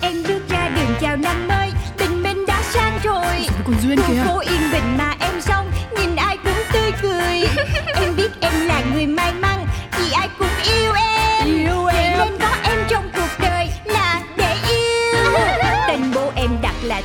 Em 0.00 0.22
bước 0.28 0.48
ra 0.48 0.68
đường 0.76 0.96
chào 1.00 1.16
năm 1.16 1.48
mới 1.48 1.70
Tình 1.98 2.22
mình 2.22 2.46
đã 2.46 2.62
sang 2.62 2.98
rồi. 3.04 3.46
Còn 3.66 3.74
Duyên 3.82 3.98
kìa? 4.08 4.22
phố 4.26 4.38
yên 4.38 4.60
bình 4.72 4.96
mà 4.98 5.16
em 5.20 5.40
xong 5.40 5.66
Nhìn 5.98 6.16
ai 6.16 6.36
cũng 6.36 6.62
tươi 6.72 6.92
cười. 7.02 7.44
Em 7.94 8.16
biết 8.16 8.30
em 8.40 8.52
là 8.66 8.82
người 8.94 9.06
may 9.06 9.31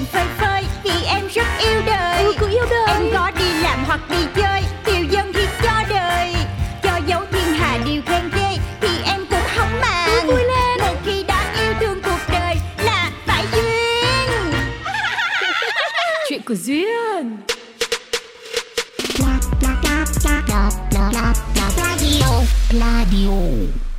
đồng 0.00 0.06
phơi 0.06 0.26
phới 0.38 0.62
vì 0.84 1.04
em 1.06 1.28
rất 1.34 1.46
yêu 1.58 1.82
đời 1.86 2.24
ừ, 2.24 2.32
cũng 2.40 2.50
yêu 2.50 2.64
đời 2.70 2.86
em 2.88 3.02
có 3.14 3.30
đi 3.38 3.52
làm 3.62 3.84
hoặc 3.84 4.00
đi 4.10 4.16
chơi 4.36 4.62
tiêu 4.84 5.04
dân 5.10 5.32
thì 5.32 5.46
cho 5.62 5.82
đời 5.88 6.34
cho 6.82 7.00
dấu 7.06 7.20
thiên 7.32 7.54
hạ 7.54 7.78
điều 7.86 8.02
khen 8.06 8.30
ghê 8.36 8.56
thì 8.80 8.88
em 9.04 9.26
cũng 9.30 9.48
không 9.56 9.80
màng 9.80 10.08
ừ, 10.10 10.20
vui 10.26 10.44
lên 10.44 10.80
một 10.80 10.94
khi 11.04 11.22
đã 11.22 11.54
yêu 11.60 11.74
thương 11.80 12.02
cuộc 12.02 12.18
đời 12.32 12.56
là 12.84 13.10
phải 13.26 13.44
duyên 13.52 14.52
chuyện 16.28 16.42
của 16.42 16.54
duyên 16.54 17.36
Pladio, 21.60 22.42
Pladio. 22.70 23.89